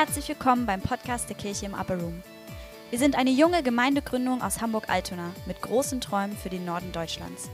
herzlich 0.00 0.30
willkommen 0.30 0.64
beim 0.64 0.80
Podcast 0.80 1.28
der 1.28 1.36
Kirche 1.36 1.66
im 1.66 1.74
Upper 1.74 2.00
Room. 2.00 2.22
Wir 2.88 2.98
sind 2.98 3.18
eine 3.18 3.28
junge 3.28 3.62
Gemeindegründung 3.62 4.40
aus 4.40 4.62
Hamburg-Altona 4.62 5.32
mit 5.44 5.60
großen 5.60 6.00
Träumen 6.00 6.34
für 6.38 6.48
den 6.48 6.64
Norden 6.64 6.90
Deutschlands. 6.90 7.50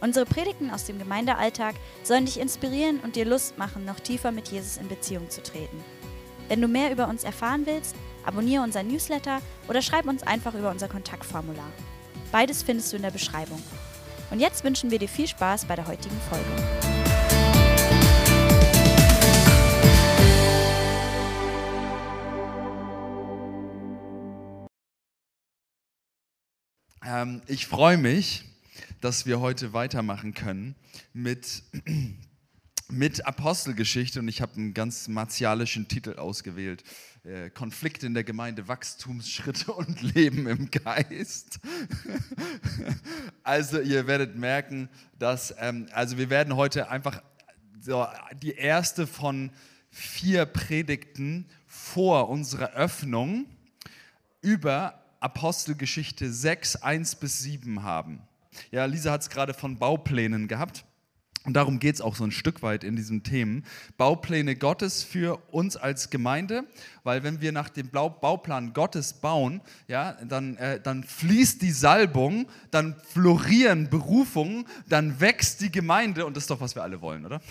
Unsere 0.00 0.26
Predigten 0.26 0.72
aus 0.72 0.82
dem 0.82 0.98
Gemeindealltag 0.98 1.76
sollen 2.02 2.24
dich 2.24 2.40
inspirieren 2.40 2.98
und 3.04 3.14
dir 3.14 3.24
Lust 3.24 3.56
machen, 3.56 3.84
noch 3.84 4.00
tiefer 4.00 4.32
mit 4.32 4.48
Jesus 4.48 4.78
in 4.78 4.88
Beziehung 4.88 5.30
zu 5.30 5.44
treten. 5.44 5.78
Wenn 6.48 6.60
du 6.60 6.66
mehr 6.66 6.90
über 6.90 7.06
uns 7.06 7.22
erfahren 7.22 7.66
willst, 7.66 7.94
abonniere 8.24 8.64
unseren 8.64 8.88
Newsletter 8.88 9.40
oder 9.68 9.80
schreib 9.80 10.08
uns 10.08 10.24
einfach 10.24 10.54
über 10.54 10.72
unser 10.72 10.88
Kontaktformular. 10.88 11.70
Beides 12.32 12.64
findest 12.64 12.92
du 12.92 12.96
in 12.96 13.02
der 13.02 13.12
Beschreibung. 13.12 13.62
Und 14.32 14.40
jetzt 14.40 14.64
wünschen 14.64 14.90
wir 14.90 14.98
dir 14.98 15.08
viel 15.08 15.28
Spaß 15.28 15.66
bei 15.66 15.76
der 15.76 15.86
heutigen 15.86 16.20
Folge. 16.28 16.95
Ähm, 27.08 27.40
ich 27.46 27.68
freue 27.68 27.98
mich, 27.98 28.42
dass 29.00 29.26
wir 29.26 29.38
heute 29.38 29.72
weitermachen 29.72 30.34
können 30.34 30.74
mit, 31.12 31.62
mit 32.88 33.24
Apostelgeschichte 33.24 34.18
und 34.18 34.26
ich 34.26 34.42
habe 34.42 34.56
einen 34.56 34.74
ganz 34.74 35.06
martialischen 35.06 35.86
Titel 35.86 36.14
ausgewählt. 36.18 36.82
Äh, 37.22 37.50
Konflikte 37.50 38.06
in 38.06 38.14
der 38.14 38.24
Gemeinde, 38.24 38.66
Wachstumsschritte 38.66 39.72
und 39.72 40.02
Leben 40.02 40.48
im 40.48 40.68
Geist. 40.68 41.60
also 43.44 43.80
ihr 43.80 44.08
werdet 44.08 44.34
merken, 44.34 44.88
dass, 45.16 45.54
ähm, 45.60 45.88
also 45.92 46.18
wir 46.18 46.28
werden 46.28 46.56
heute 46.56 46.90
einfach 46.90 47.22
so 47.80 48.04
die 48.42 48.54
erste 48.54 49.06
von 49.06 49.52
vier 49.90 50.44
Predigten 50.44 51.48
vor 51.68 52.28
unserer 52.28 52.72
Öffnung 52.72 53.46
über 54.40 55.05
Apostelgeschichte 55.26 56.32
6, 56.32 56.76
1 56.76 57.16
bis 57.16 57.40
7 57.40 57.82
haben. 57.82 58.20
Ja, 58.70 58.84
Lisa 58.84 59.10
hat 59.10 59.22
es 59.22 59.28
gerade 59.28 59.54
von 59.54 59.76
Bauplänen 59.76 60.46
gehabt. 60.46 60.84
Und 61.44 61.54
darum 61.54 61.80
geht 61.80 61.96
es 61.96 62.00
auch 62.00 62.14
so 62.14 62.22
ein 62.22 62.30
Stück 62.30 62.62
weit 62.62 62.84
in 62.84 62.94
diesen 62.94 63.24
Themen. 63.24 63.64
Baupläne 63.96 64.54
Gottes 64.54 65.02
für 65.02 65.38
uns 65.50 65.76
als 65.76 66.10
Gemeinde, 66.10 66.62
weil 67.02 67.24
wenn 67.24 67.40
wir 67.40 67.50
nach 67.50 67.68
dem 67.68 67.88
Bauplan 67.88 68.72
Gottes 68.72 69.14
bauen, 69.14 69.60
ja, 69.88 70.12
dann, 70.12 70.56
äh, 70.58 70.80
dann 70.80 71.02
fließt 71.02 71.60
die 71.60 71.72
Salbung, 71.72 72.46
dann 72.70 72.94
florieren 73.12 73.90
Berufungen, 73.90 74.64
dann 74.88 75.18
wächst 75.20 75.60
die 75.60 75.72
Gemeinde 75.72 76.24
und 76.24 76.36
das 76.36 76.44
ist 76.44 76.50
doch, 76.50 76.60
was 76.60 76.76
wir 76.76 76.84
alle 76.84 77.00
wollen, 77.00 77.26
oder? 77.26 77.40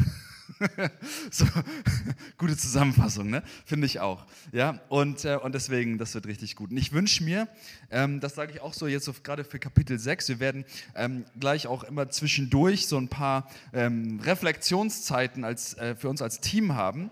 so, 1.31 1.45
gute 2.37 2.57
Zusammenfassung, 2.57 3.29
ne? 3.29 3.43
finde 3.65 3.85
ich 3.87 3.99
auch. 3.99 4.25
Ja? 4.51 4.79
Und, 4.89 5.25
äh, 5.25 5.37
und 5.37 5.53
deswegen, 5.53 5.97
das 5.97 6.13
wird 6.13 6.27
richtig 6.27 6.55
gut. 6.55 6.71
Und 6.71 6.77
ich 6.77 6.91
wünsche 6.93 7.23
mir, 7.23 7.47
ähm, 7.91 8.19
das 8.19 8.35
sage 8.35 8.53
ich 8.53 8.61
auch 8.61 8.73
so 8.73 8.87
jetzt 8.87 9.05
so 9.05 9.13
gerade 9.23 9.43
für 9.43 9.59
Kapitel 9.59 9.99
6, 9.99 10.29
wir 10.29 10.39
werden 10.39 10.65
ähm, 10.95 11.25
gleich 11.39 11.67
auch 11.67 11.83
immer 11.83 12.09
zwischendurch 12.09 12.87
so 12.87 12.97
ein 12.97 13.07
paar 13.07 13.49
ähm, 13.73 14.19
Reflexionszeiten 14.23 15.43
als, 15.43 15.73
äh, 15.75 15.95
für 15.95 16.09
uns 16.09 16.21
als 16.21 16.39
Team 16.39 16.75
haben. 16.75 17.11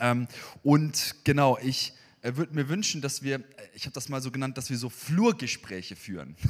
Ähm, 0.00 0.28
und 0.62 1.16
genau, 1.24 1.58
ich 1.58 1.92
äh, 2.22 2.36
würde 2.36 2.54
mir 2.54 2.68
wünschen, 2.68 3.00
dass 3.00 3.22
wir, 3.22 3.42
ich 3.74 3.84
habe 3.84 3.94
das 3.94 4.08
mal 4.08 4.22
so 4.22 4.30
genannt, 4.30 4.58
dass 4.58 4.70
wir 4.70 4.78
so 4.78 4.90
Flurgespräche 4.90 5.96
führen. 5.96 6.36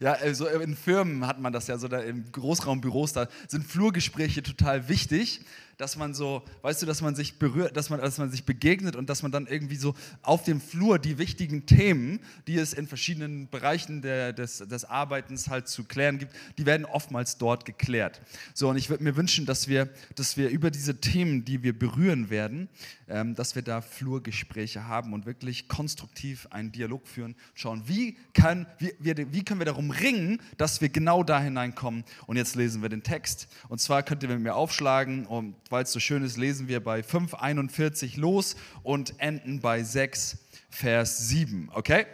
Ja, 0.00 0.12
also 0.12 0.46
in 0.46 0.76
Firmen 0.76 1.26
hat 1.26 1.40
man 1.40 1.52
das 1.52 1.66
ja 1.66 1.78
so, 1.78 1.88
da 1.88 2.00
im 2.00 2.30
Großraumbüros, 2.32 3.12
da 3.12 3.28
sind 3.48 3.66
Flurgespräche 3.66 4.42
total 4.42 4.88
wichtig, 4.88 5.40
dass 5.82 5.96
man 5.96 6.14
so, 6.14 6.42
weißt 6.62 6.80
du, 6.80 6.86
dass 6.86 7.02
man 7.02 7.16
sich 7.16 7.40
berührt, 7.40 7.76
dass 7.76 7.90
man, 7.90 8.00
dass 8.00 8.16
man 8.16 8.30
sich 8.30 8.44
begegnet 8.44 8.94
und 8.94 9.10
dass 9.10 9.22
man 9.24 9.32
dann 9.32 9.48
irgendwie 9.48 9.74
so 9.74 9.94
auf 10.22 10.44
dem 10.44 10.60
Flur 10.60 11.00
die 11.00 11.18
wichtigen 11.18 11.66
Themen, 11.66 12.20
die 12.46 12.56
es 12.56 12.72
in 12.72 12.86
verschiedenen 12.86 13.50
Bereichen 13.50 14.00
der, 14.00 14.32
des, 14.32 14.58
des 14.58 14.84
Arbeitens 14.84 15.48
halt 15.48 15.66
zu 15.66 15.82
klären 15.82 16.18
gibt, 16.18 16.32
die 16.56 16.66
werden 16.66 16.86
oftmals 16.86 17.36
dort 17.36 17.64
geklärt. 17.64 18.20
So, 18.54 18.68
und 18.68 18.76
ich 18.76 18.90
würde 18.90 19.02
mir 19.02 19.16
wünschen, 19.16 19.44
dass 19.44 19.66
wir, 19.66 19.88
dass 20.14 20.36
wir 20.36 20.50
über 20.50 20.70
diese 20.70 21.00
Themen, 21.00 21.44
die 21.44 21.64
wir 21.64 21.76
berühren 21.76 22.30
werden, 22.30 22.68
ähm, 23.08 23.34
dass 23.34 23.56
wir 23.56 23.62
da 23.62 23.80
Flurgespräche 23.80 24.86
haben 24.86 25.12
und 25.12 25.26
wirklich 25.26 25.66
konstruktiv 25.66 26.46
einen 26.50 26.70
Dialog 26.70 27.08
führen, 27.08 27.34
schauen, 27.54 27.82
wie, 27.86 28.16
kann, 28.34 28.66
wie, 28.78 28.94
wie, 29.00 29.44
können 29.44 29.60
wir 29.60 29.66
darum 29.66 29.90
ringen, 29.90 30.40
dass 30.58 30.80
wir 30.80 30.90
genau 30.90 31.24
da 31.24 31.40
hineinkommen. 31.40 32.04
Und 32.26 32.36
jetzt 32.36 32.54
lesen 32.54 32.82
wir 32.82 32.88
den 32.88 33.02
Text. 33.02 33.48
Und 33.68 33.80
zwar 33.80 34.04
könnt 34.04 34.22
ihr 34.22 34.28
mit 34.28 34.40
mir 34.40 34.54
aufschlagen 34.54 35.26
und 35.26 35.56
weil 35.72 35.84
es 35.84 35.92
so 35.92 35.98
schön 35.98 36.22
ist, 36.22 36.36
lesen 36.36 36.68
wir 36.68 36.84
bei 36.84 37.00
5,41 37.00 38.20
los 38.20 38.54
und 38.82 39.18
enden 39.18 39.60
bei 39.60 39.82
6, 39.82 40.38
Vers 40.70 41.28
7. 41.28 41.70
Okay? 41.72 42.06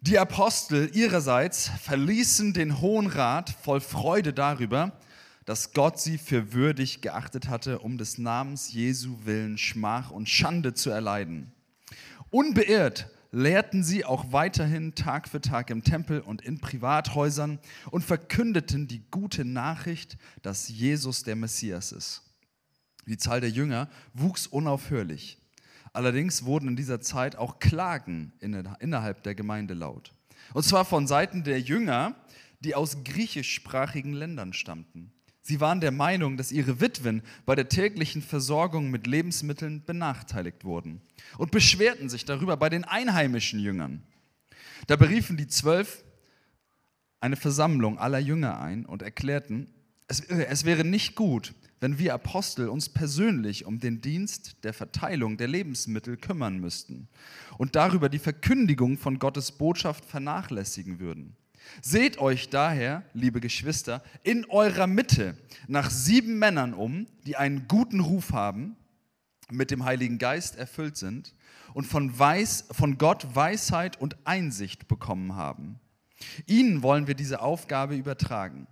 Die 0.00 0.18
Apostel 0.18 0.90
ihrerseits 0.94 1.70
verließen 1.82 2.54
den 2.54 2.80
Hohen 2.80 3.08
Rat 3.08 3.50
voll 3.50 3.80
Freude 3.80 4.32
darüber, 4.32 4.92
dass 5.44 5.72
Gott 5.72 5.98
sie 6.00 6.18
für 6.18 6.52
würdig 6.52 7.00
geachtet 7.00 7.48
hatte, 7.48 7.80
um 7.80 7.98
des 7.98 8.16
Namens 8.16 8.72
Jesu 8.72 9.16
willen 9.24 9.58
Schmach 9.58 10.10
und 10.10 10.28
Schande 10.28 10.74
zu 10.74 10.90
erleiden. 10.90 11.52
Unbeirrt 12.30 13.10
lehrten 13.30 13.82
sie 13.82 14.04
auch 14.04 14.32
weiterhin 14.32 14.94
Tag 14.94 15.28
für 15.28 15.40
Tag 15.40 15.70
im 15.70 15.82
Tempel 15.82 16.20
und 16.20 16.42
in 16.42 16.60
Privathäusern 16.60 17.58
und 17.90 18.02
verkündeten 18.04 18.88
die 18.88 19.02
gute 19.10 19.44
Nachricht, 19.44 20.16
dass 20.42 20.68
Jesus 20.68 21.22
der 21.22 21.36
Messias 21.36 21.92
ist. 21.92 22.22
Die 23.06 23.18
Zahl 23.18 23.40
der 23.40 23.50
Jünger 23.50 23.88
wuchs 24.14 24.46
unaufhörlich. 24.46 25.38
Allerdings 25.92 26.44
wurden 26.44 26.68
in 26.68 26.76
dieser 26.76 27.00
Zeit 27.00 27.36
auch 27.36 27.58
Klagen 27.58 28.32
innerhalb 28.40 29.22
der 29.22 29.34
Gemeinde 29.34 29.74
laut. 29.74 30.12
Und 30.52 30.62
zwar 30.62 30.84
von 30.84 31.06
Seiten 31.06 31.44
der 31.44 31.60
Jünger, 31.60 32.14
die 32.60 32.74
aus 32.74 33.04
griechischsprachigen 33.04 34.12
Ländern 34.12 34.52
stammten. 34.52 35.12
Sie 35.48 35.60
waren 35.60 35.80
der 35.80 35.92
Meinung, 35.92 36.36
dass 36.36 36.52
ihre 36.52 36.82
Witwen 36.82 37.22
bei 37.46 37.54
der 37.54 37.70
täglichen 37.70 38.20
Versorgung 38.20 38.90
mit 38.90 39.06
Lebensmitteln 39.06 39.82
benachteiligt 39.82 40.62
wurden 40.62 41.00
und 41.38 41.52
beschwerten 41.52 42.10
sich 42.10 42.26
darüber 42.26 42.58
bei 42.58 42.68
den 42.68 42.84
einheimischen 42.84 43.58
Jüngern. 43.58 44.02
Da 44.88 44.96
beriefen 44.96 45.38
die 45.38 45.46
Zwölf 45.46 46.04
eine 47.20 47.36
Versammlung 47.36 47.98
aller 47.98 48.18
Jünger 48.18 48.60
ein 48.60 48.84
und 48.84 49.00
erklärten, 49.00 49.72
es, 50.06 50.20
es 50.20 50.66
wäre 50.66 50.84
nicht 50.84 51.14
gut, 51.14 51.54
wenn 51.80 51.98
wir 51.98 52.12
Apostel 52.12 52.68
uns 52.68 52.90
persönlich 52.90 53.64
um 53.64 53.80
den 53.80 54.02
Dienst 54.02 54.62
der 54.64 54.74
Verteilung 54.74 55.38
der 55.38 55.48
Lebensmittel 55.48 56.18
kümmern 56.18 56.58
müssten 56.58 57.08
und 57.56 57.74
darüber 57.74 58.10
die 58.10 58.18
Verkündigung 58.18 58.98
von 58.98 59.18
Gottes 59.18 59.52
Botschaft 59.52 60.04
vernachlässigen 60.04 61.00
würden. 61.00 61.36
Seht 61.82 62.18
euch 62.18 62.50
daher, 62.50 63.04
liebe 63.12 63.40
Geschwister, 63.40 64.02
in 64.22 64.44
eurer 64.46 64.86
Mitte 64.86 65.36
nach 65.66 65.90
sieben 65.90 66.38
Männern 66.38 66.74
um, 66.74 67.06
die 67.26 67.36
einen 67.36 67.68
guten 67.68 68.00
Ruf 68.00 68.32
haben, 68.32 68.76
mit 69.50 69.70
dem 69.70 69.84
Heiligen 69.84 70.18
Geist 70.18 70.56
erfüllt 70.56 70.96
sind 70.96 71.34
und 71.74 71.86
von, 71.86 72.18
Weiß, 72.18 72.66
von 72.70 72.98
Gott 72.98 73.34
Weisheit 73.34 74.00
und 74.00 74.16
Einsicht 74.24 74.88
bekommen 74.88 75.36
haben. 75.36 75.80
Ihnen 76.46 76.82
wollen 76.82 77.06
wir 77.06 77.14
diese 77.14 77.40
Aufgabe 77.40 77.96
übertragen. 77.96 78.66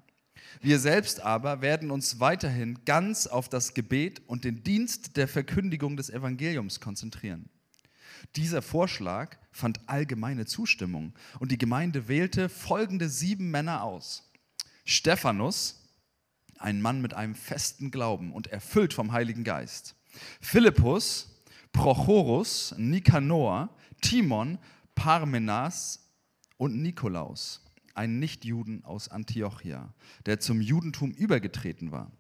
Wir 0.61 0.79
selbst 0.79 1.21
aber 1.21 1.61
werden 1.61 1.91
uns 1.91 2.21
weiterhin 2.21 2.79
ganz 2.85 3.27
auf 3.27 3.49
das 3.49 3.75
Gebet 3.75 4.23
und 4.27 4.45
den 4.45 4.63
Dienst 4.63 5.17
der 5.17 5.29
Verkündigung 5.29 5.97
des 5.97 6.11
Evangeliums 6.11 6.81
konzentrieren. 6.81 7.49
Dieser 8.37 8.63
Vorschlag 8.63 9.37
fand 9.51 9.89
allgemeine 9.89 10.47
Zustimmung 10.47 11.15
und 11.41 11.53
die 11.53 11.59
Gemeinde 11.59 12.09
wählte 12.09 12.49
folgende 12.49 13.09
sieben 13.09 13.51
Männer 13.51 13.83
aus. 13.83 14.31
Stephanus, 14.85 15.83
ein 16.59 16.81
Mann 16.81 17.01
mit 17.01 17.15
einem 17.15 17.35
festen 17.35 17.91
Glauben 17.91 18.33
und 18.33 18.47
erfüllt 18.47 18.95
vom 18.95 19.13
Heiligen 19.13 19.45
Geist. 19.45 19.97
Philippus, 20.41 21.29
Prochorus, 21.73 22.75
Nikanor, 22.79 23.69
Timon, 24.01 24.59
Parmenas 24.95 26.01
und 26.57 26.81
Nikolaus, 26.81 27.63
ein 27.95 28.19
Nichtjuden 28.19 28.85
aus 28.85 29.09
Antiochia, 29.09 29.93
der 30.25 30.41
zum 30.41 30.61
Judentum 30.61 31.13
übergetreten 31.13 31.93
war. 31.93 32.11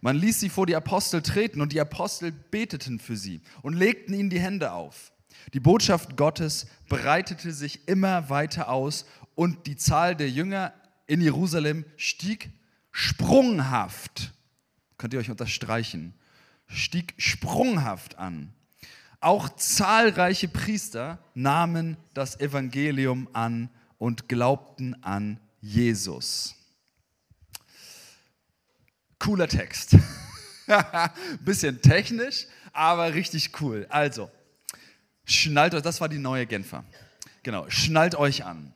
Man 0.00 0.16
ließ 0.16 0.40
sie 0.40 0.48
vor 0.48 0.66
die 0.66 0.74
Apostel 0.76 1.22
treten 1.22 1.60
und 1.60 1.72
die 1.72 1.80
Apostel 1.80 2.32
beteten 2.32 2.98
für 2.98 3.16
sie 3.16 3.40
und 3.62 3.74
legten 3.74 4.14
ihnen 4.14 4.30
die 4.30 4.40
Hände 4.40 4.72
auf. 4.72 5.12
Die 5.52 5.60
Botschaft 5.60 6.16
Gottes 6.16 6.66
breitete 6.88 7.52
sich 7.52 7.88
immer 7.88 8.30
weiter 8.30 8.68
aus 8.68 9.06
und 9.34 9.66
die 9.66 9.76
Zahl 9.76 10.14
der 10.16 10.30
Jünger 10.30 10.72
in 11.06 11.20
Jerusalem 11.20 11.84
stieg 11.96 12.50
sprunghaft. 12.92 14.32
Könnt 14.98 15.14
ihr 15.14 15.20
euch 15.20 15.30
unterstreichen? 15.30 16.14
Stieg 16.66 17.14
sprunghaft 17.18 18.18
an. 18.18 18.52
Auch 19.20 19.48
zahlreiche 19.56 20.48
Priester 20.48 21.18
nahmen 21.34 21.96
das 22.14 22.38
Evangelium 22.40 23.28
an 23.32 23.70
und 23.98 24.28
glaubten 24.28 25.02
an 25.02 25.40
Jesus. 25.60 26.54
Cooler 29.18 29.48
Text. 29.48 29.96
Bisschen 31.44 31.82
technisch, 31.82 32.46
aber 32.72 33.12
richtig 33.12 33.60
cool. 33.60 33.86
Also, 33.90 34.30
schnallt 35.32 35.74
euch, 35.74 35.82
das 35.82 36.00
war 36.00 36.08
die 36.08 36.18
neue 36.18 36.46
Genfer. 36.46 36.84
Genau, 37.42 37.68
schnallt 37.68 38.14
euch 38.14 38.44
an. 38.44 38.72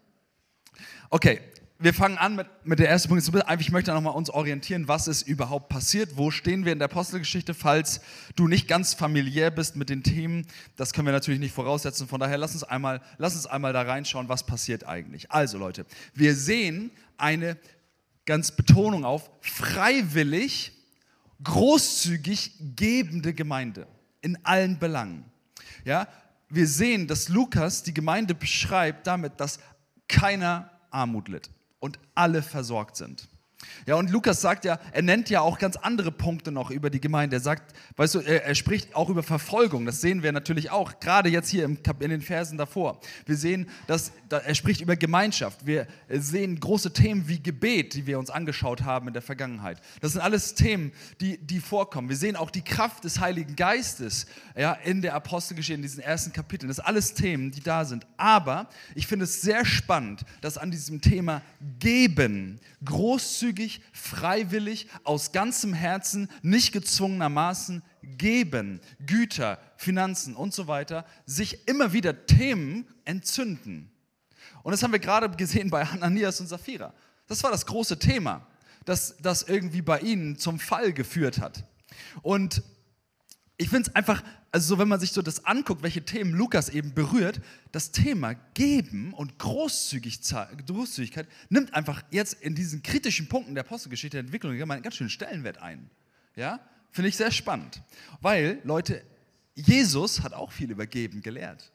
Okay, 1.11 1.41
wir 1.79 1.93
fangen 1.93 2.17
an 2.19 2.37
mit, 2.37 2.47
mit 2.65 2.79
der 2.79 2.89
ersten 2.89 3.09
Punkt. 3.09 3.29
Ich 3.61 3.71
möchte 3.71 3.93
nochmal 3.93 4.15
uns 4.15 4.31
orientieren, 4.31 4.89
was 4.89 5.09
ist 5.09 5.27
überhaupt 5.27 5.69
passiert. 5.69 6.17
Wo 6.17 6.31
stehen 6.31 6.65
wir 6.65 6.73
in 6.73 6.79
der 6.79 6.87
Apostelgeschichte, 6.87 7.53
falls 7.53 8.01
du 8.37 8.49
nicht 8.49 8.69
ganz 8.69 8.95
familiär 8.95 9.51
bist 9.51 9.77
mit 9.77 9.91
den 9.91 10.03
Themen. 10.03 10.47
Das 10.77 10.93
können 10.93 11.07
wir 11.07 11.13
natürlich 11.13 11.41
nicht 11.41 11.55
voraussetzen. 11.55 12.09
Von 12.09 12.21
daher 12.21 12.39
lass 12.39 12.55
uns 12.55 12.65
einmal, 12.65 13.03
lass 13.19 13.35
uns 13.35 13.47
einmal 13.47 13.73
da 13.73 13.83
reinschauen, 13.83 14.29
was 14.29 14.47
passiert 14.47 14.85
eigentlich. 14.87 15.31
Also 15.31 15.59
Leute, 15.59 15.85
wir 16.15 16.35
sehen 16.35 16.91
eine 17.19 17.59
ganz 18.25 18.53
Betonung 18.53 19.05
auf 19.05 19.31
freiwillig, 19.43 20.73
großzügig 21.43 22.53
gebende 22.77 23.35
Gemeinde 23.35 23.87
in 24.23 24.39
allen 24.45 24.79
Belangen. 24.79 25.25
Ja, 25.85 26.09
wir 26.55 26.67
sehen, 26.67 27.07
dass 27.07 27.29
Lukas 27.29 27.83
die 27.83 27.95
Gemeinde 27.95 28.35
beschreibt 28.35 29.07
damit, 29.07 29.41
dass 29.41 29.59
keiner 30.09 30.71
Armut 30.91 31.29
litt 31.29 31.51
und 31.81 31.99
alle 32.15 32.43
versorgt 32.43 32.97
sind. 32.97 33.29
Ja, 33.87 33.97
und 33.97 34.11
Lukas 34.11 34.41
sagt 34.41 34.65
ja, 34.65 34.79
er 34.93 35.03
nennt 35.03 35.31
ja 35.31 35.41
auch 35.41 35.59
ganz 35.59 35.77
andere 35.77 36.11
Punkte 36.11 36.53
noch 36.53 36.71
über 36.71 36.91
die 36.91 37.01
Gemeinde. 37.01 37.37
Er 37.37 37.41
sagt, 37.41 37.77
weißt 37.97 38.15
du, 38.17 38.19
er, 38.21 38.45
er 38.45 38.55
spricht 38.55 38.95
auch 38.95 39.09
über 39.09 39.23
Verfolgung. 39.23 39.87
Das 39.87 40.01
sehen 40.01 40.23
wir 40.23 40.33
natürlich 40.33 40.71
auch, 40.71 41.01
gerade 41.01 41.29
jetzt 41.29 41.49
hier 41.49 41.65
im, 41.65 41.79
in 42.01 42.11
den 42.11 42.21
Versen 42.21 42.59
davor. 42.59 43.01
Wir 43.27 43.37
sehen, 43.37 43.69
dass 43.87 44.13
da, 44.29 44.39
er 44.39 44.55
spricht 44.55 44.81
über 44.81 44.97
Gemeinschaft. 44.97 45.67
Wir 45.67 45.87
sehen 46.09 46.59
große 46.59 46.93
Themen 46.93 47.29
wie 47.29 47.43
Gebet, 47.43 47.95
die 47.95 48.07
wir 48.07 48.19
uns 48.19 48.31
angeschaut 48.31 48.83
haben 48.83 49.09
in 49.09 49.13
der 49.13 49.23
Vergangenheit. 49.23 49.81
Das 50.01 50.13
sind 50.13 50.21
alles 50.21 50.55
Themen, 50.55 50.93
die, 51.21 51.39
die 51.39 51.61
vorkommen. 51.61 52.09
Wir 52.09 52.17
sehen 52.17 52.37
auch 52.37 52.51
die 52.51 52.63
Kraft 52.63 53.05
des 53.05 53.21
Heiligen 53.21 53.57
Geistes 53.57 54.27
ja, 54.57 54.73
in 54.73 55.03
der 55.03 55.15
Apostelgeschichte, 55.15 55.75
in 55.75 55.83
diesen 55.83 56.01
ersten 56.01 56.33
Kapiteln. 56.33 56.69
Das 56.69 56.77
sind 56.77 56.87
alles 56.87 57.15
Themen, 57.15 57.51
die 57.51 57.61
da 57.61 57.85
sind. 57.85 58.07
Aber 58.17 58.69
ich 58.95 59.07
finde 59.07 59.25
es 59.25 59.43
sehr 59.43 59.65
spannend, 59.65 60.25
dass 60.41 60.59
an 60.59 60.71
diesem 60.71 61.01
Thema 61.01 61.43
Geben 61.79 62.61
großzügig, 62.85 63.54
freiwillig, 63.93 64.89
aus 65.05 65.33
ganzem 65.33 65.75
Herzen, 65.75 66.31
nicht 66.43 66.73
gezwungenermaßen 66.73 67.83
geben, 68.03 68.81
Güter, 69.07 69.59
Finanzen 69.77 70.37
und 70.37 70.55
so 70.55 70.67
weiter, 70.67 71.05
sich 71.27 71.67
immer 71.69 71.93
wieder 71.93 72.27
Themen 72.27 72.87
entzünden. 73.05 73.91
Und 74.63 74.73
das 74.73 74.83
haben 74.83 74.93
wir 74.93 74.99
gerade 74.99 75.29
gesehen 75.31 75.71
bei 75.71 75.85
Hananias 75.85 76.41
und 76.41 76.47
Sapphira. 76.47 76.95
Das 77.27 77.43
war 77.43 77.51
das 77.51 77.67
große 77.67 77.99
Thema, 77.99 78.47
das, 78.85 79.17
das 79.19 79.43
irgendwie 79.43 79.83
bei 79.83 80.01
ihnen 80.01 80.37
zum 80.37 80.59
Fall 80.59 80.93
geführt 80.93 81.41
hat. 81.41 81.65
Und 82.23 82.63
ich 83.57 83.69
finde 83.69 83.89
es 83.89 83.95
einfach, 83.95 84.23
also 84.55 84.77
so, 84.77 84.79
wenn 84.79 84.87
man 84.87 85.01
sich 85.01 85.11
so 85.11 85.21
das 85.21 85.45
anguckt, 85.47 85.83
welche 85.83 86.05
Themen 86.05 86.33
Lukas 86.33 86.69
eben 86.69 86.95
berührt, 86.95 87.41
das 87.73 87.91
Thema 87.91 88.35
Geben 88.55 89.13
und 89.13 89.37
Großzügig, 89.37 90.21
Großzügigkeit 90.69 91.27
nimmt 91.49 91.75
einfach 91.75 92.05
jetzt 92.13 92.35
in 92.35 92.55
diesen 92.55 92.81
kritischen 92.81 93.29
Punkten 93.29 93.57
der 93.57 93.65
Apostelgeschichte 93.65 94.17
der 94.17 94.21
Entwicklung 94.27 94.53
einen 94.53 94.83
ganz 94.83 94.95
schönen 94.95 95.11
Stellenwert 95.11 95.59
ein. 95.59 95.91
Ja, 96.37 96.61
finde 96.93 97.09
ich 97.09 97.17
sehr 97.17 97.33
spannend, 97.33 97.83
weil 98.21 98.61
Leute, 98.63 99.03
Jesus 99.57 100.23
hat 100.23 100.33
auch 100.33 100.53
viel 100.53 100.71
über 100.71 100.87
Geben 100.87 101.21
gelehrt. 101.21 101.73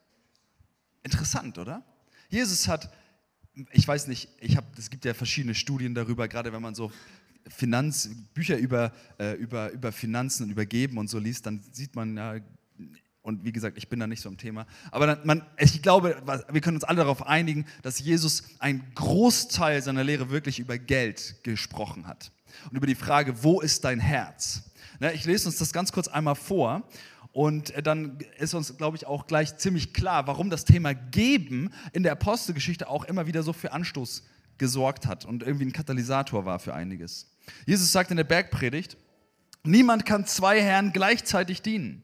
Interessant, 1.04 1.58
oder? 1.58 1.84
Jesus 2.30 2.70
hat, 2.70 2.94
ich 3.74 3.86
weiß 3.86 4.08
nicht, 4.08 4.30
ich 4.40 4.56
habe, 4.56 4.68
es 4.78 4.90
gibt 4.90 5.04
ja 5.04 5.14
verschiedene 5.14 5.54
Studien 5.54 5.94
darüber, 5.96 6.30
gerade 6.30 6.54
wenn 6.54 6.62
man 6.62 6.76
so 6.76 6.94
Finanz, 7.50 8.10
Bücher 8.34 8.58
über, 8.58 8.94
äh, 9.20 9.34
über, 9.34 9.70
über 9.72 9.92
Finanzen 9.92 10.44
und 10.44 10.52
über 10.52 10.66
Geben 10.66 10.98
und 10.98 11.10
so 11.10 11.20
liest, 11.20 11.46
dann 11.46 11.62
sieht 11.74 11.94
man 11.94 12.16
ja, 12.16 12.40
und 13.30 13.46
wie 13.46 13.52
gesagt, 13.52 13.78
ich 13.78 13.88
bin 13.88 14.00
da 14.00 14.08
nicht 14.08 14.22
so 14.22 14.28
im 14.28 14.38
Thema, 14.38 14.66
aber 14.92 15.20
man, 15.24 15.46
ich 15.58 15.82
glaube, 15.82 16.22
wir 16.52 16.62
können 16.62 16.76
uns 16.78 16.84
alle 16.84 16.98
darauf 16.98 17.26
einigen, 17.26 17.66
dass 17.84 18.00
Jesus 18.00 18.44
einen 18.60 18.84
Großteil 18.96 19.82
seiner 19.82 20.04
Lehre 20.04 20.30
wirklich 20.30 20.60
über 20.60 20.78
Geld 20.78 21.36
gesprochen 21.44 22.08
hat 22.08 22.32
und 22.70 22.76
über 22.76 22.88
die 22.88 22.96
Frage, 22.96 23.44
wo 23.44 23.62
ist 23.62 23.86
dein 23.86 24.00
Herz? 24.00 24.64
Ne, 25.00 25.14
ich 25.14 25.26
lese 25.26 25.48
uns 25.48 25.58
das 25.58 25.72
ganz 25.72 25.92
kurz 25.92 26.08
einmal 26.08 26.36
vor 26.36 26.84
und 27.32 27.72
dann 27.86 28.18
ist 28.38 28.54
uns, 28.54 28.76
glaube 28.78 28.98
ich, 28.98 29.06
auch 29.06 29.28
gleich 29.28 29.56
ziemlich 29.58 29.94
klar, 29.94 30.28
warum 30.28 30.50
das 30.50 30.66
Thema 30.66 30.94
Geben 30.94 31.70
in 31.94 32.04
der 32.04 32.14
Apostelgeschichte 32.14 32.90
auch 32.90 33.06
immer 33.06 33.28
wieder 33.28 33.44
so 33.44 33.54
für 33.54 33.72
Anstoß 33.72 34.24
gesorgt 34.58 35.06
hat 35.06 35.24
und 35.24 35.44
irgendwie 35.44 35.66
ein 35.66 35.74
Katalysator 35.74 36.46
war 36.46 36.60
für 36.60 36.74
einiges. 36.74 37.32
Jesus 37.66 37.92
sagt 37.92 38.12
in 38.12 38.18
der 38.18 38.24
Bergpredigt, 38.24 38.98
niemand 39.64 40.06
kann 40.06 40.26
zwei 40.26 40.62
Herren 40.62 40.92
gleichzeitig 40.92 41.62
dienen. 41.62 42.04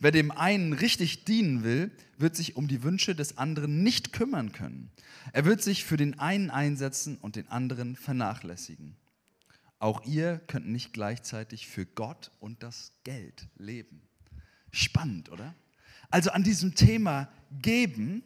Wer 0.00 0.10
dem 0.10 0.30
einen 0.30 0.72
richtig 0.72 1.24
dienen 1.24 1.62
will, 1.62 1.90
wird 2.18 2.36
sich 2.36 2.56
um 2.56 2.68
die 2.68 2.82
Wünsche 2.82 3.14
des 3.14 3.38
anderen 3.38 3.82
nicht 3.82 4.12
kümmern 4.12 4.52
können. 4.52 4.90
Er 5.32 5.44
wird 5.44 5.62
sich 5.62 5.84
für 5.84 5.96
den 5.96 6.18
einen 6.18 6.50
einsetzen 6.50 7.16
und 7.16 7.36
den 7.36 7.48
anderen 7.48 7.96
vernachlässigen. 7.96 8.96
Auch 9.78 10.04
ihr 10.04 10.40
könnt 10.46 10.68
nicht 10.68 10.92
gleichzeitig 10.92 11.66
für 11.66 11.86
Gott 11.86 12.30
und 12.38 12.62
das 12.62 12.92
Geld 13.04 13.48
leben. 13.56 14.02
Spannend, 14.70 15.30
oder? 15.30 15.54
Also 16.10 16.30
an 16.30 16.44
diesem 16.44 16.74
Thema 16.74 17.28
geben 17.50 18.22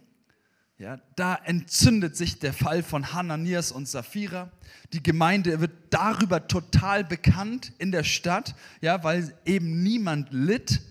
ja, 0.79 1.01
da 1.17 1.37
entzündet 1.37 2.17
sich 2.17 2.39
der 2.39 2.53
Fall 2.53 2.83
von 2.83 3.15
Hananias 3.15 3.73
und 3.73 3.89
Sapphira. 3.89 4.53
Die 4.93 5.03
Gemeinde 5.03 5.59
wird 5.61 5.73
darüber 5.89 6.49
total 6.49 7.03
bekannt 7.03 7.73
in 7.79 7.93
der 7.93 8.05
Stadt, 8.05 8.55
ja, 8.83 9.03
weil 9.03 9.33
eben 9.47 9.83
niemand 9.83 10.29
litt. 10.33 10.83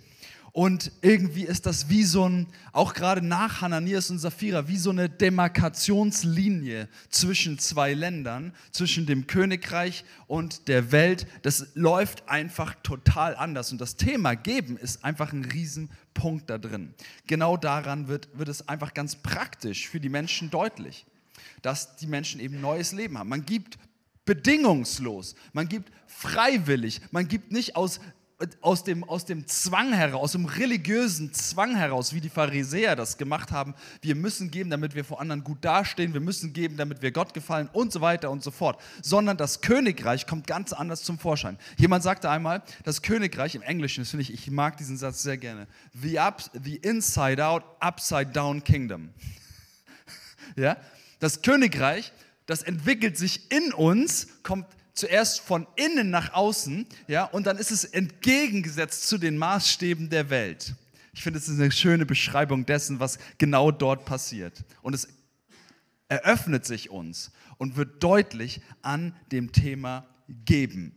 Und 0.55 0.93
irgendwie 1.01 1.43
ist 1.43 1.65
das 1.65 1.89
wie 1.89 2.05
so 2.05 2.29
ein, 2.29 2.47
auch 2.71 2.93
gerade 2.93 3.21
nach 3.21 3.59
Hananias 3.59 4.09
und 4.09 4.19
Sapphira, 4.19 4.69
wie 4.69 4.77
so 4.77 4.89
eine 4.89 5.09
Demarkationslinie 5.09 6.87
zwischen 7.09 7.59
zwei 7.59 7.93
Ländern, 7.93 8.53
zwischen 8.71 9.05
dem 9.05 9.27
Königreich 9.27 10.05
und 10.27 10.69
der 10.69 10.93
Welt. 10.93 11.27
Das 11.41 11.67
läuft 11.73 12.29
einfach 12.29 12.73
total 12.83 13.35
anders. 13.35 13.73
Und 13.73 13.81
das 13.81 13.97
Thema 13.97 14.35
Geben 14.35 14.77
ist 14.77 15.03
einfach 15.03 15.33
ein 15.33 15.43
Riesenpunkt 15.43 16.49
da 16.49 16.57
drin. 16.57 16.93
Genau 17.27 17.57
daran 17.57 18.07
wird, 18.07 18.29
wird 18.39 18.47
es 18.47 18.69
einfach 18.69 18.93
ganz 18.93 19.17
praktisch 19.17 19.89
für 19.89 19.99
die 19.99 20.07
Menschen 20.07 20.51
deutlich, 20.51 21.05
dass 21.63 21.97
die 21.97 22.07
Menschen 22.07 22.39
eben 22.39 22.61
neues 22.61 22.93
Leben 22.93 23.17
haben. 23.17 23.27
Man 23.27 23.45
gibt 23.45 23.77
bedingungslos, 24.23 25.35
man 25.51 25.67
gibt 25.67 25.91
freiwillig, 26.07 27.01
man 27.11 27.27
gibt 27.27 27.51
nicht 27.51 27.75
aus 27.75 27.99
aus 28.59 28.83
dem, 28.83 29.05
aus 29.05 29.23
dem 29.23 29.47
Zwang 29.47 29.93
heraus, 29.93 30.21
aus 30.21 30.31
dem 30.33 30.45
religiösen 30.45 31.33
Zwang 31.33 31.75
heraus, 31.75 32.13
wie 32.13 32.19
die 32.19 32.29
Pharisäer 32.29 32.97
das 32.97 33.17
gemacht 33.17 33.51
haben, 33.51 33.73
wir 34.01 34.15
müssen 34.15 34.51
geben, 34.51 34.69
damit 34.69 34.93
wir 34.93 35.05
vor 35.05 35.21
anderen 35.21 35.43
gut 35.43 35.59
dastehen, 35.61 36.13
wir 36.13 36.19
müssen 36.19 36.51
geben, 36.51 36.75
damit 36.75 37.01
wir 37.01 37.11
Gott 37.11 37.33
gefallen 37.33 37.69
und 37.71 37.93
so 37.93 38.01
weiter 38.01 38.29
und 38.29 38.43
so 38.43 38.51
fort, 38.51 38.81
sondern 39.01 39.37
das 39.37 39.61
Königreich 39.61 40.27
kommt 40.27 40.47
ganz 40.47 40.73
anders 40.73 41.03
zum 41.03 41.17
Vorschein. 41.17 41.57
Jemand 41.77 42.03
sagte 42.03 42.29
einmal, 42.29 42.61
das 42.83 43.01
Königreich 43.01 43.55
im 43.55 43.61
Englischen, 43.61 44.01
das 44.01 44.09
finde 44.09 44.23
ich, 44.23 44.33
ich 44.33 44.51
mag 44.51 44.75
diesen 44.77 44.97
Satz 44.97 45.23
sehr 45.23 45.37
gerne, 45.37 45.67
the, 45.93 46.19
up, 46.19 46.43
the 46.61 46.75
inside 46.75 47.43
out, 47.43 47.63
upside 47.79 48.31
down 48.31 48.61
kingdom. 48.63 49.11
ja? 50.57 50.75
Das 51.19 51.41
Königreich, 51.41 52.11
das 52.47 52.63
entwickelt 52.63 53.17
sich 53.17 53.49
in 53.49 53.71
uns, 53.73 54.27
kommt 54.43 54.67
zuerst 54.95 55.41
von 55.41 55.67
innen 55.75 56.09
nach 56.09 56.33
außen, 56.33 56.87
ja, 57.07 57.25
und 57.25 57.45
dann 57.45 57.57
ist 57.57 57.71
es 57.71 57.83
entgegengesetzt 57.83 59.07
zu 59.07 59.17
den 59.17 59.37
Maßstäben 59.37 60.09
der 60.09 60.29
Welt. 60.29 60.73
Ich 61.13 61.21
finde, 61.21 61.39
es 61.39 61.47
ist 61.47 61.59
eine 61.59 61.71
schöne 61.71 62.05
Beschreibung 62.05 62.65
dessen, 62.65 62.99
was 62.99 63.19
genau 63.37 63.71
dort 63.71 64.05
passiert. 64.05 64.63
Und 64.81 64.93
es 64.93 65.07
eröffnet 66.07 66.65
sich 66.65 66.89
uns 66.89 67.31
und 67.57 67.75
wird 67.77 68.03
deutlich 68.03 68.61
an 68.81 69.15
dem 69.31 69.51
Thema 69.51 70.05
Geben. 70.27 70.93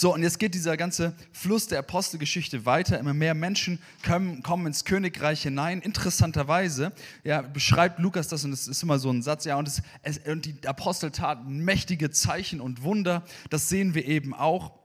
So, 0.00 0.14
und 0.14 0.22
jetzt 0.22 0.38
geht 0.38 0.54
dieser 0.54 0.76
ganze 0.76 1.12
Fluss 1.32 1.66
der 1.66 1.80
Apostelgeschichte 1.80 2.64
weiter. 2.64 3.00
Immer 3.00 3.14
mehr 3.14 3.34
Menschen 3.34 3.80
kommen, 4.06 4.44
kommen 4.44 4.68
ins 4.68 4.84
Königreich 4.84 5.42
hinein. 5.42 5.80
Interessanterweise 5.80 6.92
ja, 7.24 7.42
beschreibt 7.42 7.98
Lukas 7.98 8.28
das, 8.28 8.44
und 8.44 8.52
es 8.52 8.68
ist 8.68 8.80
immer 8.84 9.00
so 9.00 9.10
ein 9.10 9.22
Satz, 9.22 9.44
ja, 9.44 9.56
und, 9.56 9.66
es, 9.66 9.82
es, 10.02 10.18
und 10.18 10.44
die 10.44 10.68
Apostel 10.68 11.10
taten 11.10 11.64
mächtige 11.64 12.12
Zeichen 12.12 12.60
und 12.60 12.84
Wunder. 12.84 13.24
Das 13.50 13.68
sehen 13.68 13.94
wir 13.94 14.04
eben 14.04 14.34
auch. 14.34 14.77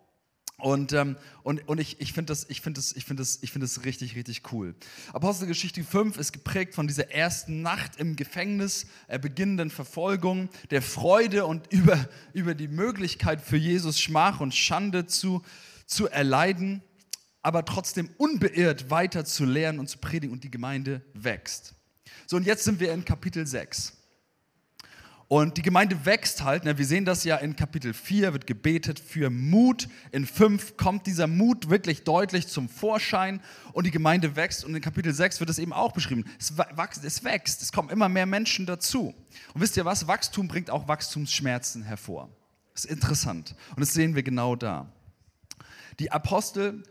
Und, 0.57 0.93
ähm, 0.93 1.17
und, 1.41 1.67
und 1.67 1.79
ich, 1.79 1.99
ich 1.99 2.13
finde 2.13 2.31
das, 2.31 2.45
find 2.45 2.77
das, 2.77 2.93
find 2.93 3.19
das, 3.19 3.37
find 3.37 3.63
das 3.63 3.83
richtig, 3.85 4.15
richtig 4.15 4.53
cool. 4.53 4.75
Apostelgeschichte 5.11 5.83
5 5.83 6.17
ist 6.17 6.31
geprägt 6.31 6.75
von 6.75 6.87
dieser 6.87 7.11
ersten 7.11 7.61
Nacht 7.61 7.97
im 7.97 8.15
Gefängnis, 8.15 8.85
äh, 9.07 9.19
beginnenden 9.19 9.71
Verfolgung, 9.71 10.49
der 10.69 10.81
Freude 10.81 11.45
und 11.45 11.71
über, 11.71 12.07
über 12.33 12.53
die 12.53 12.67
Möglichkeit 12.67 13.41
für 13.41 13.57
Jesus 13.57 13.99
Schmach 13.99 14.39
und 14.39 14.53
Schande 14.53 15.07
zu, 15.07 15.41
zu 15.87 16.07
erleiden, 16.07 16.81
aber 17.41 17.65
trotzdem 17.65 18.09
unbeirrt 18.17 18.89
weiter 18.89 19.25
zu 19.25 19.45
lernen 19.45 19.79
und 19.79 19.89
zu 19.89 19.97
predigen 19.97 20.31
und 20.31 20.43
die 20.43 20.51
Gemeinde 20.51 21.01
wächst. 21.13 21.73
So, 22.27 22.37
und 22.37 22.45
jetzt 22.45 22.63
sind 22.63 22.79
wir 22.79 22.93
in 22.93 23.03
Kapitel 23.03 23.45
6. 23.45 24.02
Und 25.33 25.57
die 25.57 25.63
Gemeinde 25.63 26.05
wächst 26.05 26.43
halt. 26.43 26.63
Ne? 26.63 26.77
Wir 26.77 26.85
sehen 26.85 27.05
das 27.05 27.23
ja 27.23 27.37
in 27.37 27.55
Kapitel 27.55 27.95
4, 27.95 28.33
wird 28.33 28.45
gebetet 28.45 28.99
für 28.99 29.31
Mut. 29.31 29.87
In 30.11 30.27
5 30.27 30.77
kommt 30.77 31.07
dieser 31.07 31.25
Mut 31.25 31.71
wirklich 31.71 32.03
deutlich 32.03 32.47
zum 32.49 32.69
Vorschein 32.69 33.41
und 33.71 33.87
die 33.87 33.89
Gemeinde 33.89 34.35
wächst. 34.35 34.63
Und 34.63 34.75
in 34.75 34.81
Kapitel 34.83 35.11
6 35.11 35.39
wird 35.39 35.49
es 35.49 35.57
eben 35.57 35.73
auch 35.73 35.91
beschrieben. 35.91 36.23
Es 36.39 36.55
wächst, 36.55 37.03
es 37.03 37.23
wächst, 37.23 37.63
es 37.63 37.71
kommen 37.71 37.89
immer 37.89 38.09
mehr 38.09 38.27
Menschen 38.27 38.67
dazu. 38.67 39.15
Und 39.55 39.61
wisst 39.61 39.75
ihr 39.75 39.85
was? 39.85 40.07
Wachstum 40.07 40.47
bringt 40.47 40.69
auch 40.69 40.87
Wachstumsschmerzen 40.87 41.81
hervor. 41.81 42.29
Das 42.75 42.85
ist 42.85 42.91
interessant. 42.91 43.55
Und 43.71 43.79
das 43.79 43.91
sehen 43.91 44.13
wir 44.13 44.21
genau 44.21 44.55
da. 44.55 44.93
Die 45.97 46.11
Apostel, 46.11 46.83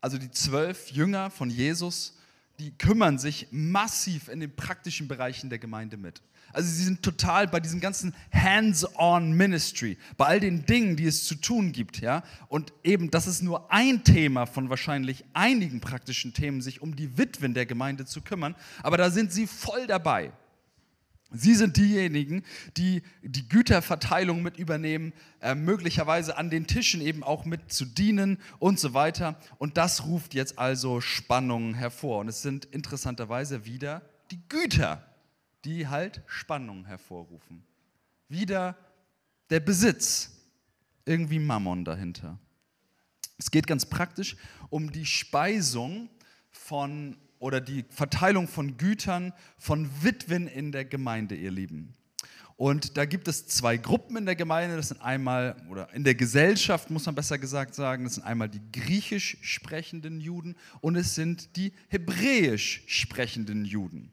also 0.00 0.16
die 0.16 0.30
zwölf 0.30 0.90
Jünger 0.90 1.28
von 1.28 1.50
Jesus, 1.50 2.16
die 2.60 2.70
kümmern 2.78 3.18
sich 3.18 3.48
massiv 3.50 4.28
in 4.28 4.40
den 4.40 4.56
praktischen 4.56 5.06
Bereichen 5.06 5.50
der 5.50 5.58
Gemeinde 5.58 5.98
mit. 5.98 6.22
Also 6.52 6.70
sie 6.70 6.84
sind 6.84 7.02
total 7.02 7.46
bei 7.46 7.60
diesem 7.60 7.80
ganzen 7.80 8.14
Hands-on 8.32 9.32
Ministry, 9.32 9.98
bei 10.16 10.26
all 10.26 10.40
den 10.40 10.64
Dingen, 10.66 10.96
die 10.96 11.06
es 11.06 11.24
zu 11.24 11.34
tun 11.34 11.72
gibt, 11.72 12.00
ja. 12.00 12.22
Und 12.48 12.72
eben, 12.84 13.10
das 13.10 13.26
ist 13.26 13.42
nur 13.42 13.70
ein 13.72 14.04
Thema 14.04 14.46
von 14.46 14.70
wahrscheinlich 14.70 15.24
einigen 15.34 15.80
praktischen 15.80 16.32
Themen, 16.32 16.60
sich 16.62 16.80
um 16.82 16.96
die 16.96 17.18
Witwen 17.18 17.54
der 17.54 17.66
Gemeinde 17.66 18.06
zu 18.06 18.22
kümmern. 18.22 18.54
Aber 18.82 18.96
da 18.96 19.10
sind 19.10 19.32
sie 19.32 19.46
voll 19.46 19.86
dabei. 19.86 20.32
Sie 21.30 21.54
sind 21.54 21.76
diejenigen, 21.76 22.42
die 22.78 23.02
die 23.22 23.46
Güterverteilung 23.46 24.42
mit 24.42 24.56
übernehmen, 24.56 25.12
äh, 25.42 25.54
möglicherweise 25.54 26.38
an 26.38 26.48
den 26.48 26.66
Tischen 26.66 27.02
eben 27.02 27.22
auch 27.22 27.44
mit 27.44 27.70
zu 27.70 27.84
dienen 27.84 28.38
und 28.58 28.80
so 28.80 28.94
weiter. 28.94 29.38
Und 29.58 29.76
das 29.76 30.06
ruft 30.06 30.32
jetzt 30.32 30.58
also 30.58 31.02
Spannungen 31.02 31.74
hervor. 31.74 32.20
Und 32.20 32.28
es 32.28 32.40
sind 32.40 32.64
interessanterweise 32.64 33.66
wieder 33.66 34.00
die 34.30 34.40
Güter, 34.48 35.04
die 35.64 35.88
halt 35.88 36.22
Spannung 36.26 36.84
hervorrufen. 36.84 37.64
Wieder 38.28 38.76
der 39.50 39.60
Besitz, 39.60 40.30
irgendwie 41.04 41.38
Mammon 41.38 41.84
dahinter. 41.84 42.38
Es 43.38 43.50
geht 43.50 43.66
ganz 43.66 43.86
praktisch 43.86 44.36
um 44.68 44.92
die 44.92 45.06
Speisung 45.06 46.10
von 46.50 47.16
oder 47.38 47.60
die 47.60 47.84
Verteilung 47.90 48.48
von 48.48 48.76
Gütern 48.76 49.32
von 49.58 49.88
Witwen 50.02 50.48
in 50.48 50.72
der 50.72 50.84
Gemeinde, 50.84 51.36
ihr 51.36 51.52
Lieben. 51.52 51.94
Und 52.56 52.96
da 52.96 53.04
gibt 53.04 53.28
es 53.28 53.46
zwei 53.46 53.76
Gruppen 53.76 54.16
in 54.16 54.26
der 54.26 54.34
Gemeinde. 54.34 54.74
Das 54.74 54.88
sind 54.88 55.00
einmal, 55.00 55.54
oder 55.70 55.94
in 55.94 56.02
der 56.02 56.16
Gesellschaft 56.16 56.90
muss 56.90 57.06
man 57.06 57.14
besser 57.14 57.38
gesagt 57.38 57.76
sagen, 57.76 58.02
das 58.02 58.16
sind 58.16 58.24
einmal 58.24 58.48
die 58.48 58.60
griechisch 58.72 59.38
sprechenden 59.42 60.20
Juden 60.20 60.56
und 60.80 60.96
es 60.96 61.14
sind 61.14 61.54
die 61.56 61.72
hebräisch 61.88 62.82
sprechenden 62.88 63.64
Juden. 63.64 64.12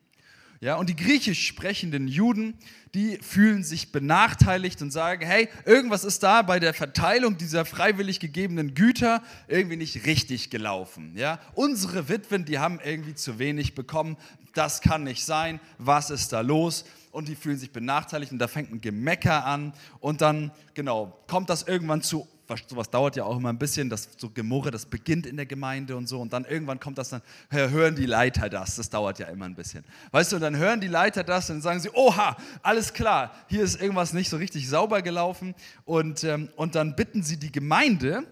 Ja, 0.65 0.77
und 0.77 0.89
die 0.89 0.95
griechisch 0.95 1.45
sprechenden 1.45 2.07
Juden, 2.07 2.55
die 2.95 3.19
fühlen 3.21 3.63
sich 3.63 3.91
benachteiligt 3.91 4.81
und 4.81 4.89
sagen, 4.89 5.23
hey, 5.23 5.47
irgendwas 5.63 6.03
ist 6.03 6.23
da 6.23 6.41
bei 6.41 6.59
der 6.59 6.73
Verteilung 6.73 7.37
dieser 7.37 7.65
freiwillig 7.65 8.19
gegebenen 8.19 8.73
Güter 8.73 9.21
irgendwie 9.47 9.75
nicht 9.75 10.07
richtig 10.07 10.49
gelaufen. 10.49 11.13
Ja, 11.15 11.39
unsere 11.53 12.09
Witwen, 12.09 12.45
die 12.45 12.57
haben 12.57 12.79
irgendwie 12.83 13.13
zu 13.13 13.37
wenig 13.37 13.75
bekommen. 13.75 14.17
Das 14.55 14.81
kann 14.81 15.03
nicht 15.03 15.23
sein. 15.23 15.59
Was 15.77 16.09
ist 16.09 16.33
da 16.33 16.41
los? 16.41 16.85
Und 17.11 17.27
die 17.27 17.35
fühlen 17.35 17.59
sich 17.59 17.71
benachteiligt 17.71 18.31
und 18.31 18.39
da 18.39 18.47
fängt 18.47 18.71
ein 18.71 18.81
Gemecker 18.81 19.45
an 19.45 19.71
und 19.99 20.21
dann, 20.21 20.49
genau, 20.73 21.15
kommt 21.27 21.51
das 21.51 21.61
irgendwann 21.61 22.01
zu 22.01 22.27
sowas 22.67 22.89
dauert 22.89 23.15
ja 23.15 23.23
auch 23.23 23.37
immer 23.37 23.49
ein 23.49 23.57
bisschen, 23.57 23.89
das 23.89 24.09
so 24.17 24.29
Gemurre, 24.29 24.71
das 24.71 24.85
beginnt 24.85 25.25
in 25.25 25.35
der 25.35 25.45
Gemeinde 25.45 25.95
und 25.95 26.07
so 26.07 26.19
und 26.21 26.33
dann 26.33 26.45
irgendwann 26.45 26.79
kommt 26.79 26.97
das 26.97 27.09
dann, 27.09 27.21
hören 27.49 27.95
die 27.95 28.05
Leiter 28.05 28.49
das, 28.49 28.75
das 28.75 28.89
dauert 28.89 29.19
ja 29.19 29.27
immer 29.27 29.45
ein 29.45 29.55
bisschen. 29.55 29.83
Weißt 30.11 30.31
du, 30.31 30.37
und 30.37 30.41
dann 30.41 30.57
hören 30.57 30.81
die 30.81 30.87
Leiter 30.87 31.23
das 31.23 31.49
und 31.49 31.57
dann 31.57 31.61
sagen 31.61 31.79
sie, 31.79 31.89
oha, 31.93 32.37
alles 32.61 32.93
klar, 32.93 33.31
hier 33.47 33.63
ist 33.63 33.81
irgendwas 33.81 34.13
nicht 34.13 34.29
so 34.29 34.37
richtig 34.37 34.69
sauber 34.69 35.01
gelaufen 35.01 35.55
und, 35.85 36.23
ähm, 36.23 36.49
und 36.55 36.75
dann 36.75 36.95
bitten 36.95 37.23
sie 37.23 37.37
die 37.37 37.51
Gemeinde, 37.51 38.25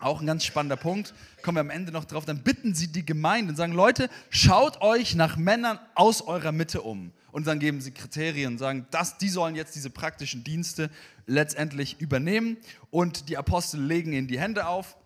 auch 0.00 0.20
ein 0.20 0.26
ganz 0.26 0.44
spannender 0.44 0.76
Punkt, 0.76 1.14
kommen 1.42 1.56
wir 1.56 1.60
am 1.60 1.70
Ende 1.70 1.92
noch 1.92 2.04
drauf, 2.04 2.24
dann 2.24 2.42
bitten 2.42 2.74
sie 2.74 2.88
die 2.88 3.04
Gemeinde 3.04 3.50
und 3.50 3.56
sagen, 3.56 3.72
Leute, 3.72 4.08
schaut 4.30 4.80
euch 4.80 5.14
nach 5.14 5.36
Männern 5.36 5.78
aus 5.94 6.22
eurer 6.22 6.52
Mitte 6.52 6.82
um. 6.82 7.12
Und 7.32 7.46
dann 7.46 7.60
geben 7.60 7.80
sie 7.80 7.92
Kriterien 7.92 8.54
und 8.54 8.58
sagen, 8.58 8.86
das, 8.90 9.18
die 9.18 9.28
sollen 9.28 9.54
jetzt 9.54 9.76
diese 9.76 9.90
praktischen 9.90 10.42
Dienste 10.42 10.90
letztendlich 11.26 12.00
übernehmen. 12.00 12.56
Und 12.90 13.28
die 13.28 13.36
Apostel 13.36 13.80
legen 13.80 14.12
ihnen 14.12 14.26
die 14.26 14.40
Hände 14.40 14.66
auf 14.66 14.96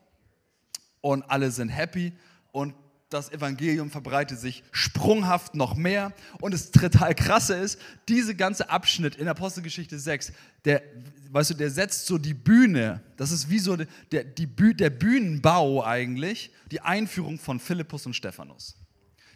und 1.00 1.22
alle 1.30 1.50
sind 1.50 1.68
happy. 1.68 2.12
Und 2.50 2.74
das 3.14 3.30
Evangelium 3.30 3.90
verbreitet 3.90 4.38
sich 4.38 4.64
sprunghaft 4.73 5.54
noch 5.54 5.75
mehr. 5.76 6.12
Und 6.40 6.52
das 6.52 6.71
total 6.71 7.14
krasse 7.14 7.54
ist, 7.54 7.78
diese 8.09 8.35
ganze 8.35 8.68
Abschnitt 8.68 9.16
in 9.16 9.28
Apostelgeschichte 9.28 9.99
6, 9.99 10.33
der, 10.64 10.83
weißt 11.30 11.50
du, 11.50 11.54
der 11.54 11.71
setzt 11.71 12.06
so 12.06 12.18
die 12.18 12.35
Bühne, 12.35 13.00
das 13.16 13.30
ist 13.30 13.49
wie 13.49 13.59
so 13.59 13.76
der, 13.76 14.25
die, 14.25 14.47
der 14.47 14.90
Bühnenbau 14.90 15.85
eigentlich, 15.85 16.50
die 16.71 16.80
Einführung 16.80 17.38
von 17.38 17.61
Philippus 17.61 18.04
und 18.06 18.14
Stephanus, 18.14 18.75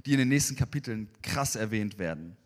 die 0.04 0.12
in 0.12 0.18
den 0.18 0.28
nächsten 0.28 0.56
Kapiteln 0.56 1.08
krass 1.22 1.56
erwähnt 1.56 1.98
werden. 1.98 2.36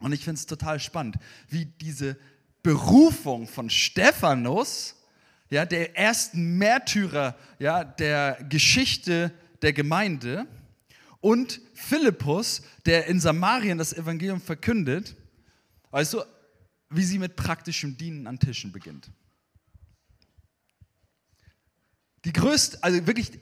Und 0.00 0.12
ich 0.12 0.24
finde 0.24 0.38
es 0.38 0.46
total 0.46 0.80
spannend, 0.80 1.16
wie 1.48 1.64
diese 1.64 2.16
Berufung 2.62 3.46
von 3.46 3.70
Stephanus, 3.70 4.96
ja, 5.48 5.64
der 5.64 5.96
ersten 5.96 6.58
Märtyrer 6.58 7.36
ja, 7.60 7.84
der 7.84 8.44
Geschichte 8.48 9.32
der 9.62 9.72
Gemeinde, 9.72 10.46
und 11.26 11.60
Philippus, 11.74 12.62
der 12.84 13.06
in 13.06 13.18
Samarien 13.18 13.78
das 13.78 13.92
Evangelium 13.92 14.40
verkündet, 14.40 15.16
weißt 15.90 16.12
du, 16.12 16.22
wie 16.90 17.02
sie 17.02 17.18
mit 17.18 17.34
praktischem 17.34 17.96
Dienen 17.96 18.28
an 18.28 18.38
Tischen 18.38 18.70
beginnt. 18.70 19.10
Die 22.24 22.32
größte, 22.32 22.80
also 22.80 23.04
wirklich 23.08 23.40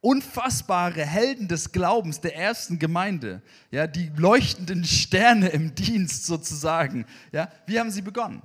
unfassbare 0.00 1.04
Helden 1.04 1.48
des 1.48 1.70
Glaubens 1.70 2.22
der 2.22 2.34
ersten 2.34 2.78
Gemeinde, 2.78 3.42
ja, 3.70 3.86
die 3.86 4.10
leuchtenden 4.16 4.86
Sterne 4.86 5.48
im 5.48 5.74
Dienst 5.74 6.24
sozusagen, 6.24 7.04
ja, 7.30 7.52
wie 7.66 7.78
haben 7.78 7.90
sie 7.90 8.00
begonnen? 8.00 8.40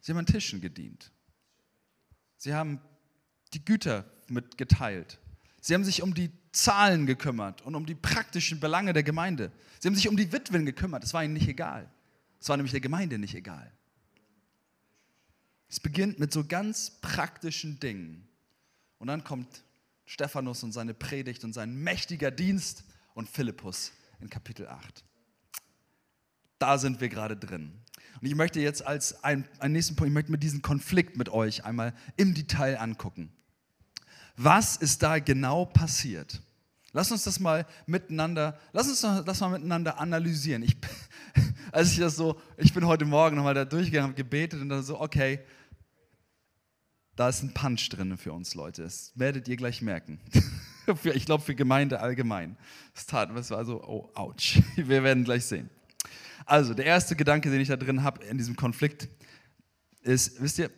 Sie 0.00 0.10
haben 0.10 0.18
an 0.18 0.26
Tischen 0.26 0.60
gedient. 0.60 1.12
Sie 2.38 2.52
haben 2.52 2.80
die 3.54 3.64
Güter 3.64 4.04
mitgeteilt. 4.26 5.20
Sie 5.60 5.74
haben 5.74 5.84
sich 5.84 6.02
um 6.02 6.12
die 6.12 6.32
Zahlen 6.62 7.06
gekümmert 7.06 7.62
und 7.62 7.74
um 7.74 7.86
die 7.86 7.94
praktischen 7.94 8.58
Belange 8.58 8.92
der 8.92 9.04
Gemeinde. 9.04 9.52
Sie 9.78 9.88
haben 9.88 9.94
sich 9.94 10.08
um 10.08 10.16
die 10.16 10.32
Witwen 10.32 10.66
gekümmert. 10.66 11.02
Das 11.02 11.14
war 11.14 11.22
ihnen 11.22 11.34
nicht 11.34 11.48
egal. 11.48 11.88
Es 12.40 12.48
war 12.48 12.56
nämlich 12.56 12.72
der 12.72 12.80
Gemeinde 12.80 13.18
nicht 13.18 13.34
egal. 13.34 13.72
Es 15.68 15.78
beginnt 15.78 16.18
mit 16.18 16.32
so 16.32 16.44
ganz 16.44 16.90
praktischen 17.00 17.78
Dingen. 17.78 18.26
Und 18.98 19.06
dann 19.06 19.22
kommt 19.22 19.62
Stephanus 20.04 20.62
und 20.64 20.72
seine 20.72 20.94
Predigt 20.94 21.44
und 21.44 21.52
sein 21.52 21.76
mächtiger 21.76 22.30
Dienst 22.30 22.84
und 23.14 23.28
Philippus 23.28 23.92
in 24.20 24.28
Kapitel 24.28 24.66
8. 24.66 25.04
Da 26.58 26.78
sind 26.78 27.00
wir 27.00 27.08
gerade 27.08 27.36
drin. 27.36 27.72
Und 28.20 28.26
ich 28.26 28.34
möchte 28.34 28.58
jetzt 28.58 28.84
als 28.84 29.22
einen, 29.22 29.44
einen 29.60 29.74
nächsten 29.74 29.94
Punkt, 29.94 30.08
ich 30.08 30.14
möchte 30.14 30.32
mir 30.32 30.38
diesen 30.38 30.62
Konflikt 30.62 31.16
mit 31.16 31.28
euch 31.28 31.64
einmal 31.64 31.94
im 32.16 32.34
Detail 32.34 32.80
angucken. 32.80 33.32
Was 34.36 34.76
ist 34.76 35.02
da 35.02 35.20
genau 35.20 35.64
passiert? 35.64 36.42
Lass 36.98 37.12
uns 37.12 37.22
das 37.22 37.38
mal 37.38 37.64
miteinander, 37.86 38.58
lass 38.72 38.88
uns 38.88 39.24
das 39.24 39.40
mal 39.40 39.50
miteinander 39.50 40.00
analysieren. 40.00 40.64
Ich, 40.64 40.76
als 41.70 41.92
ich 41.92 42.00
das 42.00 42.16
so, 42.16 42.40
ich 42.56 42.74
bin 42.74 42.84
heute 42.88 43.04
Morgen 43.04 43.36
nochmal 43.36 43.54
da 43.54 43.64
durchgegangen, 43.64 44.08
habe 44.08 44.16
gebetet 44.16 44.60
und 44.60 44.68
dann 44.68 44.82
so, 44.82 45.00
okay, 45.00 45.38
da 47.14 47.28
ist 47.28 47.44
ein 47.44 47.54
Punch 47.54 47.88
drin 47.90 48.18
für 48.18 48.32
uns 48.32 48.56
Leute. 48.56 48.82
Das 48.82 49.12
werdet 49.14 49.46
ihr 49.46 49.56
gleich 49.56 49.80
merken. 49.80 50.18
ich 51.04 51.24
glaube 51.24 51.44
für 51.44 51.54
Gemeinde 51.54 52.00
allgemein. 52.00 52.56
Das 52.94 53.06
tat, 53.06 53.30
das 53.32 53.52
war 53.52 53.64
so, 53.64 53.80
oh, 53.80 54.10
ouch. 54.16 54.60
Wir 54.74 55.04
werden 55.04 55.22
gleich 55.22 55.44
sehen. 55.44 55.70
Also, 56.46 56.74
der 56.74 56.86
erste 56.86 57.14
Gedanke, 57.14 57.48
den 57.48 57.60
ich 57.60 57.68
da 57.68 57.76
drin 57.76 58.02
habe 58.02 58.24
in 58.24 58.38
diesem 58.38 58.56
Konflikt, 58.56 59.08
ist, 60.02 60.42
wisst 60.42 60.58
ihr, 60.58 60.68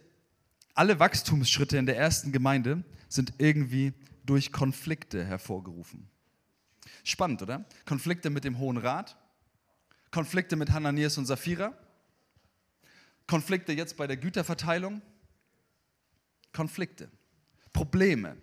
alle 0.74 1.00
Wachstumsschritte 1.00 1.78
in 1.78 1.86
der 1.86 1.96
ersten 1.96 2.30
Gemeinde 2.30 2.84
sind 3.08 3.32
irgendwie 3.38 3.94
durch 4.26 4.52
Konflikte 4.52 5.24
hervorgerufen. 5.24 6.09
Spannend, 7.04 7.42
oder? 7.42 7.64
Konflikte 7.84 8.30
mit 8.30 8.44
dem 8.44 8.58
Hohen 8.58 8.76
Rat, 8.76 9.16
Konflikte 10.10 10.56
mit 10.56 10.70
Hananias 10.70 11.18
und 11.18 11.26
Sapphira, 11.26 11.72
Konflikte 13.26 13.72
jetzt 13.72 13.96
bei 13.96 14.06
der 14.06 14.16
Güterverteilung, 14.16 15.02
Konflikte, 16.52 17.10
Probleme. 17.72 18.37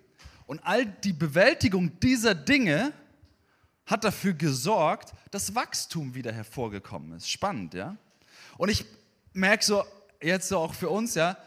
Und 0.45 0.61
all 0.65 0.85
die 0.85 1.13
Bewältigung 1.13 1.99
dieser 1.99 2.33
Dinge 2.33 2.93
hat 3.85 4.03
dafür 4.03 4.33
gesorgt, 4.33 5.13
dass 5.31 5.55
Wachstum 5.55 6.15
wieder 6.15 6.31
hervorgekommen 6.31 7.17
ist. 7.17 7.29
Spannend, 7.29 7.73
ja? 7.73 7.97
Und 8.57 8.69
ich 8.69 8.85
merke 9.33 9.63
so, 9.63 9.83
jetzt 10.21 10.49
so 10.49 10.57
auch 10.59 10.73
für 10.73 10.89
uns, 10.89 11.15
ja, 11.15 11.37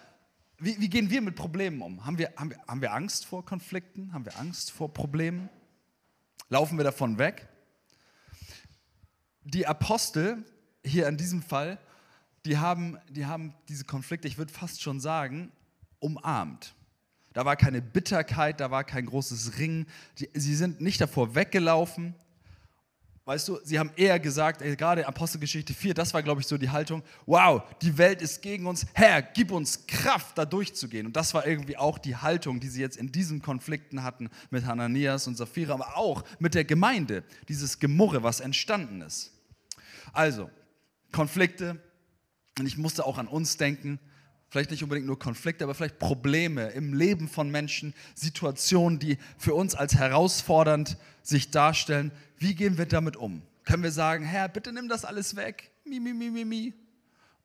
wie, 0.59 0.79
wie, 0.79 0.91
gehen 0.91 1.09
wir 1.09 1.23
mit 1.23 1.37
Problemen 1.37 1.81
um? 1.81 2.05
Haben 2.05 2.19
wir, 2.19 2.33
haben, 2.37 2.51
wir, 2.51 2.59
haben 2.69 2.83
wir 2.83 2.93
Angst 2.93 3.25
vor 3.25 3.45
Konflikten? 3.45 4.13
Haben 4.13 4.27
wir 4.27 4.39
Angst 4.39 4.71
vor 4.71 4.93
Problemen? 4.93 5.49
Laufen 6.51 6.77
wir 6.77 6.85
davon 6.85 7.17
weg? 7.17 7.49
Die 9.45 9.67
Apostel 9.67 10.45
hier 10.85 11.09
in 11.09 11.17
diesem 11.17 11.43
Fall 11.43 11.79
die 12.47 12.59
haben, 12.59 12.99
die 13.09 13.27
haben 13.27 13.55
diese 13.69 13.85
Konflikte, 13.85 14.29
ich 14.29 14.39
würde 14.39 14.53
fast 14.53 14.83
schon 14.83 15.01
sagen, 15.01 15.53
umarmt. 15.99 16.75
Da 17.33 17.45
war 17.45 17.57
keine 17.57 17.83
Bitterkeit, 17.83 18.61
da 18.61 18.71
war 18.71 18.85
kein 18.85 19.07
großes 19.07 19.59
Ringen. 19.59 19.87
Die, 20.19 20.29
sie 20.35 20.55
sind 20.55 20.81
nicht 20.81 21.01
davor 21.01 21.35
weggelaufen. 21.35 22.15
Weißt 23.31 23.47
du, 23.47 23.61
sie 23.63 23.79
haben 23.79 23.93
eher 23.95 24.19
gesagt, 24.19 24.61
ey, 24.61 24.75
gerade 24.75 25.07
Apostelgeschichte 25.07 25.73
4, 25.73 25.95
das 25.95 26.13
war, 26.13 26.21
glaube 26.21 26.41
ich, 26.41 26.49
so 26.49 26.59
die 26.59 26.69
Haltung, 26.69 27.01
wow, 27.27 27.63
die 27.81 27.97
Welt 27.97 28.23
ist 28.23 28.43
gegen 28.43 28.67
uns, 28.67 28.87
Herr, 28.93 29.23
gib 29.23 29.53
uns 29.53 29.87
Kraft, 29.87 30.37
da 30.37 30.45
durchzugehen. 30.45 31.07
Und 31.07 31.15
das 31.15 31.33
war 31.33 31.47
irgendwie 31.47 31.77
auch 31.77 31.99
die 31.99 32.17
Haltung, 32.17 32.59
die 32.59 32.69
sie 32.69 32.81
jetzt 32.81 32.97
in 32.97 33.13
diesen 33.13 33.41
Konflikten 33.41 34.03
hatten 34.03 34.31
mit 34.51 34.67
Hananias 34.67 35.29
und 35.29 35.37
Sapphira, 35.37 35.75
aber 35.75 35.97
auch 35.97 36.25
mit 36.41 36.57
der 36.57 36.65
Gemeinde, 36.65 37.23
dieses 37.49 37.79
Gemurre, 37.79 38.25
was 38.25 38.41
entstanden 38.41 39.01
ist. 39.01 39.31
Also, 40.13 40.51
Konflikte, 41.13 41.81
und 42.59 42.67
ich 42.67 42.79
musste 42.79 43.07
auch 43.07 43.19
an 43.19 43.29
uns 43.29 43.57
denken, 43.57 44.01
vielleicht 44.51 44.71
nicht 44.71 44.83
unbedingt 44.83 45.07
nur 45.07 45.19
Konflikte, 45.19 45.65
aber 45.65 45.75
vielleicht 45.75 45.99
Probleme 45.99 46.69
im 46.71 46.93
Leben 46.93 47.29
von 47.29 47.51
Menschen, 47.51 47.95
Situationen, 48.15 48.99
die 48.99 49.17
für 49.39 49.55
uns 49.55 49.75
als 49.75 49.95
herausfordernd 49.95 50.99
sich 51.23 51.51
darstellen. 51.51 52.11
Wie 52.37 52.55
gehen 52.55 52.77
wir 52.77 52.87
damit 52.87 53.17
um? 53.17 53.43
Können 53.65 53.83
wir 53.83 53.93
sagen, 53.93 54.25
Herr, 54.25 54.49
bitte 54.49 54.73
nimm 54.73 54.89
das 54.89 55.05
alles 55.05 55.37
weg? 55.37 55.71
Mi, 55.85 56.01
mi, 56.01 56.13
mi, 56.13 56.31
mi, 56.31 56.45
mi. 56.45 56.75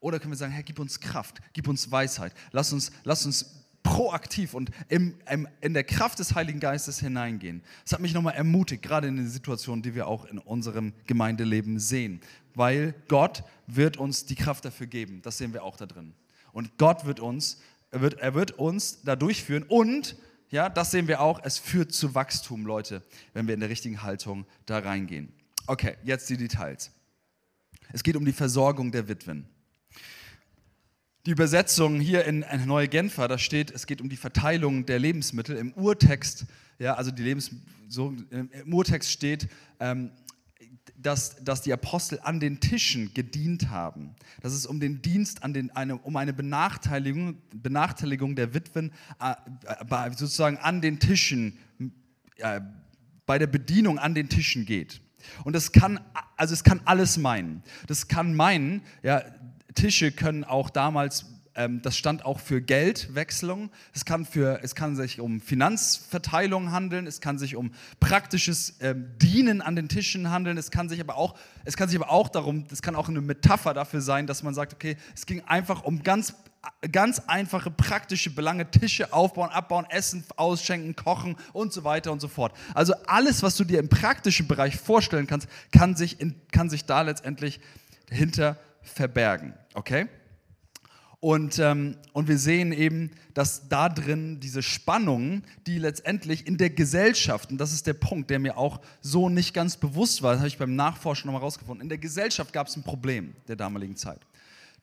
Oder 0.00 0.18
können 0.18 0.32
wir 0.32 0.36
sagen, 0.36 0.52
Herr, 0.52 0.62
gib 0.62 0.78
uns 0.78 1.00
Kraft, 1.00 1.38
gib 1.52 1.68
uns 1.68 1.90
Weisheit. 1.90 2.32
Lass 2.52 2.72
uns, 2.72 2.90
lass 3.04 3.24
uns 3.24 3.64
proaktiv 3.82 4.54
und 4.54 4.70
im, 4.88 5.14
im, 5.30 5.46
in 5.60 5.72
der 5.72 5.84
Kraft 5.84 6.18
des 6.18 6.34
Heiligen 6.34 6.58
Geistes 6.58 6.98
hineingehen. 6.98 7.62
Das 7.84 7.92
hat 7.92 8.00
mich 8.00 8.14
nochmal 8.14 8.34
ermutigt, 8.34 8.82
gerade 8.82 9.06
in 9.06 9.16
den 9.16 9.28
Situationen, 9.28 9.82
die 9.82 9.94
wir 9.94 10.08
auch 10.08 10.24
in 10.24 10.38
unserem 10.38 10.92
Gemeindeleben 11.06 11.78
sehen. 11.78 12.20
Weil 12.54 12.94
Gott 13.06 13.44
wird 13.68 13.96
uns 13.96 14.26
die 14.26 14.34
Kraft 14.34 14.64
dafür 14.64 14.88
geben. 14.88 15.22
Das 15.22 15.38
sehen 15.38 15.52
wir 15.52 15.62
auch 15.62 15.76
da 15.76 15.86
drin. 15.86 16.14
Und 16.56 16.78
Gott 16.78 17.04
wird 17.04 17.20
uns, 17.20 17.60
er 17.90 18.00
wird, 18.00 18.14
er 18.14 18.32
wird 18.32 18.52
uns 18.52 19.02
da 19.02 19.14
durchführen 19.14 19.62
und 19.68 20.16
ja, 20.48 20.70
das 20.70 20.90
sehen 20.90 21.06
wir 21.06 21.20
auch, 21.20 21.38
es 21.44 21.58
führt 21.58 21.92
zu 21.92 22.14
Wachstum, 22.14 22.64
Leute, 22.64 23.02
wenn 23.34 23.46
wir 23.46 23.52
in 23.52 23.60
der 23.60 23.68
richtigen 23.68 24.02
Haltung 24.02 24.46
da 24.64 24.78
reingehen. 24.78 25.34
Okay, 25.66 25.98
jetzt 26.02 26.30
die 26.30 26.38
Details. 26.38 26.92
Es 27.92 28.02
geht 28.02 28.16
um 28.16 28.24
die 28.24 28.32
Versorgung 28.32 28.90
der 28.90 29.06
Witwen. 29.06 29.44
Die 31.26 31.32
Übersetzung 31.32 32.00
hier 32.00 32.24
in 32.24 32.42
Neue 32.64 32.88
Genfer, 32.88 33.28
da 33.28 33.36
steht, 33.36 33.70
es 33.70 33.86
geht 33.86 34.00
um 34.00 34.08
die 34.08 34.16
Verteilung 34.16 34.86
der 34.86 34.98
Lebensmittel. 34.98 35.58
Im 35.58 35.74
Urtext, 35.74 36.46
ja, 36.78 36.94
also 36.94 37.10
die 37.10 37.22
Lebens, 37.22 37.50
so, 37.86 38.14
im 38.30 38.72
Urtext 38.72 39.12
steht, 39.12 39.46
ähm, 39.78 40.10
dass, 40.98 41.36
dass 41.44 41.62
die 41.62 41.72
Apostel 41.72 42.20
an 42.22 42.40
den 42.40 42.60
Tischen 42.60 43.12
gedient 43.14 43.70
haben. 43.70 44.14
Dass 44.40 44.52
es 44.52 44.66
um 44.66 44.80
den 44.80 45.02
Dienst, 45.02 45.42
an 45.42 45.52
den, 45.52 45.70
eine, 45.70 45.96
um 45.98 46.16
eine 46.16 46.32
Benachteiligung, 46.32 47.36
Benachteiligung 47.52 48.36
der 48.36 48.54
Witwen 48.54 48.92
äh, 49.20 50.10
sozusagen 50.10 50.58
an 50.58 50.80
den 50.80 50.98
Tischen, 50.98 51.58
äh, 52.38 52.60
bei 53.26 53.38
der 53.38 53.46
Bedienung 53.46 53.98
an 53.98 54.14
den 54.14 54.28
Tischen 54.28 54.64
geht. 54.64 55.00
Und 55.44 55.54
das 55.54 55.72
kann, 55.72 56.00
also 56.36 56.54
es 56.54 56.64
kann 56.64 56.80
alles 56.84 57.18
meinen. 57.18 57.62
Das 57.86 58.08
kann 58.08 58.34
meinen, 58.34 58.82
ja, 59.02 59.22
Tische 59.74 60.12
können 60.12 60.44
auch 60.44 60.70
damals 60.70 61.26
das 61.82 61.96
stand 61.96 62.24
auch 62.24 62.40
für 62.40 62.60
Geldwechslung. 62.60 63.70
Es 63.94 64.04
kann, 64.04 64.24
für, 64.26 64.60
es 64.62 64.74
kann 64.74 64.94
sich 64.94 65.20
um 65.20 65.40
Finanzverteilung 65.40 66.70
handeln. 66.72 67.06
Es 67.06 67.20
kann 67.20 67.38
sich 67.38 67.56
um 67.56 67.72
praktisches 67.98 68.76
ähm, 68.80 69.06
Dienen 69.18 69.62
an 69.62 69.74
den 69.74 69.88
Tischen 69.88 70.30
handeln. 70.30 70.58
Es 70.58 70.70
kann 70.70 70.88
sich 70.88 71.00
aber 71.00 71.16
auch, 71.16 71.34
es 71.64 71.76
kann 71.76 71.88
sich 71.88 71.98
aber 71.98 72.10
auch 72.10 72.28
darum, 72.28 72.66
es 72.70 72.82
kann 72.82 72.94
auch 72.94 73.08
eine 73.08 73.20
Metapher 73.20 73.74
dafür 73.74 74.00
sein, 74.00 74.26
dass 74.26 74.42
man 74.42 74.54
sagt, 74.54 74.74
okay, 74.74 74.96
es 75.14 75.26
ging 75.26 75.42
einfach 75.46 75.82
um 75.84 76.02
ganz 76.02 76.34
ganz 76.92 77.20
einfache 77.26 77.70
praktische 77.70 78.30
Belange, 78.30 78.70
Tische 78.70 79.12
aufbauen, 79.12 79.50
abbauen, 79.50 79.86
Essen 79.88 80.24
ausschenken, 80.36 80.96
kochen 80.96 81.36
und 81.52 81.72
so 81.72 81.84
weiter 81.84 82.12
und 82.12 82.20
so 82.20 82.28
fort. 82.28 82.56
Also 82.74 82.94
alles, 83.06 83.42
was 83.42 83.56
du 83.56 83.64
dir 83.64 83.78
im 83.78 83.88
praktischen 83.88 84.48
Bereich 84.48 84.76
vorstellen 84.76 85.26
kannst, 85.26 85.48
kann 85.70 85.96
sich, 85.96 86.20
in, 86.20 86.34
kann 86.50 86.68
sich 86.68 86.84
da 86.84 87.02
letztendlich 87.02 87.60
hinter 88.10 88.58
verbergen. 88.82 89.54
Okay? 89.74 90.08
Und, 91.26 91.58
ähm, 91.58 91.96
und 92.12 92.28
wir 92.28 92.38
sehen 92.38 92.70
eben, 92.70 93.10
dass 93.34 93.68
da 93.68 93.88
drin 93.88 94.38
diese 94.38 94.62
Spannungen, 94.62 95.42
die 95.66 95.76
letztendlich 95.76 96.46
in 96.46 96.56
der 96.56 96.70
Gesellschaft, 96.70 97.50
und 97.50 97.58
das 97.58 97.72
ist 97.72 97.88
der 97.88 97.94
Punkt, 97.94 98.30
der 98.30 98.38
mir 98.38 98.56
auch 98.56 98.80
so 99.00 99.28
nicht 99.28 99.52
ganz 99.52 99.76
bewusst 99.76 100.22
war, 100.22 100.34
das 100.34 100.38
habe 100.38 100.46
ich 100.46 100.56
beim 100.56 100.76
Nachforschen 100.76 101.26
nochmal 101.26 101.42
rausgefunden, 101.42 101.82
in 101.82 101.88
der 101.88 101.98
Gesellschaft 101.98 102.52
gab 102.52 102.68
es 102.68 102.76
ein 102.76 102.84
Problem 102.84 103.34
der 103.48 103.56
damaligen 103.56 103.96
Zeit. 103.96 104.20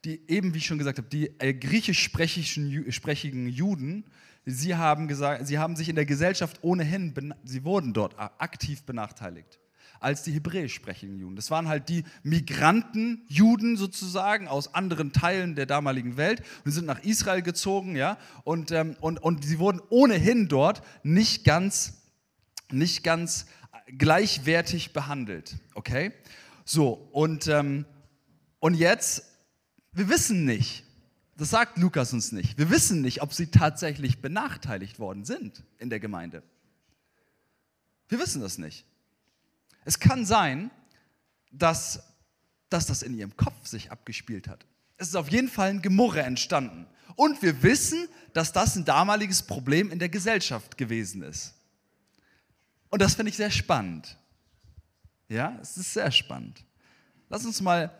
Die 0.04 0.20
eben, 0.28 0.54
wie 0.54 0.58
ich 0.58 0.66
schon 0.66 0.80
gesagt 0.80 0.98
habe, 0.98 1.08
die 1.08 1.32
äh, 1.40 1.54
griechisch-sprechigen 1.54 3.48
Juden, 3.48 4.04
sie 4.46 4.76
haben, 4.76 5.08
gesagt, 5.08 5.48
sie 5.48 5.60
haben 5.60 5.78
sich 5.78 5.88
in 5.88 5.96
der 5.96 6.06
Gesellschaft 6.06 6.62
ohnehin, 6.62 7.34
sie 7.46 7.64
wurden 7.64 7.94
dort 7.94 8.20
aktiv 8.20 8.84
benachteiligt 8.84 9.62
als 10.04 10.24
die 10.24 10.32
hebräisch 10.32 10.74
sprechenden 10.74 11.20
Juden. 11.20 11.36
Das 11.36 11.50
waren 11.50 11.68
halt 11.68 11.90
die 11.90 12.04
Migranten, 12.24 13.24
Juden 13.28 13.78
sozusagen 13.78 14.48
aus 14.48 14.74
anderen 14.74 15.14
Teilen 15.14 15.56
der 15.56 15.66
damaligen 15.66 16.18
Welt 16.18 16.44
und 16.66 16.72
sind 16.72 16.86
nach 16.86 17.04
Israel 17.04 17.42
gezogen, 17.42 17.96
ja, 17.96 18.18
und, 18.44 18.72
ähm, 18.72 18.96
und, 19.00 19.22
und 19.22 19.46
sie 19.46 19.60
wurden 19.60 19.82
ohnehin 19.90 20.48
dort 20.48 20.82
nicht 21.04 21.46
ganz, 21.46 22.02
nicht 22.72 23.04
ganz 23.04 23.46
gleichwertig 23.98 24.94
behandelt, 24.94 25.56
okay? 25.74 26.12
So, 26.66 27.10
und, 27.12 27.48
ähm, 27.48 27.86
und 28.60 28.76
jetzt, 28.76 29.24
wir 29.92 30.10
wissen 30.10 30.46
nicht, 30.46 30.84
das 31.38 31.50
sagt 31.50 31.78
Lukas 31.78 32.14
uns 32.14 32.32
nicht, 32.32 32.58
wir 32.58 32.70
wissen 32.70 33.02
nicht, 33.02 33.22
ob 33.22 33.34
sie 33.34 33.48
tatsächlich 33.48 34.22
benachteiligt 34.22 35.00
worden 35.00 35.26
sind 35.26 35.64
in 35.80 35.90
der 35.90 36.00
Gemeinde. 36.00 36.44
Wir 38.08 38.20
wissen 38.20 38.42
das 38.42 38.58
nicht. 38.58 38.86
Es 39.86 40.00
kann 40.00 40.26
sein, 40.26 40.72
dass, 41.52 42.02
dass 42.70 42.86
das 42.86 43.04
in 43.04 43.18
ihrem 43.18 43.36
Kopf 43.36 43.68
sich 43.68 43.92
abgespielt 43.92 44.48
hat. 44.48 44.66
Es 44.98 45.10
ist 45.10 45.16
auf 45.16 45.30
jeden 45.30 45.50
Fall 45.50 45.70
ein 45.70 45.82
Gemurre 45.82 46.22
entstanden. 46.22 46.88
Und 47.16 47.42
wir 47.42 47.62
wissen, 47.62 48.08
dass 48.34 48.52
das 48.52 48.76
ein 48.76 48.86
damaliges 48.86 49.44
Problem 49.44 49.92
in 49.92 50.00
der 50.00 50.10
Gesellschaft 50.10 50.78
gewesen 50.78 51.22
ist. 51.22 51.54
Und 52.90 53.02
das 53.02 53.16
finde 53.16 53.30
ich 53.30 53.38
sehr 53.38 53.52
spannend. 53.52 54.18
Ja, 55.28 55.58
es 55.62 55.78
ist 55.78 55.94
sehr 55.94 56.12
spannend. 56.12 56.64
Lass 57.30 57.46
uns 57.46 57.62
mal 57.62 57.92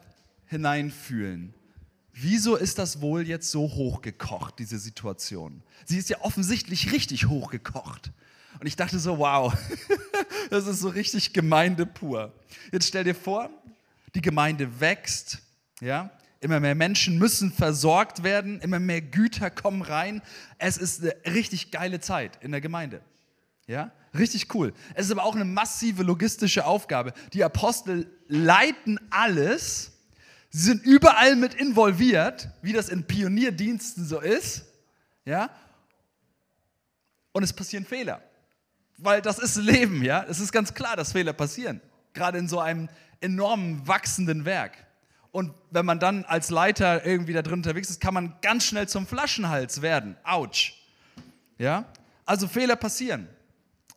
hineinfühlen. 0.46 1.54
Wieso 2.12 2.56
ist 2.56 2.78
das 2.78 3.02
wohl 3.02 3.28
jetzt 3.28 3.50
so 3.50 3.62
hochgekocht, 3.64 4.60
diese 4.60 4.78
Situation? 4.78 5.64
Sie 5.86 5.98
ist 5.98 6.10
ja 6.10 6.22
offensichtlich 6.22 6.92
richtig 6.92 7.28
hochgekocht. 7.28 8.12
Und 8.60 8.68
ich 8.68 8.76
dachte 8.76 9.00
so, 9.00 9.18
wow, 9.18 9.54
das 10.50 10.68
ist 10.68 10.80
so 10.80 10.90
richtig 10.90 11.34
Gemeinde 11.34 11.86
pur. 11.86 12.32
Jetzt 12.72 12.88
stell 12.88 13.04
dir 13.04 13.16
vor, 13.16 13.50
die 14.16 14.22
Gemeinde 14.22 14.80
wächst, 14.80 15.40
ja, 15.82 16.12
immer 16.40 16.60
mehr 16.60 16.76
Menschen 16.76 17.18
müssen 17.18 17.52
versorgt 17.52 18.24
werden, 18.24 18.60
immer 18.60 18.80
mehr 18.80 19.02
Güter 19.02 19.50
kommen 19.50 19.82
rein. 19.82 20.22
Es 20.58 20.78
ist 20.78 21.02
eine 21.02 21.16
richtig 21.34 21.72
geile 21.72 22.00
Zeit 22.00 22.38
in 22.44 22.52
der 22.52 22.62
Gemeinde. 22.62 23.02
Ja, 23.66 23.92
richtig 24.14 24.54
cool. 24.54 24.74
Es 24.94 25.06
ist 25.06 25.12
aber 25.12 25.24
auch 25.24 25.36
eine 25.36 25.46
massive 25.46 26.04
logistische 26.04 26.66
Aufgabe. 26.66 27.14
Die 27.32 27.44
Apostel 27.44 28.12
leiten 28.28 29.00
alles. 29.10 29.94
Sie 30.50 30.64
sind 30.64 30.84
überall 30.84 31.38
mit 31.38 31.54
involviert, 31.54 32.50
wie 32.62 32.74
das 32.74 32.90
in 32.90 33.08
Pionierdiensten 33.08 34.06
so 34.06 34.20
ist. 34.20 34.66
Ja? 35.26 35.50
Und 37.32 37.44
es 37.44 37.54
passieren 37.54 37.86
Fehler 37.86 38.22
weil 38.98 39.22
das 39.22 39.40
ist 39.40 39.58
Leben, 39.58 40.04
ja. 40.04 40.26
Es 40.28 40.40
ist 40.40 40.52
ganz 40.52 40.74
klar, 40.74 40.96
dass 40.96 41.12
Fehler 41.12 41.34
passieren, 41.34 41.82
gerade 42.14 42.38
in 42.38 42.48
so 42.48 42.60
einem 42.60 42.90
enormen 43.22 43.88
wachsenden 43.88 44.46
Werk. 44.46 44.78
Und 45.32 45.52
wenn 45.72 45.86
man 45.86 46.00
dann 46.00 46.26
als 46.26 46.52
Leiter 46.52 47.06
irgendwie 47.06 47.34
da 47.34 47.42
drin 47.42 47.56
unterwegs 47.56 47.90
ist, 47.90 48.00
kann 48.00 48.14
man 48.14 48.36
ganz 48.42 48.66
schnell 48.66 48.88
zum 48.88 49.08
Flaschenhals 49.08 49.82
werden. 49.82 50.16
Autsch. 50.24 50.80
Ja? 51.58 51.86
Also 52.26 52.48
Fehler 52.48 52.76
passieren. 52.76 53.28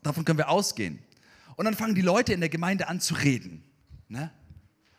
Davon 0.03 0.25
können 0.25 0.39
wir 0.39 0.49
ausgehen. 0.49 0.99
Und 1.57 1.67
dann 1.67 1.75
fangen 1.75 1.95
die 1.95 2.03
Leute 2.03 2.33
in 2.33 2.41
der 2.41 2.49
Gemeinde 2.49 2.89
an 2.89 3.01
zu 3.01 3.15
reden. 3.15 3.63
Ne? 4.09 4.31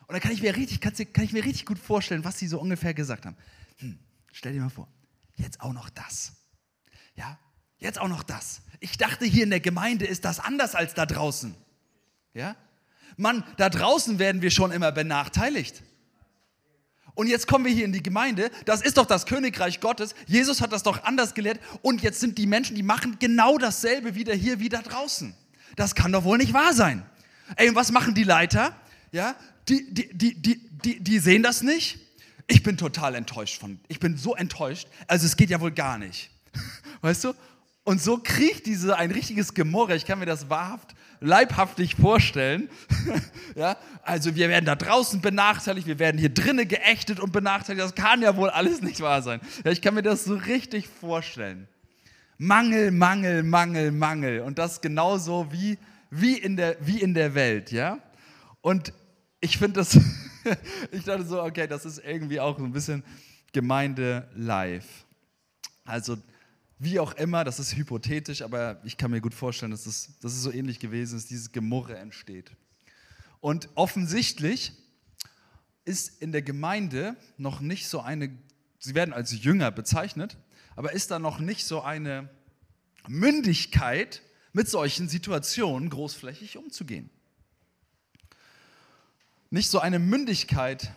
Und 0.06 0.12
dann 0.12 0.20
kann 0.20 0.32
ich, 0.32 0.40
mir 0.40 0.54
richtig, 0.54 0.80
kann 0.80 1.24
ich 1.24 1.32
mir 1.32 1.44
richtig 1.44 1.66
gut 1.66 1.78
vorstellen, 1.78 2.24
was 2.24 2.38
sie 2.38 2.46
so 2.46 2.60
ungefähr 2.60 2.94
gesagt 2.94 3.26
haben. 3.26 3.36
Hm, 3.78 3.98
stell 4.32 4.52
dir 4.52 4.60
mal 4.60 4.70
vor, 4.70 4.88
jetzt 5.34 5.60
auch 5.60 5.72
noch 5.72 5.90
das. 5.90 6.32
Ja, 7.14 7.38
Jetzt 7.78 8.00
auch 8.00 8.08
noch 8.08 8.22
das. 8.22 8.60
Ich 8.80 8.96
dachte, 8.96 9.24
hier 9.24 9.44
in 9.44 9.50
der 9.50 9.60
Gemeinde 9.60 10.06
ist 10.06 10.24
das 10.24 10.40
anders 10.40 10.74
als 10.74 10.94
da 10.94 11.06
draußen. 11.06 11.54
Ja? 12.34 12.56
Mann, 13.16 13.44
da 13.56 13.68
draußen 13.68 14.18
werden 14.18 14.42
wir 14.42 14.50
schon 14.50 14.70
immer 14.70 14.92
benachteiligt. 14.92 15.82
Und 17.14 17.26
jetzt 17.26 17.48
kommen 17.48 17.64
wir 17.64 17.72
hier 17.72 17.84
in 17.84 17.92
die 17.92 18.02
Gemeinde. 18.02 18.50
Das 18.64 18.80
ist 18.80 18.96
doch 18.96 19.06
das 19.06 19.26
Königreich 19.26 19.80
Gottes. 19.80 20.14
Jesus 20.26 20.60
hat 20.60 20.72
das 20.72 20.84
doch 20.84 21.02
anders 21.02 21.34
gelehrt. 21.34 21.60
Und 21.82 22.02
jetzt 22.02 22.20
sind 22.20 22.38
die 22.38 22.46
Menschen, 22.46 22.76
die 22.76 22.84
machen 22.84 23.16
genau 23.18 23.58
dasselbe 23.58 24.14
wieder 24.14 24.34
hier, 24.34 24.60
wie 24.60 24.68
da 24.68 24.82
draußen. 24.82 25.34
Das 25.74 25.96
kann 25.96 26.12
doch 26.12 26.22
wohl 26.22 26.38
nicht 26.38 26.52
wahr 26.52 26.74
sein. 26.74 27.04
Ey, 27.56 27.68
und 27.68 27.74
was 27.74 27.90
machen 27.90 28.14
die 28.14 28.24
Leiter? 28.24 28.76
Ja, 29.10 29.34
die, 29.68 29.92
die, 29.92 30.16
die, 30.16 30.34
die, 30.40 30.70
die, 30.84 31.00
die 31.00 31.18
sehen 31.18 31.42
das 31.42 31.62
nicht 31.62 31.98
ich 32.48 32.62
bin 32.62 32.76
total 32.76 33.14
enttäuscht 33.14 33.60
von, 33.60 33.78
ich 33.88 34.00
bin 34.00 34.16
so 34.16 34.34
enttäuscht, 34.34 34.88
also 35.06 35.26
es 35.26 35.36
geht 35.36 35.50
ja 35.50 35.60
wohl 35.60 35.70
gar 35.70 35.98
nicht. 35.98 36.30
Weißt 37.02 37.24
du? 37.24 37.34
Und 37.88 38.02
so 38.02 38.18
kriecht 38.18 38.66
diese 38.66 38.98
ein 38.98 39.10
richtiges 39.10 39.54
Gemurre, 39.54 39.96
ich 39.96 40.04
kann 40.04 40.18
mir 40.18 40.26
das 40.26 40.50
wahrhaft, 40.50 40.94
leibhaftig 41.20 41.94
vorstellen. 41.94 42.68
ja, 43.54 43.78
also 44.02 44.36
wir 44.36 44.50
werden 44.50 44.66
da 44.66 44.76
draußen 44.76 45.22
benachteiligt, 45.22 45.86
wir 45.86 45.98
werden 45.98 46.18
hier 46.18 46.28
drinnen 46.28 46.68
geächtet 46.68 47.18
und 47.18 47.32
benachteiligt, 47.32 47.82
das 47.82 47.94
kann 47.94 48.20
ja 48.20 48.36
wohl 48.36 48.50
alles 48.50 48.82
nicht 48.82 49.00
wahr 49.00 49.22
sein. 49.22 49.40
Ja, 49.64 49.70
ich 49.70 49.80
kann 49.80 49.94
mir 49.94 50.02
das 50.02 50.24
so 50.24 50.34
richtig 50.34 50.86
vorstellen. 50.86 51.66
Mangel, 52.36 52.90
Mangel, 52.90 53.42
Mangel, 53.42 53.90
Mangel. 53.90 54.40
Und 54.40 54.58
das 54.58 54.82
genauso 54.82 55.50
wie, 55.50 55.78
wie, 56.10 56.36
in, 56.36 56.58
der, 56.58 56.76
wie 56.82 57.00
in 57.00 57.14
der 57.14 57.34
Welt, 57.34 57.72
ja? 57.72 58.00
Und 58.60 58.92
ich 59.40 59.56
finde 59.56 59.80
das, 59.80 59.98
ich 60.92 61.04
dachte 61.04 61.24
so, 61.24 61.42
okay, 61.42 61.66
das 61.66 61.86
ist 61.86 62.04
irgendwie 62.04 62.38
auch 62.38 62.58
so 62.58 62.66
ein 62.66 62.72
bisschen 62.72 63.02
Gemeinde 63.54 64.28
live. 64.36 65.06
Also, 65.86 66.18
wie 66.78 67.00
auch 67.00 67.12
immer, 67.14 67.44
das 67.44 67.58
ist 67.58 67.76
hypothetisch, 67.76 68.42
aber 68.42 68.80
ich 68.84 68.96
kann 68.96 69.10
mir 69.10 69.20
gut 69.20 69.34
vorstellen, 69.34 69.72
dass 69.72 69.86
es, 69.86 70.18
dass 70.20 70.32
es 70.32 70.42
so 70.42 70.52
ähnlich 70.52 70.78
gewesen 70.78 71.16
ist, 71.16 71.30
dieses 71.30 71.50
Gemurre 71.52 71.96
entsteht. 71.96 72.52
Und 73.40 73.68
offensichtlich 73.74 74.72
ist 75.84 76.20
in 76.22 76.32
der 76.32 76.42
Gemeinde 76.42 77.16
noch 77.36 77.60
nicht 77.60 77.88
so 77.88 78.00
eine, 78.00 78.36
sie 78.78 78.94
werden 78.94 79.12
als 79.12 79.42
Jünger 79.42 79.70
bezeichnet, 79.70 80.36
aber 80.76 80.92
ist 80.92 81.10
da 81.10 81.18
noch 81.18 81.40
nicht 81.40 81.64
so 81.64 81.82
eine 81.82 82.28
Mündigkeit, 83.08 84.22
mit 84.52 84.68
solchen 84.68 85.08
Situationen 85.08 85.90
großflächig 85.90 86.56
umzugehen. 86.56 87.10
Nicht 89.50 89.70
so 89.70 89.78
eine 89.78 89.98
Mündigkeit, 89.98 90.92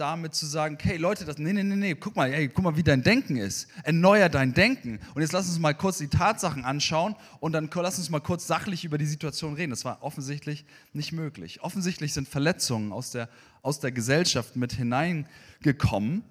damit 0.00 0.34
zu 0.34 0.46
sagen, 0.46 0.78
hey 0.80 0.96
Leute, 0.96 1.24
das, 1.24 1.38
nee, 1.38 1.52
nee, 1.52 1.62
nee, 1.62 1.76
nee, 1.76 1.94
guck 1.94 2.16
mal, 2.16 2.32
hey, 2.32 2.48
guck 2.48 2.64
mal, 2.64 2.76
wie 2.76 2.82
dein 2.82 3.02
Denken 3.02 3.36
ist. 3.36 3.68
Erneuer 3.84 4.28
dein 4.28 4.54
Denken. 4.54 4.98
Und 5.14 5.22
jetzt 5.22 5.32
lass 5.32 5.48
uns 5.48 5.58
mal 5.58 5.74
kurz 5.74 5.98
die 5.98 6.08
Tatsachen 6.08 6.64
anschauen 6.64 7.14
und 7.40 7.52
dann 7.52 7.68
lass 7.72 7.98
uns 7.98 8.08
mal 8.08 8.20
kurz 8.20 8.46
sachlich 8.46 8.84
über 8.84 8.98
die 8.98 9.06
Situation 9.06 9.54
reden. 9.54 9.70
Das 9.70 9.84
war 9.84 10.02
offensichtlich 10.02 10.64
nicht 10.92 11.12
möglich. 11.12 11.62
Offensichtlich 11.62 12.12
sind 12.12 12.28
Verletzungen 12.28 12.92
aus 12.92 13.10
der, 13.10 13.28
aus 13.62 13.80
der 13.80 13.92
Gesellschaft 13.92 14.56
mit 14.56 14.72
hineingekommen 14.72 16.24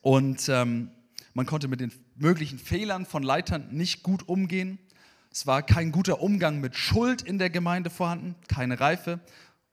und 0.00 0.48
ähm, 0.48 0.90
man 1.34 1.46
konnte 1.46 1.68
mit 1.68 1.80
den 1.80 1.92
möglichen 2.16 2.58
Fehlern 2.58 3.06
von 3.06 3.22
Leitern 3.22 3.68
nicht 3.70 4.02
gut 4.02 4.28
umgehen. 4.28 4.78
Es 5.30 5.46
war 5.46 5.62
kein 5.62 5.92
guter 5.92 6.20
Umgang 6.20 6.60
mit 6.60 6.76
Schuld 6.76 7.22
in 7.22 7.38
der 7.38 7.50
Gemeinde 7.50 7.90
vorhanden, 7.90 8.34
keine 8.48 8.80
Reife. 8.80 9.20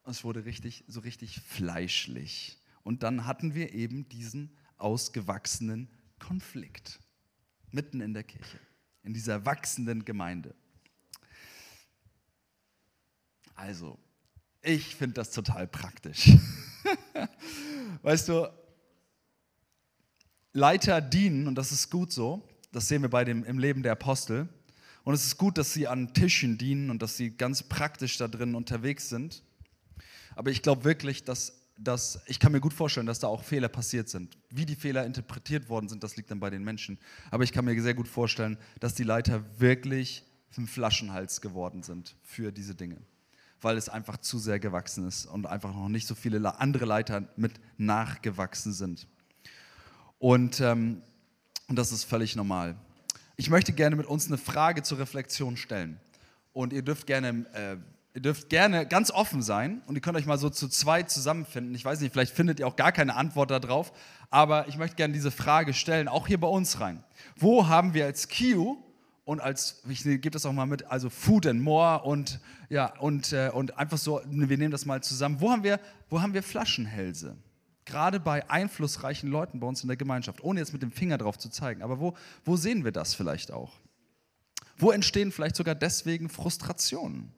Es 0.05 0.23
wurde 0.23 0.45
richtig, 0.45 0.83
so 0.87 0.99
richtig 0.99 1.41
fleischlich. 1.41 2.57
Und 2.85 3.01
dann 3.01 3.25
hatten 3.25 3.55
wir 3.55 3.73
eben 3.73 4.07
diesen 4.09 4.55
ausgewachsenen 4.77 5.89
Konflikt 6.19 6.99
mitten 7.71 7.99
in 7.99 8.13
der 8.13 8.23
Kirche, 8.23 8.59
in 9.01 9.11
dieser 9.11 9.43
wachsenden 9.43 10.05
Gemeinde. 10.05 10.53
Also, 13.55 13.97
ich 14.61 14.95
finde 14.95 15.15
das 15.15 15.31
total 15.31 15.65
praktisch. 15.65 16.29
weißt 18.03 18.29
du, 18.29 18.53
Leiter 20.53 21.01
dienen, 21.01 21.47
und 21.47 21.55
das 21.55 21.71
ist 21.71 21.89
gut 21.89 22.13
so, 22.13 22.47
das 22.71 22.87
sehen 22.87 23.01
wir 23.01 23.09
bei 23.09 23.25
dem, 23.25 23.43
im 23.45 23.57
Leben 23.57 23.81
der 23.81 23.93
Apostel. 23.93 24.47
Und 25.03 25.15
es 25.15 25.25
ist 25.25 25.37
gut, 25.37 25.57
dass 25.57 25.73
sie 25.73 25.87
an 25.87 26.13
Tischen 26.13 26.59
dienen 26.59 26.91
und 26.91 27.01
dass 27.01 27.17
sie 27.17 27.31
ganz 27.31 27.63
praktisch 27.63 28.17
da 28.17 28.27
drin 28.27 28.53
unterwegs 28.53 29.09
sind. 29.09 29.41
Aber 30.35 30.51
ich 30.51 30.61
glaube 30.61 30.83
wirklich, 30.83 31.23
dass, 31.23 31.64
dass, 31.77 32.21
ich 32.27 32.39
kann 32.39 32.51
mir 32.51 32.61
gut 32.61 32.73
vorstellen, 32.73 33.05
dass 33.05 33.19
da 33.19 33.27
auch 33.27 33.43
Fehler 33.43 33.67
passiert 33.67 34.09
sind. 34.09 34.37
Wie 34.49 34.65
die 34.65 34.75
Fehler 34.75 35.05
interpretiert 35.05 35.69
worden 35.69 35.89
sind, 35.89 36.03
das 36.03 36.15
liegt 36.15 36.31
dann 36.31 36.39
bei 36.39 36.49
den 36.49 36.63
Menschen. 36.63 36.97
Aber 37.31 37.43
ich 37.43 37.51
kann 37.51 37.65
mir 37.65 37.79
sehr 37.81 37.93
gut 37.93 38.07
vorstellen, 38.07 38.57
dass 38.79 38.95
die 38.95 39.03
Leiter 39.03 39.43
wirklich 39.59 40.23
ein 40.57 40.67
Flaschenhals 40.67 41.41
geworden 41.41 41.83
sind 41.83 42.15
für 42.23 42.51
diese 42.51 42.75
Dinge. 42.75 42.97
Weil 43.61 43.77
es 43.77 43.89
einfach 43.89 44.17
zu 44.17 44.39
sehr 44.39 44.59
gewachsen 44.59 45.07
ist 45.07 45.25
und 45.25 45.47
einfach 45.47 45.73
noch 45.73 45.89
nicht 45.89 46.07
so 46.07 46.15
viele 46.15 46.59
andere 46.59 46.85
Leiter 46.85 47.27
mit 47.35 47.53
nachgewachsen 47.77 48.71
sind. 48.71 49.07
Und, 50.17 50.61
ähm, 50.61 51.01
das 51.67 51.91
ist 51.91 52.03
völlig 52.03 52.35
normal. 52.35 52.75
Ich 53.37 53.49
möchte 53.49 53.73
gerne 53.73 53.95
mit 53.95 54.05
uns 54.05 54.27
eine 54.27 54.37
Frage 54.37 54.83
zur 54.83 54.99
Reflexion 54.99 55.57
stellen. 55.57 55.99
Und 56.53 56.71
ihr 56.71 56.83
dürft 56.83 57.07
gerne, 57.07 57.45
äh, 57.53 57.77
ihr 58.15 58.21
dürft 58.21 58.49
gerne 58.49 58.87
ganz 58.87 59.11
offen 59.11 59.41
sein 59.41 59.81
und 59.87 59.95
ihr 59.95 60.01
könnt 60.01 60.17
euch 60.17 60.25
mal 60.25 60.37
so 60.37 60.49
zu 60.49 60.69
zweit 60.69 61.11
zusammenfinden. 61.11 61.75
Ich 61.75 61.83
weiß 61.83 61.99
nicht, 61.99 62.13
vielleicht 62.13 62.33
findet 62.33 62.59
ihr 62.59 62.67
auch 62.67 62.77
gar 62.77 62.93
keine 62.93 63.15
Antwort 63.15 63.51
darauf, 63.51 63.91
aber 64.29 64.69
ich 64.69 64.77
möchte 64.77 64.95
gerne 64.95 65.13
diese 65.13 65.31
Frage 65.31 65.73
stellen, 65.73 66.07
auch 66.07 66.25
hier 66.25 66.39
bei 66.39 66.47
uns 66.47 66.79
rein. 66.79 67.03
Wo 67.35 67.67
haben 67.67 67.93
wir 67.93 68.05
als 68.05 68.29
Q 68.29 68.77
und 69.25 69.41
als, 69.41 69.81
ich 69.89 70.03
gebe 70.03 70.31
das 70.31 70.45
auch 70.45 70.53
mal 70.53 70.65
mit, 70.65 70.85
also 70.85 71.09
Food 71.09 71.45
and 71.45 71.61
More 71.61 72.03
und, 72.03 72.39
ja, 72.69 72.97
und, 72.99 73.33
äh, 73.33 73.51
und 73.53 73.77
einfach 73.77 73.97
so, 73.97 74.21
wir 74.25 74.57
nehmen 74.57 74.71
das 74.71 74.85
mal 74.85 75.03
zusammen. 75.03 75.41
Wo 75.41 75.51
haben 75.51 75.63
wir, 75.63 75.81
wo 76.09 76.21
haben 76.21 76.33
wir 76.33 76.41
Flaschenhälse? 76.41 77.35
Gerade 77.83 78.21
bei 78.21 78.49
einflussreichen 78.49 79.29
Leuten 79.29 79.59
bei 79.59 79.67
uns 79.67 79.83
in 79.83 79.89
der 79.89 79.97
Gemeinschaft, 79.97 80.41
ohne 80.41 80.61
jetzt 80.61 80.71
mit 80.71 80.81
dem 80.81 80.91
Finger 80.91 81.17
drauf 81.17 81.37
zu 81.37 81.49
zeigen. 81.49 81.81
Aber 81.81 81.99
wo, 81.99 82.15
wo 82.45 82.55
sehen 82.55 82.85
wir 82.85 82.93
das 82.93 83.13
vielleicht 83.13 83.51
auch? 83.51 83.73
Wo 84.77 84.91
entstehen 84.91 85.33
vielleicht 85.33 85.57
sogar 85.57 85.75
deswegen 85.75 86.29
Frustrationen? 86.29 87.33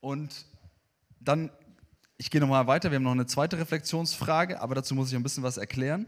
Und 0.00 0.46
dann, 1.20 1.50
ich 2.16 2.30
gehe 2.30 2.40
nochmal 2.40 2.66
weiter, 2.66 2.90
wir 2.90 2.96
haben 2.96 3.02
noch 3.02 3.12
eine 3.12 3.26
zweite 3.26 3.58
Reflexionsfrage, 3.58 4.60
aber 4.60 4.74
dazu 4.74 4.94
muss 4.94 5.08
ich 5.10 5.16
ein 5.16 5.22
bisschen 5.22 5.42
was 5.42 5.56
erklären. 5.56 6.06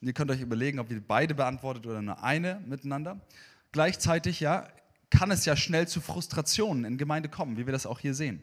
Und 0.00 0.08
ihr 0.08 0.12
könnt 0.12 0.30
euch 0.30 0.40
überlegen, 0.40 0.78
ob 0.78 0.90
ihr 0.90 1.00
beide 1.00 1.34
beantwortet 1.34 1.86
oder 1.86 2.02
nur 2.02 2.22
eine 2.22 2.62
miteinander. 2.66 3.20
Gleichzeitig, 3.72 4.40
ja, 4.40 4.68
kann 5.10 5.30
es 5.30 5.44
ja 5.44 5.56
schnell 5.56 5.88
zu 5.88 6.00
Frustrationen 6.00 6.84
in 6.84 6.98
Gemeinde 6.98 7.28
kommen, 7.28 7.56
wie 7.56 7.66
wir 7.66 7.72
das 7.72 7.86
auch 7.86 8.00
hier 8.00 8.14
sehen. 8.14 8.42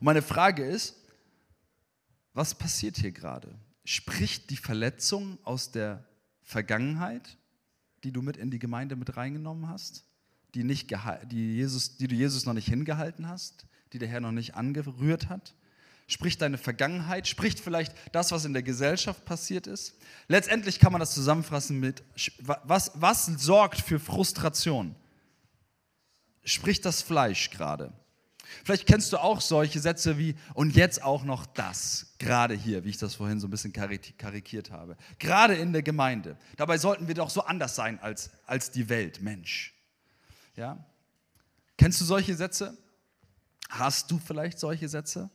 Und 0.00 0.04
meine 0.04 0.22
Frage 0.22 0.64
ist, 0.64 0.96
was 2.34 2.54
passiert 2.54 2.96
hier 2.96 3.12
gerade? 3.12 3.54
Spricht 3.84 4.50
die 4.50 4.56
Verletzung 4.56 5.38
aus 5.44 5.70
der 5.70 6.04
Vergangenheit, 6.42 7.36
die 8.02 8.12
du 8.12 8.22
mit 8.22 8.36
in 8.36 8.50
die 8.50 8.58
Gemeinde 8.58 8.96
mit 8.96 9.16
reingenommen 9.16 9.68
hast, 9.68 10.04
die, 10.54 10.64
nicht 10.64 10.90
die, 11.30 11.56
Jesus, 11.56 11.96
die 11.96 12.08
du 12.08 12.14
Jesus 12.14 12.46
noch 12.46 12.52
nicht 12.52 12.68
hingehalten 12.68 13.28
hast, 13.28 13.66
die 13.92 13.98
der 13.98 14.08
Herr 14.08 14.20
noch 14.20 14.32
nicht 14.32 14.54
angerührt 14.54 15.28
hat? 15.28 15.54
Spricht 16.06 16.42
deine 16.42 16.58
Vergangenheit? 16.58 17.26
Spricht 17.26 17.60
vielleicht 17.60 17.94
das, 18.12 18.32
was 18.32 18.44
in 18.44 18.52
der 18.52 18.62
Gesellschaft 18.62 19.24
passiert 19.24 19.66
ist? 19.66 19.94
Letztendlich 20.28 20.78
kann 20.78 20.92
man 20.92 21.00
das 21.00 21.14
zusammenfassen 21.14 21.80
mit, 21.80 22.02
was, 22.42 22.92
was 22.94 23.26
sorgt 23.26 23.80
für 23.80 23.98
Frustration? 23.98 24.94
Spricht 26.44 26.84
das 26.84 27.02
Fleisch 27.02 27.50
gerade? 27.50 27.92
Vielleicht 28.64 28.86
kennst 28.86 29.12
du 29.12 29.18
auch 29.18 29.40
solche 29.40 29.80
Sätze 29.80 30.18
wie, 30.18 30.34
und 30.54 30.76
jetzt 30.76 31.02
auch 31.02 31.24
noch 31.24 31.46
das, 31.46 32.14
gerade 32.18 32.54
hier, 32.54 32.84
wie 32.84 32.90
ich 32.90 32.98
das 32.98 33.14
vorhin 33.14 33.40
so 33.40 33.46
ein 33.46 33.50
bisschen 33.50 33.72
karikiert 33.72 34.70
habe. 34.70 34.96
Gerade 35.18 35.54
in 35.54 35.72
der 35.72 35.82
Gemeinde. 35.82 36.36
Dabei 36.56 36.76
sollten 36.76 37.08
wir 37.08 37.14
doch 37.14 37.30
so 37.30 37.42
anders 37.42 37.74
sein 37.74 37.98
als, 38.00 38.30
als 38.44 38.70
die 38.70 38.88
Welt, 38.88 39.22
Mensch. 39.22 39.72
Ja? 40.56 40.84
Kennst 41.76 42.00
du 42.00 42.04
solche 42.04 42.34
Sätze? 42.34 42.76
Hast 43.68 44.10
du 44.10 44.18
vielleicht 44.18 44.58
solche 44.58 44.88
Sätze? 44.88 45.30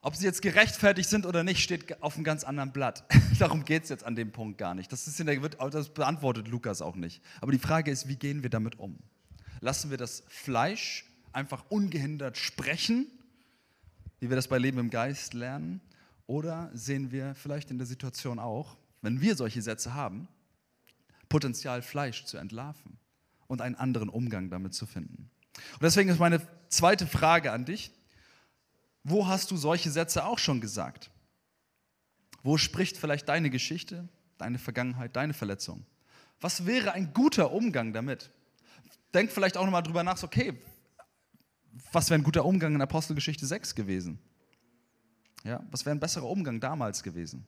Ob 0.00 0.16
sie 0.16 0.24
jetzt 0.24 0.42
gerechtfertigt 0.42 1.08
sind 1.08 1.26
oder 1.26 1.44
nicht, 1.44 1.62
steht 1.62 2.02
auf 2.02 2.16
einem 2.16 2.24
ganz 2.24 2.44
anderen 2.44 2.72
Blatt. 2.72 3.04
Darum 3.38 3.64
geht 3.64 3.84
es 3.84 3.88
jetzt 3.88 4.04
an 4.04 4.16
dem 4.16 4.32
Punkt 4.32 4.58
gar 4.58 4.74
nicht. 4.74 4.90
Das, 4.90 5.06
ist 5.06 5.20
in 5.20 5.26
der, 5.26 5.38
das 5.38 5.94
beantwortet 5.94 6.48
Lukas 6.48 6.82
auch 6.82 6.96
nicht. 6.96 7.22
Aber 7.40 7.52
die 7.52 7.58
Frage 7.58 7.90
ist, 7.90 8.08
wie 8.08 8.16
gehen 8.16 8.42
wir 8.42 8.50
damit 8.50 8.78
um? 8.78 8.98
lassen 9.62 9.90
wir 9.90 9.96
das 9.96 10.24
Fleisch 10.26 11.06
einfach 11.32 11.64
ungehindert 11.70 12.36
sprechen, 12.36 13.06
wie 14.20 14.28
wir 14.28 14.36
das 14.36 14.48
bei 14.48 14.58
Leben 14.58 14.78
im 14.78 14.90
Geist 14.90 15.32
lernen? 15.32 15.80
Oder 16.26 16.70
sehen 16.74 17.10
wir 17.10 17.34
vielleicht 17.34 17.70
in 17.70 17.78
der 17.78 17.86
Situation 17.86 18.38
auch, 18.38 18.76
wenn 19.00 19.20
wir 19.20 19.34
solche 19.36 19.62
Sätze 19.62 19.94
haben, 19.94 20.28
Potenzial, 21.32 21.82
Fleisch 21.82 22.24
zu 22.24 22.36
entlarven 22.36 22.98
und 23.48 23.60
einen 23.60 23.74
anderen 23.74 24.08
Umgang 24.08 24.50
damit 24.50 24.74
zu 24.74 24.86
finden? 24.86 25.30
Und 25.74 25.82
deswegen 25.82 26.08
ist 26.08 26.18
meine 26.18 26.46
zweite 26.68 27.06
Frage 27.06 27.52
an 27.52 27.64
dich, 27.64 27.90
wo 29.02 29.26
hast 29.26 29.50
du 29.50 29.56
solche 29.56 29.90
Sätze 29.90 30.24
auch 30.24 30.38
schon 30.38 30.60
gesagt? 30.60 31.10
Wo 32.42 32.56
spricht 32.56 32.96
vielleicht 32.96 33.28
deine 33.28 33.50
Geschichte, 33.50 34.08
deine 34.38 34.58
Vergangenheit, 34.58 35.16
deine 35.16 35.34
Verletzung? 35.34 35.84
Was 36.40 36.66
wäre 36.66 36.92
ein 36.92 37.12
guter 37.12 37.52
Umgang 37.52 37.92
damit? 37.92 38.30
denk 39.12 39.30
vielleicht 39.30 39.56
auch 39.56 39.64
nochmal 39.64 39.82
drüber 39.82 40.02
nach, 40.02 40.22
okay, 40.22 40.54
was 41.92 42.10
wäre 42.10 42.20
ein 42.20 42.24
guter 42.24 42.44
Umgang 42.44 42.74
in 42.74 42.82
Apostelgeschichte 42.82 43.46
6 43.46 43.74
gewesen? 43.74 44.18
Ja, 45.44 45.62
was 45.70 45.84
wäre 45.84 45.96
ein 45.96 46.00
besserer 46.00 46.28
Umgang 46.28 46.60
damals 46.60 47.02
gewesen? 47.02 47.46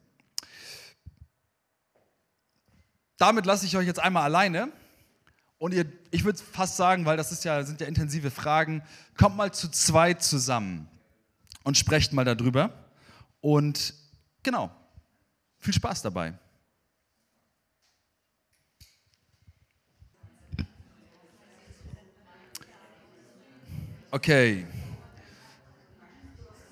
Damit 3.16 3.46
lasse 3.46 3.66
ich 3.66 3.76
euch 3.76 3.86
jetzt 3.86 4.00
einmal 4.00 4.24
alleine. 4.24 4.72
Und 5.58 5.72
ihr, 5.72 5.86
ich 6.10 6.24
würde 6.24 6.38
fast 6.38 6.76
sagen, 6.76 7.06
weil 7.06 7.16
das 7.16 7.42
ja, 7.44 7.62
sind 7.62 7.80
ja 7.80 7.86
intensive 7.86 8.30
Fragen, 8.30 8.82
kommt 9.16 9.36
mal 9.36 9.52
zu 9.52 9.70
zweit 9.70 10.22
zusammen 10.22 10.88
und 11.62 11.78
sprecht 11.78 12.12
mal 12.12 12.24
darüber. 12.24 12.72
Und 13.40 13.94
genau, 14.42 14.70
viel 15.58 15.72
Spaß 15.74 16.02
dabei. 16.02 16.34
Okay. 24.10 24.64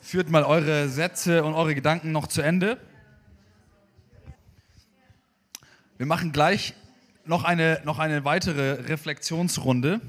Führt 0.00 0.30
mal 0.30 0.44
eure 0.44 0.88
Sätze 0.88 1.42
und 1.42 1.54
eure 1.54 1.74
Gedanken 1.74 2.12
noch 2.12 2.26
zu 2.26 2.40
Ende. 2.40 2.78
Wir 5.98 6.06
machen 6.06 6.32
gleich 6.32 6.74
noch 7.26 7.44
eine, 7.44 7.80
noch 7.84 7.98
eine 7.98 8.24
weitere 8.24 8.72
Reflexionsrunde. 8.88 10.00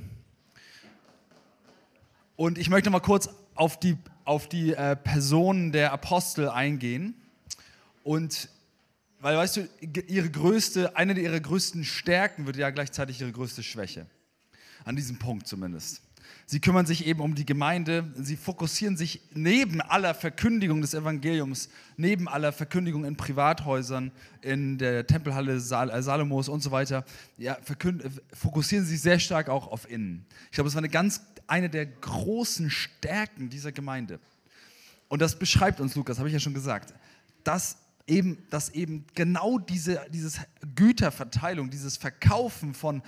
Und 2.36 2.58
ich 2.58 2.70
möchte 2.70 2.90
mal 2.90 3.00
kurz 3.00 3.30
auf 3.54 3.80
die, 3.80 3.98
auf 4.26 4.48
die 4.48 4.74
äh, 4.74 4.96
Personen 4.96 5.72
der 5.72 5.92
Apostel 5.92 6.50
eingehen. 6.50 7.16
Und 8.04 8.50
weil, 9.20 9.38
weißt 9.38 9.58
du, 9.58 9.70
ihre 10.08 10.30
größte, 10.30 10.96
eine 10.96 11.20
ihrer 11.20 11.40
größten 11.40 11.84
Stärken 11.84 12.46
wird 12.46 12.56
ja 12.56 12.70
gleichzeitig 12.72 13.22
ihre 13.22 13.32
größte 13.32 13.62
Schwäche. 13.62 14.06
An 14.86 14.96
diesem 14.96 15.20
Punkt 15.20 15.48
zumindest. 15.48 16.02
Sie 16.46 16.60
kümmern 16.60 16.86
sich 16.86 17.08
eben 17.08 17.22
um 17.22 17.36
die 17.36 17.46
Gemeinde. 17.46 18.12
Sie 18.16 18.36
fokussieren 18.36 18.98
sich 18.98 19.22
neben 19.34 19.82
aller 19.82 20.14
Verkündigung 20.14 20.82
des 20.82 20.94
Evangeliums, 20.94 21.70
neben 21.98 22.28
aller 22.28 22.52
Verkündigung 22.52 23.06
in 23.06 23.16
Privathäusern, 23.16 24.12
in 24.42 24.78
der 24.78 25.08
Tempelhalle 25.08 25.60
Sal 25.60 25.90
äh, 25.90 26.02
Salomos 26.02 26.50
und 26.50 26.62
so 26.62 26.72
weiter, 26.72 27.06
ja, 27.38 27.58
fokussieren 28.34 28.86
sie 28.86 28.94
sich 28.94 29.02
sehr 29.02 29.20
stark 29.20 29.50
auch 29.50 29.68
auf 29.68 29.90
innen. 29.90 30.26
Ich 30.46 30.52
glaube, 30.52 30.68
es 30.68 30.76
war 30.76 30.82
eine 30.82 30.90
ganz 30.90 31.22
eine 31.48 31.70
der 31.70 31.86
großen 31.86 32.70
Stärken 32.70 33.50
dieser 33.50 33.72
Gemeinde. 33.72 34.20
Und 35.08 35.22
das 35.22 35.38
beschreibt 35.38 35.80
uns 35.80 35.96
Lukas, 35.96 36.18
habe 36.18 36.28
ich 36.28 36.34
ja 36.34 36.40
schon 36.40 36.54
gesagt, 36.54 36.94
dass 37.44 37.78
eben, 38.08 38.38
dass 38.50 38.70
eben 38.70 39.06
genau 39.16 39.60
diese 39.60 40.06
dieses 40.10 40.40
Güterverteilung, 40.76 41.70
dieses 41.70 41.98
Verkaufen 41.98 42.74
von 42.74 43.02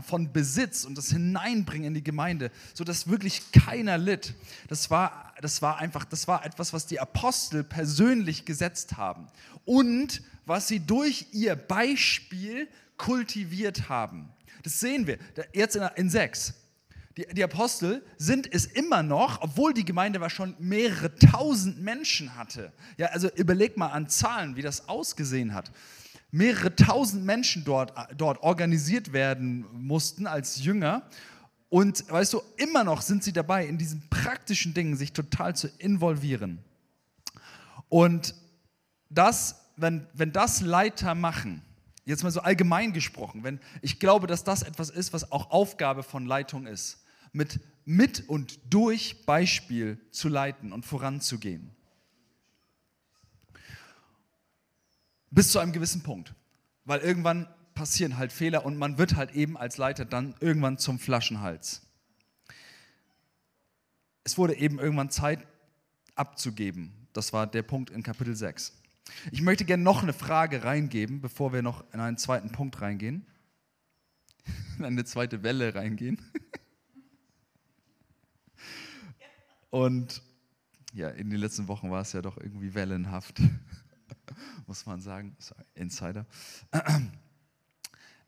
von 0.00 0.32
Besitz 0.32 0.84
und 0.84 0.96
das 0.96 1.10
Hineinbringen 1.10 1.88
in 1.88 1.94
die 1.94 2.04
Gemeinde, 2.04 2.50
sodass 2.72 3.08
wirklich 3.08 3.52
keiner 3.52 3.98
litt. 3.98 4.34
Das 4.68 4.90
war, 4.90 5.34
das 5.40 5.60
war 5.60 5.78
einfach, 5.78 6.06
das 6.06 6.26
war 6.26 6.46
etwas, 6.46 6.72
was 6.72 6.86
die 6.86 6.98
Apostel 6.98 7.62
persönlich 7.62 8.46
gesetzt 8.46 8.96
haben 8.96 9.26
und 9.66 10.22
was 10.46 10.68
sie 10.68 10.80
durch 10.80 11.26
ihr 11.32 11.56
Beispiel 11.56 12.68
kultiviert 12.96 13.88
haben. 13.88 14.30
Das 14.62 14.80
sehen 14.80 15.06
wir 15.06 15.18
jetzt 15.52 15.76
in, 15.76 15.82
in 15.96 16.08
6. 16.08 16.54
Die, 17.18 17.26
die, 17.26 17.44
Apostel 17.44 18.02
sind 18.16 18.50
es 18.50 18.64
immer 18.64 19.02
noch, 19.02 19.42
obwohl 19.42 19.74
die 19.74 19.84
Gemeinde 19.84 20.22
war 20.22 20.30
schon 20.30 20.56
mehrere 20.58 21.14
tausend 21.16 21.82
Menschen 21.82 22.36
hatte. 22.36 22.72
Ja, 22.96 23.08
also 23.08 23.28
überleg 23.34 23.76
mal 23.76 23.88
an 23.88 24.08
Zahlen, 24.08 24.56
wie 24.56 24.62
das 24.62 24.88
ausgesehen 24.88 25.52
hat 25.52 25.70
mehrere 26.32 26.74
tausend 26.74 27.24
Menschen 27.24 27.64
dort, 27.64 27.92
dort 28.16 28.42
organisiert 28.42 29.12
werden 29.12 29.66
mussten 29.72 30.26
als 30.26 30.64
Jünger. 30.64 31.02
Und 31.68 32.10
weißt 32.10 32.32
du, 32.32 32.42
immer 32.56 32.82
noch 32.84 33.02
sind 33.02 33.22
sie 33.22 33.32
dabei, 33.32 33.66
in 33.66 33.78
diesen 33.78 34.08
praktischen 34.10 34.74
Dingen 34.74 34.96
sich 34.96 35.12
total 35.12 35.54
zu 35.54 35.68
involvieren. 35.78 36.58
Und 37.88 38.34
das, 39.10 39.66
wenn, 39.76 40.06
wenn 40.14 40.32
das 40.32 40.62
Leiter 40.62 41.14
machen, 41.14 41.62
jetzt 42.04 42.22
mal 42.22 42.30
so 42.30 42.40
allgemein 42.40 42.92
gesprochen, 42.92 43.44
wenn 43.44 43.60
ich 43.82 44.00
glaube, 44.00 44.26
dass 44.26 44.42
das 44.42 44.62
etwas 44.62 44.90
ist, 44.90 45.12
was 45.12 45.30
auch 45.30 45.50
Aufgabe 45.50 46.02
von 46.02 46.26
Leitung 46.26 46.66
ist, 46.66 47.04
mit, 47.32 47.60
mit 47.84 48.28
und 48.28 48.58
durch 48.70 49.24
Beispiel 49.26 49.98
zu 50.10 50.28
leiten 50.28 50.72
und 50.72 50.86
voranzugehen. 50.86 51.70
Bis 55.32 55.50
zu 55.50 55.58
einem 55.58 55.72
gewissen 55.72 56.02
Punkt. 56.02 56.34
Weil 56.84 57.00
irgendwann 57.00 57.48
passieren 57.74 58.18
halt 58.18 58.32
Fehler 58.32 58.64
und 58.64 58.76
man 58.76 58.98
wird 58.98 59.16
halt 59.16 59.32
eben 59.32 59.56
als 59.56 59.78
Leiter 59.78 60.04
dann 60.04 60.34
irgendwann 60.40 60.78
zum 60.78 60.98
Flaschenhals. 60.98 61.82
Es 64.24 64.38
wurde 64.38 64.54
eben 64.54 64.78
irgendwann 64.78 65.10
Zeit 65.10 65.46
abzugeben. 66.14 66.92
Das 67.12 67.32
war 67.32 67.46
der 67.46 67.62
Punkt 67.62 67.90
in 67.90 68.02
Kapitel 68.02 68.36
6. 68.36 68.78
Ich 69.32 69.42
möchte 69.42 69.64
gerne 69.64 69.82
noch 69.82 70.02
eine 70.02 70.12
Frage 70.12 70.64
reingeben, 70.64 71.20
bevor 71.20 71.52
wir 71.52 71.62
noch 71.62 71.82
in 71.92 72.00
einen 72.00 72.18
zweiten 72.18 72.52
Punkt 72.52 72.80
reingehen. 72.80 73.26
In 74.78 74.84
eine 74.84 75.04
zweite 75.04 75.42
Welle 75.44 75.74
reingehen. 75.74 76.20
Und 79.70 80.20
ja, 80.92 81.08
in 81.08 81.30
den 81.30 81.38
letzten 81.38 81.68
Wochen 81.68 81.90
war 81.90 82.02
es 82.02 82.12
ja 82.12 82.20
doch 82.20 82.36
irgendwie 82.36 82.74
wellenhaft. 82.74 83.40
muss 84.66 84.86
man 84.86 85.00
sagen. 85.00 85.36
Insider. 85.74 86.26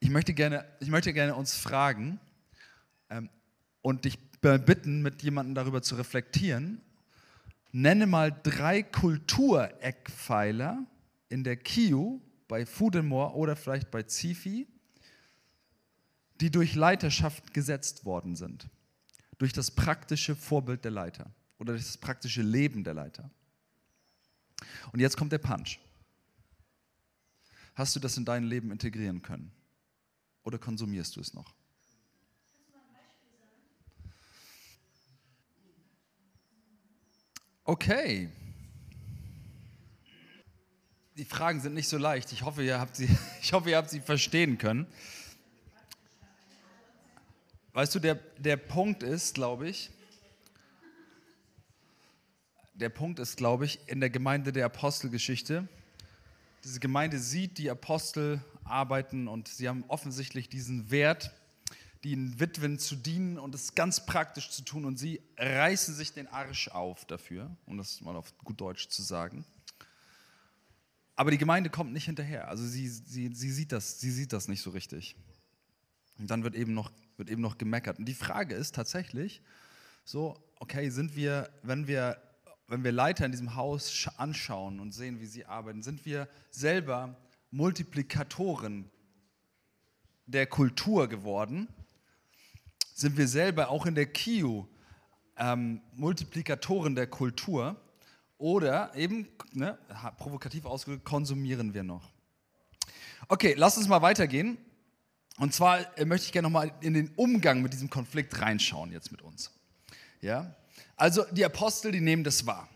Ich 0.00 0.10
möchte 0.10 0.34
gerne, 0.34 0.64
ich 0.80 0.90
möchte 0.90 1.12
gerne 1.12 1.34
uns 1.34 1.56
fragen 1.56 2.20
ähm, 3.10 3.30
und 3.82 4.04
dich 4.04 4.18
bitten, 4.40 5.00
mit 5.00 5.22
jemandem 5.22 5.54
darüber 5.54 5.80
zu 5.80 5.94
reflektieren. 5.94 6.82
Nenne 7.72 8.06
mal 8.06 8.30
drei 8.42 8.82
Kultureckpfeiler 8.82 10.84
in 11.30 11.44
der 11.44 11.56
KIU, 11.56 12.20
bei 12.46 12.66
Fudemore 12.66 13.34
oder 13.34 13.56
vielleicht 13.56 13.90
bei 13.90 14.02
Zifi, 14.02 14.68
die 16.40 16.50
durch 16.50 16.74
Leiterschaft 16.74 17.54
gesetzt 17.54 18.04
worden 18.04 18.36
sind. 18.36 18.68
Durch 19.38 19.52
das 19.52 19.70
praktische 19.70 20.36
Vorbild 20.36 20.84
der 20.84 20.90
Leiter 20.90 21.30
oder 21.58 21.72
durch 21.72 21.84
das 21.84 21.96
praktische 21.96 22.42
Leben 22.42 22.84
der 22.84 22.94
Leiter. 22.94 23.30
Und 24.92 25.00
jetzt 25.00 25.16
kommt 25.16 25.32
der 25.32 25.38
Punch. 25.38 25.78
Hast 27.74 27.96
du 27.96 28.00
das 28.00 28.16
in 28.16 28.24
dein 28.24 28.44
Leben 28.44 28.70
integrieren 28.70 29.22
können? 29.22 29.50
Oder 30.44 30.58
konsumierst 30.58 31.16
du 31.16 31.20
es 31.20 31.34
noch? 31.34 31.54
Okay. 37.64 38.30
Die 41.16 41.24
Fragen 41.24 41.60
sind 41.60 41.74
nicht 41.74 41.88
so 41.88 41.96
leicht. 41.96 42.32
Ich 42.32 42.42
hoffe, 42.42 42.62
ihr 42.62 42.78
habt 42.78 42.96
sie, 42.96 43.08
ich 43.42 43.52
hoffe, 43.52 43.70
ihr 43.70 43.76
habt 43.76 43.90
sie 43.90 44.00
verstehen 44.00 44.58
können. 44.58 44.86
Weißt 47.72 47.94
du, 47.94 47.98
der, 47.98 48.14
der 48.38 48.56
Punkt 48.56 49.02
ist, 49.02 49.34
glaube 49.34 49.68
ich, 49.68 49.90
der 52.74 52.88
Punkt 52.88 53.18
ist, 53.18 53.36
glaube 53.36 53.64
ich, 53.64 53.78
in 53.86 54.00
der 54.00 54.10
Gemeinde 54.10 54.52
der 54.52 54.66
Apostelgeschichte, 54.66 55.68
diese 56.64 56.80
Gemeinde 56.80 57.18
sieht 57.18 57.58
die 57.58 57.70
Apostel 57.70 58.42
arbeiten 58.64 59.28
und 59.28 59.48
sie 59.48 59.68
haben 59.68 59.84
offensichtlich 59.88 60.48
diesen 60.48 60.90
Wert, 60.90 61.32
den 62.04 62.40
Witwen 62.40 62.78
zu 62.78 62.96
dienen 62.96 63.38
und 63.38 63.54
es 63.54 63.74
ganz 63.74 64.04
praktisch 64.04 64.50
zu 64.50 64.62
tun 64.62 64.84
und 64.84 64.98
sie 64.98 65.22
reißen 65.38 65.94
sich 65.94 66.12
den 66.12 66.26
Arsch 66.26 66.68
auf 66.68 67.04
dafür, 67.04 67.54
um 67.66 67.78
das 67.78 68.00
mal 68.00 68.16
auf 68.16 68.36
gut 68.38 68.60
Deutsch 68.60 68.88
zu 68.88 69.02
sagen. 69.02 69.44
Aber 71.16 71.30
die 71.30 71.38
Gemeinde 71.38 71.70
kommt 71.70 71.92
nicht 71.92 72.06
hinterher. 72.06 72.48
Also 72.48 72.66
sie, 72.66 72.88
sie, 72.88 73.30
sie, 73.32 73.50
sieht, 73.52 73.70
das, 73.70 74.00
sie 74.00 74.10
sieht 74.10 74.32
das 74.32 74.48
nicht 74.48 74.62
so 74.62 74.70
richtig. 74.70 75.16
Und 76.18 76.30
dann 76.30 76.44
wird 76.44 76.54
eben, 76.54 76.74
noch, 76.74 76.90
wird 77.16 77.30
eben 77.30 77.40
noch 77.40 77.56
gemeckert. 77.56 77.98
Und 77.98 78.06
die 78.06 78.14
Frage 78.14 78.54
ist 78.54 78.74
tatsächlich 78.74 79.42
so, 80.04 80.42
okay, 80.58 80.90
sind 80.90 81.14
wir, 81.14 81.50
wenn 81.62 81.86
wir 81.86 82.18
wenn 82.66 82.84
wir 82.84 82.92
Leiter 82.92 83.26
in 83.26 83.32
diesem 83.32 83.56
Haus 83.56 84.08
anschauen 84.16 84.80
und 84.80 84.92
sehen, 84.92 85.20
wie 85.20 85.26
sie 85.26 85.44
arbeiten, 85.44 85.82
sind 85.82 86.04
wir 86.06 86.28
selber 86.50 87.16
Multiplikatoren 87.50 88.90
der 90.26 90.46
Kultur 90.46 91.08
geworden? 91.08 91.68
Sind 92.94 93.16
wir 93.16 93.28
selber 93.28 93.68
auch 93.68 93.86
in 93.86 93.94
der 93.94 94.06
KIU 94.06 94.66
ähm, 95.36 95.80
Multiplikatoren 95.94 96.94
der 96.94 97.06
Kultur? 97.06 97.76
Oder 98.38 98.94
eben, 98.94 99.28
ne, 99.52 99.78
provokativ 100.18 100.64
ausgedrückt, 100.64 101.04
konsumieren 101.04 101.74
wir 101.74 101.82
noch? 101.82 102.12
Okay, 103.28 103.54
lass 103.56 103.76
uns 103.76 103.88
mal 103.88 104.02
weitergehen. 104.02 104.58
Und 105.38 105.52
zwar 105.52 105.98
äh, 105.98 106.04
möchte 106.04 106.26
ich 106.26 106.32
gerne 106.32 106.48
nochmal 106.48 106.72
in 106.80 106.94
den 106.94 107.10
Umgang 107.16 107.62
mit 107.62 107.72
diesem 107.72 107.90
Konflikt 107.90 108.40
reinschauen 108.40 108.92
jetzt 108.92 109.10
mit 109.10 109.22
uns. 109.22 109.50
Ja? 110.20 110.54
Also 110.96 111.24
die 111.32 111.44
Apostel, 111.44 111.92
die 111.92 112.00
nehmen 112.00 112.24
das 112.24 112.46
wahr. 112.46 112.68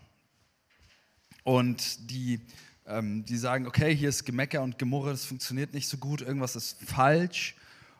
Und 1.43 2.09
die, 2.11 2.41
ähm, 2.85 3.25
die 3.25 3.37
sagen, 3.37 3.67
okay, 3.67 3.95
hier 3.95 4.09
ist 4.09 4.25
Gemecker 4.25 4.61
und 4.61 4.77
Gemurre, 4.77 5.11
das 5.11 5.25
funktioniert 5.25 5.73
nicht 5.73 5.87
so 5.87 5.97
gut, 5.97 6.21
irgendwas 6.21 6.55
ist 6.55 6.81
falsch 6.83 7.55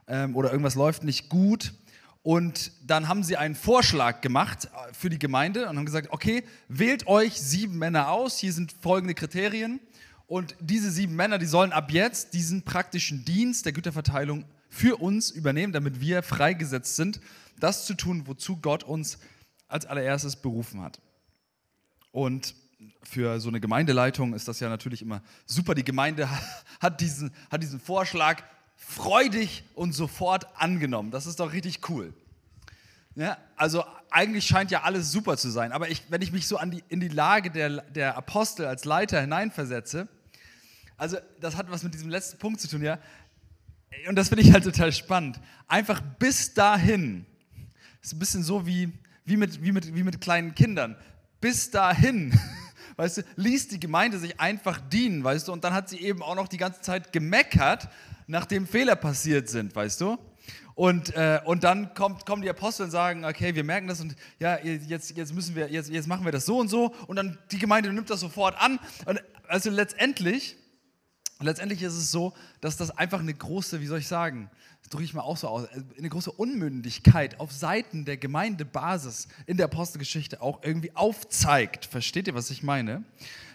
ähm, 0.07 0.35
oder 0.35 0.51
irgendwas 0.51 0.75
läuft 0.75 1.03
nicht 1.03 1.29
gut. 1.29 1.73
Und 2.21 2.73
dann 2.85 3.07
haben 3.07 3.23
sie 3.23 3.37
einen 3.37 3.55
Vorschlag 3.55 4.21
gemacht 4.21 4.65
äh, 4.65 4.93
für 4.93 5.09
die 5.09 5.19
Gemeinde 5.19 5.69
und 5.69 5.77
haben 5.77 5.85
gesagt, 5.85 6.09
okay, 6.11 6.43
wählt 6.67 7.07
euch 7.07 7.39
sieben 7.39 7.77
Männer 7.77 8.11
aus, 8.11 8.37
hier 8.37 8.51
sind 8.51 8.75
folgende 8.81 9.13
Kriterien. 9.13 9.79
Und 10.27 10.55
diese 10.59 10.91
sieben 10.91 11.15
Männer, 11.15 11.39
die 11.39 11.47
sollen 11.47 11.71
ab 11.71 11.91
jetzt 11.91 12.33
diesen 12.33 12.61
praktischen 12.61 13.25
Dienst 13.25 13.65
der 13.65 13.71
Güterverteilung 13.71 14.45
für 14.69 14.97
uns 14.97 15.31
übernehmen, 15.31 15.73
damit 15.73 16.01
wir 16.01 16.21
freigesetzt 16.21 16.95
sind, 16.95 17.19
das 17.59 17.85
zu 17.85 17.93
tun, 17.93 18.27
wozu 18.27 18.57
Gott 18.57 18.83
uns 18.83 19.19
als 19.67 19.85
allererstes 19.85 20.35
berufen 20.35 20.81
hat. 20.81 20.99
Und 22.11 22.55
für 23.03 23.39
so 23.39 23.49
eine 23.49 23.59
Gemeindeleitung 23.59 24.33
ist 24.33 24.47
das 24.47 24.59
ja 24.59 24.69
natürlich 24.69 25.01
immer 25.01 25.21
super. 25.45 25.75
Die 25.75 25.83
Gemeinde 25.83 26.29
hat 26.79 27.01
diesen, 27.01 27.31
hat 27.51 27.61
diesen 27.61 27.79
Vorschlag 27.79 28.43
freudig 28.75 29.63
und 29.75 29.93
sofort 29.93 30.47
angenommen. 30.55 31.11
Das 31.11 31.25
ist 31.25 31.39
doch 31.39 31.51
richtig 31.51 31.89
cool. 31.89 32.13
Ja, 33.15 33.37
also 33.57 33.83
eigentlich 34.11 34.45
scheint 34.45 34.71
ja 34.71 34.83
alles 34.83 35.11
super 35.11 35.35
zu 35.35 35.49
sein, 35.49 35.71
aber 35.71 35.89
ich, 35.89 36.03
wenn 36.09 36.21
ich 36.21 36.31
mich 36.31 36.47
so 36.47 36.57
die, 36.65 36.83
in 36.87 36.99
die 36.99 37.09
Lage 37.09 37.51
der, 37.51 37.81
der 37.81 38.15
Apostel 38.15 38.65
als 38.65 38.85
Leiter 38.85 39.19
hineinversetze, 39.19 40.07
also 40.95 41.17
das 41.39 41.57
hat 41.57 41.69
was 41.69 41.83
mit 41.83 41.93
diesem 41.93 42.09
letzten 42.09 42.37
Punkt 42.37 42.61
zu 42.61 42.67
tun, 42.67 42.81
ja, 42.81 42.97
und 44.07 44.15
das 44.15 44.29
finde 44.29 44.43
ich 44.43 44.53
halt 44.53 44.63
total 44.63 44.93
spannend. 44.93 45.39
Einfach 45.67 46.01
bis 46.01 46.53
dahin, 46.53 47.25
ist 48.01 48.13
ein 48.13 48.19
bisschen 48.19 48.43
so 48.43 48.65
wie, 48.65 48.91
wie, 49.25 49.37
mit, 49.37 49.61
wie, 49.63 49.71
mit, 49.71 49.95
wie 49.95 50.03
mit 50.03 50.21
kleinen 50.21 50.55
Kindern, 50.55 50.95
bis 51.41 51.71
dahin, 51.71 52.37
weißt 52.97 53.17
du, 53.17 53.21
ließ 53.35 53.69
die 53.69 53.79
Gemeinde 53.79 54.19
sich 54.19 54.39
einfach 54.39 54.79
dienen, 54.79 55.23
weißt 55.23 55.47
du, 55.47 55.53
und 55.53 55.63
dann 55.63 55.73
hat 55.73 55.89
sie 55.89 55.99
eben 55.99 56.21
auch 56.21 56.35
noch 56.35 56.47
die 56.47 56.57
ganze 56.57 56.81
Zeit 56.81 57.13
gemeckert, 57.13 57.89
nachdem 58.27 58.67
Fehler 58.67 58.95
passiert 58.95 59.49
sind, 59.49 59.75
weißt 59.75 60.01
du. 60.01 60.17
Und, 60.75 61.13
äh, 61.15 61.41
und 61.43 61.65
dann 61.65 61.93
kommt, 61.93 62.25
kommen 62.25 62.41
die 62.41 62.49
Apostel 62.49 62.83
und 62.83 62.91
sagen, 62.91 63.25
okay, 63.25 63.53
wir 63.53 63.65
merken 63.65 63.87
das 63.87 63.99
und 63.99 64.15
ja, 64.39 64.57
jetzt, 64.59 65.11
jetzt 65.11 65.33
müssen 65.33 65.53
wir, 65.53 65.69
jetzt, 65.69 65.89
jetzt 65.89 66.07
machen 66.07 66.23
wir 66.23 66.31
das 66.31 66.45
so 66.45 66.57
und 66.57 66.69
so. 66.69 66.95
Und 67.07 67.17
dann 67.17 67.37
die 67.51 67.57
Gemeinde 67.57 67.91
nimmt 67.91 68.09
das 68.09 68.21
sofort 68.21 68.55
an. 68.61 68.79
Und 69.05 69.21
also 69.49 69.69
letztendlich, 69.69 70.55
letztendlich 71.45 71.81
ist 71.81 71.93
es 71.93 72.11
so, 72.11 72.33
dass 72.61 72.77
das 72.77 72.91
einfach 72.91 73.19
eine 73.19 73.33
große, 73.33 73.79
wie 73.81 73.87
soll 73.87 73.99
ich 73.99 74.07
sagen, 74.07 74.49
das 74.81 74.89
drücke 74.89 75.03
ich 75.03 75.13
mal 75.13 75.21
auch 75.21 75.37
so 75.37 75.47
aus, 75.47 75.67
eine 75.97 76.09
große 76.09 76.31
Unmündigkeit 76.31 77.39
auf 77.39 77.51
Seiten 77.51 78.05
der 78.05 78.17
Gemeindebasis 78.17 79.27
in 79.45 79.57
der 79.57 79.65
Apostelgeschichte 79.65 80.41
auch 80.41 80.63
irgendwie 80.63 80.95
aufzeigt. 80.95 81.85
Versteht 81.85 82.27
ihr, 82.27 82.35
was 82.35 82.49
ich 82.49 82.63
meine? 82.63 83.03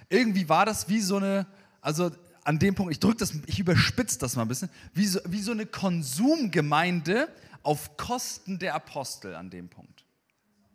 Irgendwie 0.08 0.48
war 0.48 0.66
das 0.66 0.88
wie 0.88 1.00
so 1.00 1.16
eine, 1.16 1.46
also 1.80 2.10
an 2.44 2.58
dem 2.58 2.74
Punkt, 2.74 2.92
ich 2.92 3.00
drücke 3.00 3.16
das, 3.16 3.34
ich 3.46 3.58
überspitze 3.58 4.18
das 4.18 4.36
mal 4.36 4.42
ein 4.42 4.48
bisschen, 4.48 4.70
wie 4.92 5.06
so, 5.06 5.20
wie 5.26 5.40
so 5.40 5.52
eine 5.52 5.66
Konsumgemeinde 5.66 7.28
auf 7.62 7.96
Kosten 7.96 8.58
der 8.58 8.74
Apostel 8.74 9.34
an 9.34 9.50
dem 9.50 9.68
Punkt. 9.68 10.04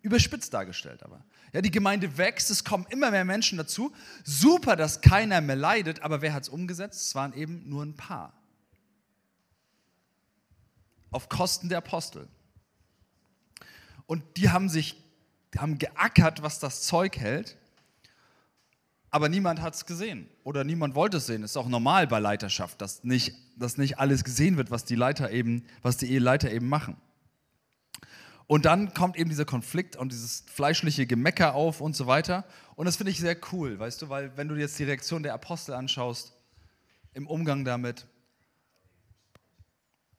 Überspitzt 0.02 0.54
dargestellt 0.54 1.04
aber. 1.04 1.24
Ja, 1.54 1.62
die 1.62 1.72
Gemeinde 1.72 2.18
wächst, 2.18 2.50
es 2.52 2.64
kommen 2.64 2.86
immer 2.90 3.12
mehr 3.12 3.26
Menschen 3.26 3.58
dazu. 3.58 3.94
Super, 4.24 4.76
dass 4.76 5.02
keiner 5.02 5.42
mehr 5.42 5.56
leidet, 5.56 6.02
aber 6.02 6.22
wer 6.22 6.34
hat 6.34 6.44
es 6.44 6.50
umgesetzt? 6.50 7.08
Es 7.08 7.16
waren 7.16 7.34
eben 7.34 7.68
nur 7.68 7.84
ein 7.84 7.96
paar. 7.96 8.34
Auf 11.12 11.28
Kosten 11.30 11.70
der 11.70 11.80
Apostel. 11.80 12.28
Und 14.06 14.24
die 14.38 14.50
haben 14.50 14.70
sich, 14.70 14.96
haben 15.58 15.78
geackert, 15.80 16.42
was 16.42 16.60
das 16.60 16.84
Zeug 16.84 17.18
hält 17.18 17.58
aber 19.12 19.30
niemand 19.30 19.62
hat 19.62 19.74
es 19.74 19.86
gesehen 19.86 20.30
oder 20.44 20.64
niemand 20.64 20.96
wollte 20.96 21.18
es 21.18 21.26
sehen. 21.26 21.44
Ist 21.44 21.58
auch 21.58 21.68
normal 21.68 22.08
bei 22.08 22.20
Leiterschaft, 22.20 22.82
dass 22.82 23.04
nicht, 23.04 23.34
dass 23.56 23.78
nicht 23.78 23.98
alles 23.98 24.24
gesehen 24.24 24.58
wird, 24.58 24.72
was 24.72 24.86
die 24.86 24.96
Leiter 24.96 25.32
eben, 25.32 25.66
was 25.82 25.98
die 25.98 26.12
Eheleiter 26.12 26.52
eben 26.52 26.70
machen. 26.70 26.98
Und 28.50 28.66
dann 28.66 28.94
kommt 28.94 29.16
eben 29.16 29.30
dieser 29.30 29.46
Konflikt 29.46 29.96
und 29.96 30.12
dieses 30.12 30.44
fleischliche 30.52 31.06
Gemecker 31.06 31.54
auf 31.54 31.82
und 31.82 31.96
so 31.96 32.08
weiter. 32.08 32.46
Und 32.76 32.88
das 32.88 32.98
finde 32.98 33.12
ich 33.12 33.20
sehr 33.20 33.38
cool, 33.52 33.78
weißt 33.78 34.02
du, 34.02 34.10
weil 34.10 34.36
wenn 34.38 34.48
du 34.48 34.56
jetzt 34.56 34.78
die 34.80 34.86
Reaktion 34.86 35.22
der 35.22 35.36
Apostel 35.36 35.74
anschaust, 35.74 36.34
im 37.14 37.28
Umgang 37.28 37.64
damit, 37.64 38.08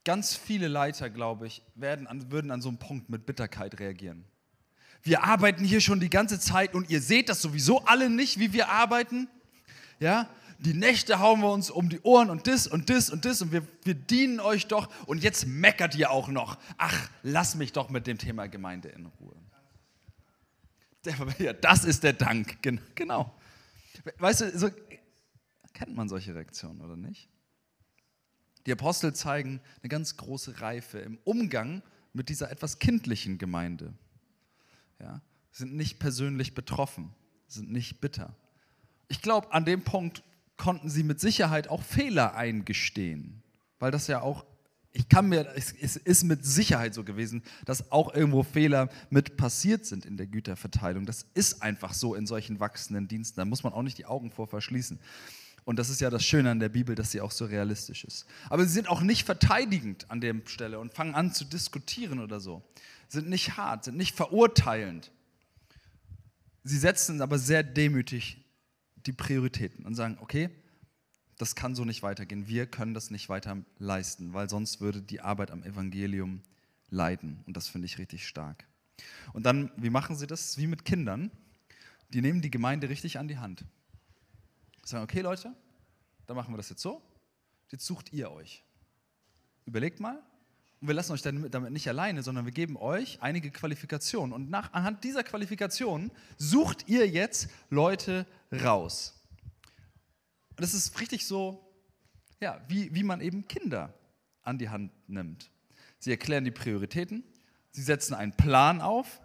ganz 0.05 0.37
viele 0.37 0.69
Leiter, 0.69 1.11
glaube 1.11 1.49
ich, 1.49 1.63
werden 1.75 2.07
an, 2.07 2.31
würden 2.31 2.51
an 2.51 2.63
so 2.63 2.69
einem 2.69 2.79
Punkt 2.79 3.11
mit 3.11 3.27
Bitterkeit 3.27 3.79
reagieren 3.81 4.25
wir 5.03 5.25
arbeiten 5.25 5.65
hier 5.65 5.81
schon 5.81 6.01
die 6.01 6.11
ganze 6.11 6.39
Zeit 6.39 6.75
und 6.75 6.91
ihr 6.91 7.01
seht 7.01 7.29
das 7.29 7.41
sowieso 7.41 7.85
alle 7.85 8.11
nicht, 8.11 8.39
wie 8.39 8.53
wir 8.53 8.69
arbeiten. 8.69 9.29
Ja, 9.99 10.29
die 10.61 10.75
Nächte 10.75 11.21
hauen 11.21 11.41
wir 11.41 11.51
uns 11.51 11.71
um 11.71 11.89
die 11.89 12.01
Ohren 12.03 12.29
und 12.29 12.47
das 12.47 12.67
und 12.67 12.91
das 12.91 13.09
und 13.09 13.25
das 13.25 13.41
und 13.41 13.51
wir, 13.51 13.67
wir 13.85 13.95
dienen 13.95 14.41
euch 14.41 14.67
doch 14.67 14.89
und 15.07 15.23
jetzt 15.23 15.47
meckert 15.47 15.95
ihr 15.95 16.11
auch 16.11 16.29
noch. 16.29 16.59
Ach, 16.77 17.09
lass 17.23 17.55
mich 17.55 17.73
doch 17.73 17.89
mit 17.89 18.07
dem 18.07 18.19
Thema 18.19 18.47
Gemeinde 18.47 18.89
in 18.91 19.07
Ruhe. 19.07 19.37
Ja, 21.39 21.55
das 21.55 21.85
ist 21.85 22.03
der 22.03 22.13
Dank, 22.13 22.63
genau. 22.95 23.35
Weißt 24.19 24.43
du, 24.43 24.59
so 24.59 24.69
kennt 25.73 25.97
man 25.97 26.11
solche 26.11 26.35
Reaktionen 26.35 26.83
oder 26.83 26.95
nicht? 26.95 27.31
Die 28.67 28.73
Apostel 28.73 29.15
zeigen 29.15 29.63
eine 29.83 29.89
ganz 29.89 30.19
große 30.19 30.61
Reife 30.61 30.99
im 30.99 31.19
Umgang 31.25 31.83
mit 32.13 32.29
dieser 32.29 32.51
etwas 32.51 32.79
kindlichen 32.79 33.39
Gemeinde 33.39 33.95
ja, 34.99 35.23
sind 35.53 35.75
nicht 35.75 35.99
persönlich 35.99 36.55
betroffen, 36.55 37.15
sind 37.49 37.73
nicht 37.73 38.03
bitter. 38.03 38.37
Ich 39.09 39.23
glaube, 39.23 39.53
an 39.53 39.65
dem 39.65 39.83
Punkt 39.83 40.23
konnten 40.61 40.89
sie 40.89 41.03
mit 41.03 41.19
Sicherheit 41.19 41.69
auch 41.69 41.83
Fehler 41.83 42.37
eingestehen, 42.37 43.43
weil 43.81 43.91
das 43.91 44.07
ja 44.07 44.21
auch, 44.21 44.45
ich 44.93 45.09
kann 45.09 45.29
mir, 45.29 45.53
es 45.57 45.73
ist 45.73 46.25
mit 46.25 46.45
Sicherheit 46.45 46.95
so 46.95 47.03
gewesen, 47.03 47.43
dass 47.65 47.91
auch 47.91 48.15
irgendwo 48.15 48.45
Fehler 48.45 48.89
mit 49.09 49.37
passiert 49.37 49.87
sind 49.87 50.07
in 50.07 50.17
der 50.17 50.27
Güterverteilung. 50.27 51.07
Das 51.07 51.27
ist 51.35 51.63
einfach 51.63 51.95
so 51.95 52.15
in 52.15 52.27
solchen 52.27 52.61
wachsenden 52.61 53.09
Diensten. 53.09 53.41
Da 53.41 53.45
muss 53.45 53.63
man 53.63 53.73
auch 53.73 53.83
nicht 53.83 53.99
die 53.99 54.07
Augen 54.07 54.31
vor 54.31 54.47
verschließen. 54.47 55.01
Und 55.65 55.79
das 55.79 55.91
ist 55.91 56.01
ja 56.01 56.11
das 56.11 56.25
Schöne 56.25 56.51
an 56.51 56.61
der 56.61 56.71
Bibel, 56.71 56.95
dass 56.95 57.11
sie 57.11 57.21
auch 57.21 57.31
so 57.31 57.45
realistisch 57.45 58.05
ist. 58.05 58.27
Aber 58.49 58.65
sie 58.65 58.73
sind 58.73 58.89
auch 58.89 59.03
nicht 59.03 59.25
verteidigend 59.25 60.11
an 60.11 60.21
der 60.21 60.35
Stelle 60.47 60.79
und 60.79 60.95
fangen 60.95 61.15
an 61.15 61.33
zu 61.33 61.45
diskutieren 61.45 62.21
oder 62.21 62.41
so 62.41 62.63
sind 63.13 63.29
nicht 63.29 63.57
hart, 63.57 63.85
sind 63.85 63.97
nicht 63.97 64.17
verurteilend. 64.17 65.11
Sie 66.63 66.79
setzen 66.79 67.23
aber 67.23 67.39
sehr 67.39 67.63
demütig 67.63 68.45
die 69.07 69.13
Prioritäten 69.13 69.85
und 69.85 69.95
sagen, 69.95 70.19
okay, 70.21 70.51
das 71.39 71.55
kann 71.55 71.75
so 71.75 71.85
nicht 71.85 72.03
weitergehen. 72.03 72.49
Wir 72.49 72.67
können 72.67 72.93
das 72.93 73.11
nicht 73.11 73.29
weiter 73.29 73.57
leisten, 73.79 74.35
weil 74.35 74.51
sonst 74.51 74.81
würde 74.81 75.01
die 75.01 75.21
Arbeit 75.21 75.51
am 75.51 75.63
Evangelium 75.63 76.43
leiden. 76.91 77.43
Und 77.47 77.57
das 77.57 77.69
finde 77.69 77.87
ich 77.87 77.99
richtig 77.99 78.27
stark. 78.27 78.67
Und 79.33 79.47
dann, 79.47 79.73
wie 79.77 79.91
machen 79.91 80.17
sie 80.17 80.27
das? 80.27 80.59
Wie 80.59 80.67
mit 80.67 80.85
Kindern. 80.85 81.31
Die 82.11 82.21
nehmen 82.21 82.43
die 82.43 82.51
Gemeinde 82.51 82.89
richtig 82.89 83.19
an 83.19 83.29
die 83.29 83.39
Hand. 83.39 83.65
Sagen, 84.85 85.05
okay 85.05 85.21
Leute, 85.21 85.55
dann 86.27 86.37
machen 86.37 86.53
wir 86.53 86.57
das 86.59 86.69
jetzt 86.69 86.83
so. 86.83 87.01
Jetzt 87.71 87.87
sucht 87.87 88.13
ihr 88.13 88.31
euch. 88.31 88.65
Überlegt 89.65 90.01
mal, 90.01 90.23
und 90.81 90.89
wir 90.89 90.95
lassen 90.95 91.13
euch 91.13 91.21
damit 91.21 91.73
nicht 91.73 91.89
alleine, 91.89 92.23
sondern 92.23 92.47
wir 92.47 92.53
geben 92.53 92.79
euch 92.79 93.19
einige 93.21 93.51
Qualifikationen. 93.51 94.33
Und 94.33 94.49
nach, 94.49 94.73
anhand 94.73 95.05
dieser 95.05 95.23
Qualifikationen 95.23 96.11
sucht 96.39 96.89
ihr 96.89 97.07
jetzt 97.07 97.51
Leute 97.69 98.27
raus. 98.53 99.15
Und 100.51 100.61
das 100.61 100.75
ist 100.75 101.01
richtig 101.01 101.27
so, 101.27 101.65
ja, 102.41 102.61
wie, 102.69 102.95
wie 102.95 103.03
man 103.03 103.21
eben 103.21 103.47
Kinder 103.49 103.95
an 104.43 104.59
die 104.59 104.69
Hand 104.69 104.93
nimmt. 105.09 105.51
Sie 105.99 106.11
erklären 106.11 106.45
die 106.45 106.51
Prioritäten, 106.51 107.25
sie 107.71 107.83
setzen 107.83 108.15
einen 108.15 108.33
Plan 108.33 108.81
auf, 108.81 109.21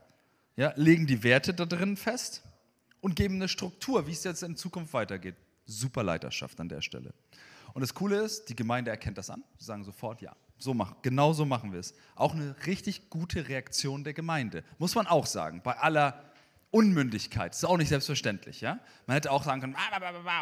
ja, 0.55 0.73
legen 0.75 1.07
die 1.07 1.23
Werte 1.23 1.53
da 1.53 1.65
drin 1.65 1.97
fest 1.97 2.43
und 3.01 3.15
geben 3.15 3.35
eine 3.35 3.47
Struktur, 3.47 4.07
wie 4.07 4.11
es 4.11 4.23
jetzt 4.23 4.43
in 4.43 4.55
Zukunft 4.55 4.93
weitergeht. 4.93 5.35
Super 5.65 6.03
Leiterschaft 6.03 6.59
an 6.59 6.69
der 6.69 6.81
Stelle. 6.81 7.13
Und 7.73 7.81
das 7.81 7.93
Coole 7.93 8.21
ist, 8.21 8.49
die 8.49 8.55
Gemeinde 8.55 8.91
erkennt 8.91 9.17
das 9.17 9.29
an. 9.29 9.43
Sie 9.57 9.65
sagen 9.65 9.83
sofort, 9.83 10.21
ja, 10.21 10.35
so 10.57 10.73
machen, 10.73 10.95
genau 11.01 11.33
so 11.33 11.45
machen 11.45 11.73
wir 11.73 11.79
es. 11.79 11.93
Auch 12.15 12.33
eine 12.33 12.55
richtig 12.65 13.09
gute 13.09 13.47
Reaktion 13.47 14.03
der 14.03 14.13
Gemeinde. 14.13 14.63
Muss 14.77 14.95
man 14.95 15.07
auch 15.07 15.25
sagen, 15.25 15.61
bei 15.63 15.77
aller 15.77 16.23
Unmündigkeit. 16.75 17.53
Das 17.53 17.59
ist 17.59 17.63
auch 17.63 17.77
nicht 17.77 17.87
selbstverständlich. 17.87 18.59
Ja? 18.59 18.81
Man 19.07 19.15
hätte 19.15 19.31
auch 19.31 19.45
sagen 19.45 19.61
können, 19.61 19.77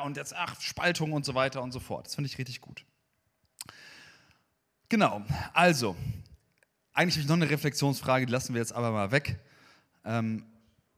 und 0.04 0.18
jetzt 0.18 0.36
ach, 0.36 0.60
Spaltung 0.60 1.14
und 1.14 1.26
so 1.26 1.36
weiter 1.36 1.62
und 1.62 1.72
so 1.72 1.80
fort. 1.80 2.08
Das 2.08 2.16
finde 2.16 2.28
ich 2.28 2.40
richtig 2.40 2.60
gut. 2.60 2.86
Genau, 4.90 5.22
also, 5.54 5.96
eigentlich 6.92 7.16
habe 7.16 7.22
ich 7.22 7.30
noch 7.30 7.36
eine 7.36 7.50
Reflexionsfrage, 7.50 8.26
die 8.26 8.32
lassen 8.32 8.56
wir 8.56 8.62
jetzt 8.62 8.74
aber 8.74 8.92
mal 8.92 9.12
weg. 9.12 9.40
Ähm, 10.06 10.46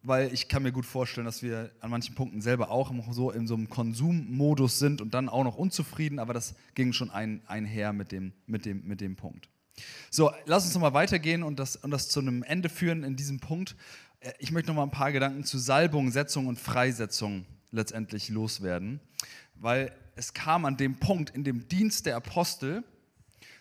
weil 0.03 0.33
ich 0.33 0.47
kann 0.47 0.63
mir 0.63 0.71
gut 0.71 0.85
vorstellen, 0.85 1.25
dass 1.25 1.43
wir 1.43 1.69
an 1.81 1.89
manchen 1.89 2.15
Punkten 2.15 2.39
selber 2.39 2.71
auch 2.71 2.93
so 3.11 3.31
in 3.31 3.45
so 3.45 3.55
einem 3.55 3.69
Konsummodus 3.69 4.79
sind 4.79 5.01
und 5.01 5.13
dann 5.13 5.27
auch 5.27 5.43
noch 5.43 5.57
unzufrieden, 5.57 6.19
aber 6.19 6.33
das 6.33 6.55
ging 6.75 6.93
schon 6.93 7.11
ein, 7.11 7.41
einher 7.47 7.91
mit 7.91 8.13
dem, 8.13 8.31
mit, 8.45 8.65
dem, 8.65 8.87
mit 8.87 9.01
dem 9.01 9.17
Punkt. 9.17 9.49
So, 10.09 10.31
lass 10.45 10.63
uns 10.63 10.73
nochmal 10.73 10.93
weitergehen 10.93 11.43
und 11.43 11.59
das, 11.59 11.75
und 11.75 11.91
das 11.91 12.07
zu 12.07 12.21
einem 12.21 12.43
Ende 12.43 12.69
führen 12.69 13.03
in 13.03 13.15
diesem 13.15 13.39
Punkt. 13.39 13.75
Äh, 14.25 14.33
ich 14.39 14.51
möchte 14.51 14.69
nochmal 14.69 14.87
ein 14.87 14.91
paar 14.91 15.11
Gedanken 15.11 15.43
zu 15.43 15.57
Salbung, 15.57 16.11
Setzung 16.11 16.47
und 16.47 16.59
Freisetzung 16.59 17.45
letztendlich 17.71 18.29
loswerden, 18.29 18.99
weil 19.55 19.91
es 20.15 20.33
kam 20.33 20.65
an 20.65 20.77
dem 20.77 20.99
Punkt 20.99 21.29
in 21.29 21.43
dem 21.43 21.67
Dienst 21.67 22.05
der 22.05 22.15
Apostel 22.15 22.83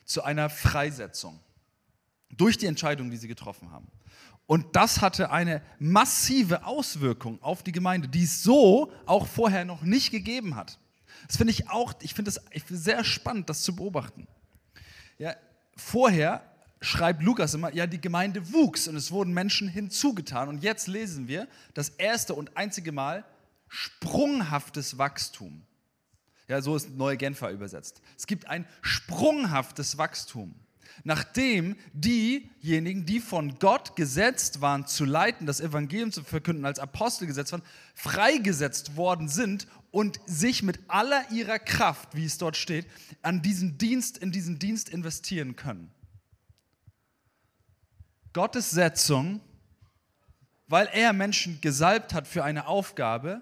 zu 0.05 0.23
einer 0.23 0.51
Freisetzung 0.51 1.41
durch 2.31 2.59
die 2.59 2.67
Entscheidung, 2.67 3.11
die 3.11 3.17
sie 3.17 3.29
getroffen 3.29 3.71
haben. 3.71 3.89
Und 4.47 4.77
das 4.77 5.01
hatte 5.01 5.31
eine 5.31 5.63
massive 5.79 6.65
Auswirkung 6.67 7.43
auf 7.43 7.63
die 7.63 7.73
Gemeinde, 7.73 8.09
die 8.09 8.25
es 8.25 8.43
so 8.43 8.93
auch 9.07 9.27
vorher 9.27 9.65
noch 9.65 9.83
nicht 9.83 10.11
gegeben 10.11 10.55
hat. 10.55 10.79
Das 11.27 11.39
finde 11.39 11.53
ich 11.53 11.71
auch, 11.71 11.95
ich 12.01 12.13
finde 12.13 12.31
es 12.31 12.41
sehr 12.69 13.03
spannend, 13.05 13.49
das 13.49 13.63
zu 13.63 13.75
beobachten. 13.75 14.27
Ja, 15.19 15.35
vorher 15.77 16.43
schreibt 16.85 17.23
Lukas 17.23 17.55
immer, 17.55 17.75
ja, 17.75 17.87
die 17.87 18.01
Gemeinde 18.01 18.53
wuchs 18.53 18.89
und 18.89 18.97
es 18.97 19.11
wurden 19.11 19.33
Menschen 19.33 19.69
hinzugetan. 19.69 20.49
Und 20.49 20.63
jetzt 20.63 20.87
lesen 20.87 21.29
wir 21.29 21.49
das 21.75 21.89
erste 21.91 22.35
und 22.35 22.57
einzige 22.57 22.93
Mal 22.93 23.25
sprunghaftes 23.69 24.99
Wachstum. 24.99 25.63
Ja, 26.47 26.61
so 26.61 26.77
ist 26.77 26.91
Neue 26.91 27.17
Genfer 27.17 27.51
übersetzt. 27.51 28.03
Es 28.17 28.27
gibt 28.27 28.49
ein 28.49 28.67
sprunghaftes 28.83 29.97
Wachstum, 29.97 30.55
nachdem 31.03 31.77
diejenigen, 31.95 33.07
die 33.07 33.21
von 33.21 33.59
Gott 33.59 33.97
gesetzt 33.97 34.61
waren, 34.61 34.87
zu 34.87 35.07
leiten, 35.07 35.47
das 35.47 35.61
Evangelium 35.61 36.13
zu 36.13 36.23
verkünden, 36.23 36.67
als 36.67 36.79
Apostel 36.79 37.27
gesetzt 37.27 37.53
waren, 37.53 37.63
freigesetzt 37.95 38.97
worden 38.97 39.29
sind 39.29 39.67
und 39.91 40.21
sich 40.27 40.63
mit 40.63 40.81
aller 40.89 41.31
ihrer 41.31 41.59
Kraft, 41.59 42.15
wie 42.15 42.27
es 42.27 42.37
dort 42.37 42.57
steht, 42.57 42.87
an 43.23 43.41
diesen 43.41 43.79
Dienst, 43.79 44.19
in 44.19 44.31
diesen 44.31 44.59
Dienst 44.59 44.91
investieren 44.91 45.57
können. 45.57 45.94
Gottes 48.35 48.71
Setzung, 48.71 49.41
weil 50.67 50.89
er 50.93 51.15
Menschen 51.15 51.61
gesalbt 51.63 52.13
hat 52.13 52.29
für 52.29 52.45
eine 52.45 52.67
Aufgabe, 52.67 53.41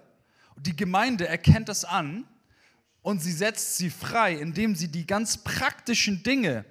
die 0.55 0.75
Gemeinde 0.75 1.27
erkennt 1.27 1.67
das 1.67 1.83
an 1.83 2.25
und 3.01 3.19
sie 3.19 3.31
setzt 3.31 3.75
sie 3.77 3.89
frei, 3.89 4.33
indem 4.33 4.75
sie 4.75 4.87
die 4.87 5.05
ganz 5.05 5.37
praktischen 5.37 6.23
Dinge 6.23 6.63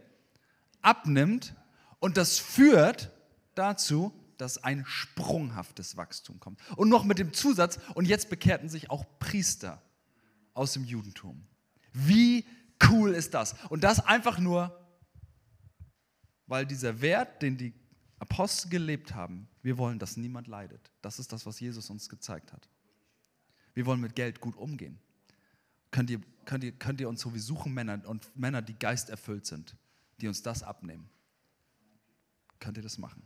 abnimmt 0.81 1.55
und 1.99 2.17
das 2.17 2.39
führt 2.39 3.11
dazu, 3.55 4.13
dass 4.39 4.63
ein 4.63 4.85
sprunghaftes 4.87 5.97
Wachstum 5.97 6.41
kommt. 6.41 6.61
Und 6.77 6.89
noch 6.89 7.05
mit 7.05 7.19
dem 7.19 7.33
Zusatz, 7.33 7.79
und 7.95 8.07
jetzt 8.07 8.31
bekehrten 8.31 8.69
sich 8.69 8.91
auch 8.91 9.05
Priester 9.19 9.81
aus 10.55 10.73
dem 10.73 10.85
Judentum. 10.85 11.47
Wie 11.93 12.45
cool 12.89 13.15
ist 13.15 13.35
das? 13.35 13.55
Und 13.69 13.85
das 13.85 14.05
einfach 14.05 14.39
nur, 14.39 14.77
weil 16.47 16.67
dieser 16.67 17.01
Wert, 17.01 17.43
den 17.43 17.57
die 17.57 17.82
Apostel 18.23 18.71
gelebt 18.71 19.15
haben, 19.15 19.49
wir 19.63 19.79
wollen, 19.79 19.99
dass 19.99 20.17
niemand 20.17 20.47
leidet. 20.47 20.91
Das 21.03 21.19
ist 21.19 21.33
das, 21.33 21.45
was 21.45 21.61
Jesus 21.61 21.91
uns 21.91 22.09
gezeigt 22.09 22.53
hat. 22.53 22.69
Wir 23.75 23.87
wollen 23.87 24.01
mit 24.01 24.15
Geld 24.15 24.41
gut 24.41 24.57
umgehen 24.57 24.99
könnt 25.93 26.11
ihr, 26.11 26.21
könnt 26.45 26.65
ihr, 26.65 26.73
könnt 26.73 27.01
ihr 27.01 27.09
uns 27.09 27.21
so 27.21 27.33
wie 27.33 27.39
suchen 27.39 27.73
Männer 27.73 28.01
und 28.07 28.37
Männer, 28.37 28.63
die 28.63 28.77
geisterfüllt 28.77 29.47
sind, 29.47 29.77
die 30.21 30.27
uns 30.27 30.43
das 30.43 30.65
abnehmen. 30.65 31.09
Könnt 32.59 32.77
ihr 32.79 32.83
das 32.83 32.99
machen? 32.99 33.23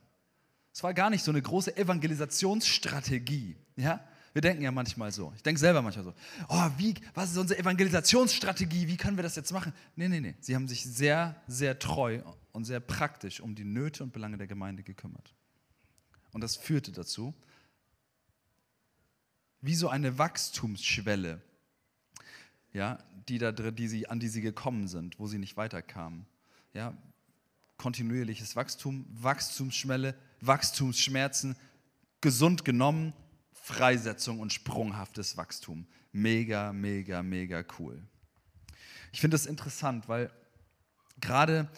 Es 0.75 0.83
war 0.83 0.93
gar 0.93 1.09
nicht 1.09 1.25
so 1.25 1.31
eine 1.31 1.41
große 1.41 1.75
Evangelisationsstrategie. 1.75 3.57
Ja? 3.77 4.07
Wir 4.37 4.43
denken 4.43 4.63
ja 4.63 4.71
manchmal 4.71 5.11
so. 5.13 5.33
Ich 5.35 5.43
denke 5.43 5.59
selber 5.59 5.81
manchmal 5.81 6.05
so. 6.05 6.15
Oh, 6.51 6.69
wie, 6.77 6.93
was 7.15 7.31
ist 7.31 7.39
unsere 7.39 7.59
Evangelisationsstrategie? 7.59 8.87
Wie 8.87 8.99
können 8.99 9.17
wir 9.17 9.23
das 9.23 9.35
jetzt 9.35 9.51
machen? 9.51 9.73
Nee, 9.95 10.09
nee, 10.09 10.21
nee. 10.21 10.35
Sie 10.41 10.55
haben 10.55 10.69
sich 10.69 10.85
sehr, 10.85 11.41
sehr 11.47 11.79
treu 11.79 12.21
und 12.53 12.67
sehr 12.67 12.81
praktisch 12.81 13.41
um 13.41 13.55
die 13.55 13.65
Nöte 13.65 14.03
und 14.03 14.13
Belange 14.13 14.37
der 14.37 14.47
Gemeinde 14.47 14.83
gekümmert. 14.83 15.35
Und 16.33 16.43
das 16.43 16.55
führte 16.55 16.93
dazu, 16.93 17.33
wie 19.63 19.75
so 19.75 19.89
eine 19.89 20.19
Wachstumsschwelle 20.19 21.41
ja, 22.75 22.99
die 23.31 23.39
da 23.39 23.53
drin, 23.53 23.75
die 23.75 23.89
sie, 23.89 24.07
an 24.11 24.21
die 24.21 24.29
sie 24.29 24.43
gekommen 24.43 24.87
sind, 24.87 25.19
wo 25.19 25.27
sie 25.27 25.39
nicht 25.39 25.57
weiterkamen. 25.57 26.27
Ja, 26.75 26.95
kontinuierliches 27.79 28.55
Wachstum, 28.55 29.07
Wachstumsschwelle, 29.09 30.15
Wachstumsschmerzen, 30.43 31.57
gesund 32.21 32.67
genommen, 32.67 33.15
Freisetzung 33.67 34.39
und 34.39 34.53
sprunghaftes 34.53 35.37
Wachstum. 35.37 35.89
Mega, 36.13 36.73
mega, 36.73 37.21
mega 37.25 37.65
cool. 37.81 38.01
Ich 39.11 39.21
finde 39.21 39.35
das 39.35 39.45
interessant, 39.45 40.09
weil 40.09 40.31
gerade 41.21 41.69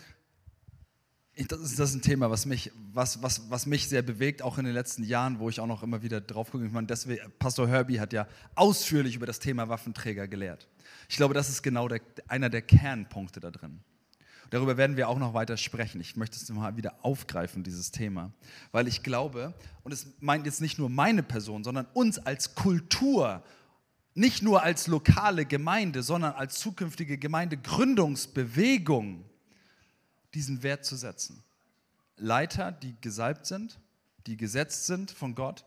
das 1.48 1.60
ist, 1.60 1.78
das 1.78 1.94
ein 1.94 2.02
Thema, 2.02 2.30
was 2.30 2.44
mich, 2.44 2.70
was, 2.92 3.22
was, 3.22 3.50
was 3.50 3.64
mich 3.64 3.88
sehr 3.88 4.02
bewegt, 4.02 4.42
auch 4.42 4.58
in 4.58 4.66
den 4.66 4.74
letzten 4.74 5.02
Jahren, 5.02 5.38
wo 5.38 5.48
ich 5.48 5.60
auch 5.60 5.66
noch 5.66 5.82
immer 5.82 6.02
wieder 6.02 6.20
drauf 6.20 6.50
gucke. 6.50 6.66
Ich 6.66 6.72
meine, 6.72 6.86
deswegen, 6.86 7.22
Pastor 7.38 7.66
Herbie 7.66 8.00
hat 8.00 8.12
ja 8.12 8.28
ausführlich 8.54 9.16
über 9.16 9.24
das 9.24 9.38
Thema 9.38 9.70
Waffenträger 9.70 10.28
gelehrt. 10.28 10.68
Ich 11.08 11.16
glaube, 11.16 11.32
das 11.32 11.48
ist 11.48 11.62
genau 11.62 11.88
der, 11.88 12.02
einer 12.26 12.50
der 12.50 12.60
Kernpunkte 12.60 13.40
da 13.40 13.50
drin. 13.50 13.80
Darüber 14.50 14.76
werden 14.76 14.96
wir 14.96 15.08
auch 15.08 15.18
noch 15.18 15.34
weiter 15.34 15.56
sprechen. 15.56 16.00
Ich 16.00 16.16
möchte 16.16 16.36
es 16.36 16.48
mal 16.48 16.76
wieder 16.76 16.94
aufgreifen, 17.02 17.64
dieses 17.64 17.90
Thema, 17.90 18.32
weil 18.72 18.88
ich 18.88 19.02
glaube, 19.02 19.54
und 19.82 19.92
es 19.92 20.06
meint 20.20 20.46
jetzt 20.46 20.60
nicht 20.60 20.78
nur 20.78 20.88
meine 20.88 21.22
Person, 21.22 21.64
sondern 21.64 21.86
uns 21.92 22.18
als 22.18 22.54
Kultur, 22.54 23.42
nicht 24.14 24.42
nur 24.42 24.62
als 24.62 24.86
lokale 24.86 25.44
Gemeinde, 25.44 26.02
sondern 26.02 26.32
als 26.32 26.58
zukünftige 26.58 27.18
Gemeindegründungsbewegung, 27.18 29.24
diesen 30.34 30.62
Wert 30.62 30.84
zu 30.84 30.96
setzen. 30.96 31.42
Leiter, 32.16 32.72
die 32.72 32.94
gesalbt 33.00 33.46
sind, 33.46 33.78
die 34.26 34.36
gesetzt 34.36 34.86
sind 34.86 35.10
von 35.10 35.34
Gott, 35.34 35.64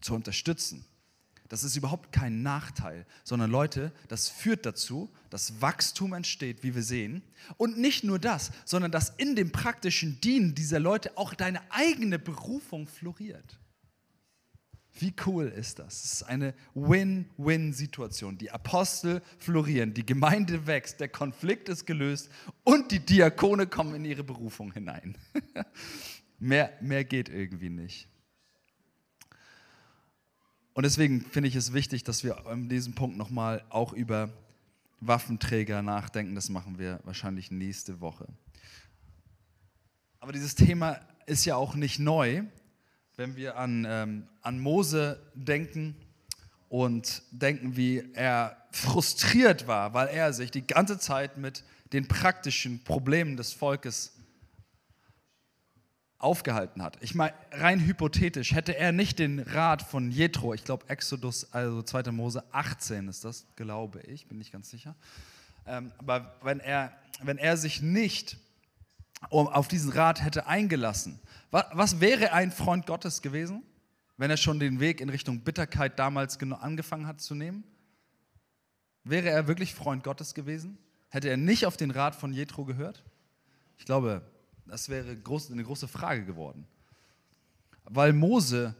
zu 0.00 0.14
unterstützen, 0.14 0.84
das 1.54 1.62
ist 1.62 1.76
überhaupt 1.76 2.10
kein 2.10 2.42
Nachteil, 2.42 3.06
sondern 3.22 3.48
Leute, 3.48 3.92
das 4.08 4.28
führt 4.28 4.66
dazu, 4.66 5.08
dass 5.30 5.60
Wachstum 5.60 6.12
entsteht, 6.12 6.64
wie 6.64 6.74
wir 6.74 6.82
sehen. 6.82 7.22
Und 7.58 7.78
nicht 7.78 8.02
nur 8.02 8.18
das, 8.18 8.50
sondern 8.64 8.90
dass 8.90 9.10
in 9.10 9.36
dem 9.36 9.52
praktischen 9.52 10.20
Dienen 10.20 10.56
dieser 10.56 10.80
Leute 10.80 11.16
auch 11.16 11.32
deine 11.32 11.60
eigene 11.70 12.18
Berufung 12.18 12.88
floriert. 12.88 13.60
Wie 14.98 15.14
cool 15.26 15.46
ist 15.46 15.78
das? 15.78 16.04
Es 16.04 16.12
ist 16.14 16.22
eine 16.24 16.54
Win-Win-Situation. 16.74 18.36
Die 18.36 18.50
Apostel 18.50 19.22
florieren, 19.38 19.94
die 19.94 20.04
Gemeinde 20.04 20.66
wächst, 20.66 20.98
der 20.98 21.08
Konflikt 21.08 21.68
ist 21.68 21.86
gelöst 21.86 22.30
und 22.64 22.90
die 22.90 22.98
Diakone 22.98 23.68
kommen 23.68 23.94
in 23.94 24.04
ihre 24.04 24.24
Berufung 24.24 24.72
hinein. 24.72 25.16
mehr, 26.40 26.72
mehr 26.80 27.04
geht 27.04 27.28
irgendwie 27.28 27.70
nicht. 27.70 28.08
Und 30.74 30.82
deswegen 30.82 31.20
finde 31.22 31.48
ich 31.48 31.54
es 31.54 31.72
wichtig, 31.72 32.02
dass 32.02 32.24
wir 32.24 32.46
an 32.46 32.68
diesem 32.68 32.94
Punkt 32.94 33.16
nochmal 33.16 33.64
auch 33.70 33.92
über 33.92 34.30
Waffenträger 35.00 35.82
nachdenken. 35.82 36.34
Das 36.34 36.48
machen 36.48 36.78
wir 36.78 37.00
wahrscheinlich 37.04 37.52
nächste 37.52 38.00
Woche. 38.00 38.26
Aber 40.18 40.32
dieses 40.32 40.56
Thema 40.56 41.00
ist 41.26 41.44
ja 41.44 41.54
auch 41.54 41.76
nicht 41.76 42.00
neu, 42.00 42.42
wenn 43.16 43.36
wir 43.36 43.56
an, 43.56 43.86
ähm, 43.88 44.26
an 44.42 44.58
Mose 44.58 45.22
denken 45.34 45.94
und 46.68 47.22
denken, 47.30 47.76
wie 47.76 48.02
er 48.14 48.56
frustriert 48.72 49.68
war, 49.68 49.94
weil 49.94 50.08
er 50.08 50.32
sich 50.32 50.50
die 50.50 50.66
ganze 50.66 50.98
Zeit 50.98 51.38
mit 51.38 51.62
den 51.92 52.08
praktischen 52.08 52.82
Problemen 52.82 53.36
des 53.36 53.52
Volkes 53.52 54.12
aufgehalten 56.18 56.82
hat. 56.82 56.96
Ich 57.00 57.14
meine, 57.14 57.34
rein 57.52 57.80
hypothetisch, 57.80 58.52
hätte 58.54 58.76
er 58.76 58.92
nicht 58.92 59.18
den 59.18 59.40
Rat 59.40 59.82
von 59.82 60.10
Jethro, 60.10 60.54
ich 60.54 60.64
glaube 60.64 60.88
Exodus, 60.88 61.52
also 61.52 61.82
2. 61.82 62.12
Mose 62.12 62.44
18 62.52 63.08
ist 63.08 63.24
das, 63.24 63.46
glaube 63.56 64.00
ich, 64.02 64.26
bin 64.26 64.38
nicht 64.38 64.52
ganz 64.52 64.70
sicher. 64.70 64.94
Ähm, 65.66 65.92
aber 65.98 66.36
wenn 66.42 66.60
er, 66.60 66.92
wenn 67.22 67.38
er 67.38 67.56
sich 67.56 67.82
nicht 67.82 68.38
auf 69.30 69.68
diesen 69.68 69.92
Rat 69.92 70.22
hätte 70.22 70.46
eingelassen, 70.46 71.18
was, 71.50 71.64
was 71.72 72.00
wäre 72.00 72.32
ein 72.32 72.50
Freund 72.50 72.86
Gottes 72.86 73.22
gewesen, 73.22 73.62
wenn 74.16 74.30
er 74.30 74.36
schon 74.36 74.60
den 74.60 74.80
Weg 74.80 75.00
in 75.00 75.08
Richtung 75.08 75.40
Bitterkeit 75.40 75.98
damals 75.98 76.40
angefangen 76.40 77.06
hat 77.06 77.20
zu 77.20 77.34
nehmen? 77.34 77.64
Wäre 79.02 79.28
er 79.28 79.46
wirklich 79.46 79.74
Freund 79.74 80.02
Gottes 80.02 80.34
gewesen? 80.34 80.78
Hätte 81.10 81.28
er 81.28 81.36
nicht 81.36 81.66
auf 81.66 81.76
den 81.76 81.90
Rat 81.90 82.14
von 82.14 82.32
Jethro 82.32 82.64
gehört? 82.64 83.04
Ich 83.78 83.84
glaube, 83.84 84.22
das 84.66 84.88
wäre 84.88 85.10
eine 85.10 85.64
große 85.64 85.88
Frage 85.88 86.24
geworden. 86.24 86.66
Weil 87.84 88.12
Mose 88.12 88.74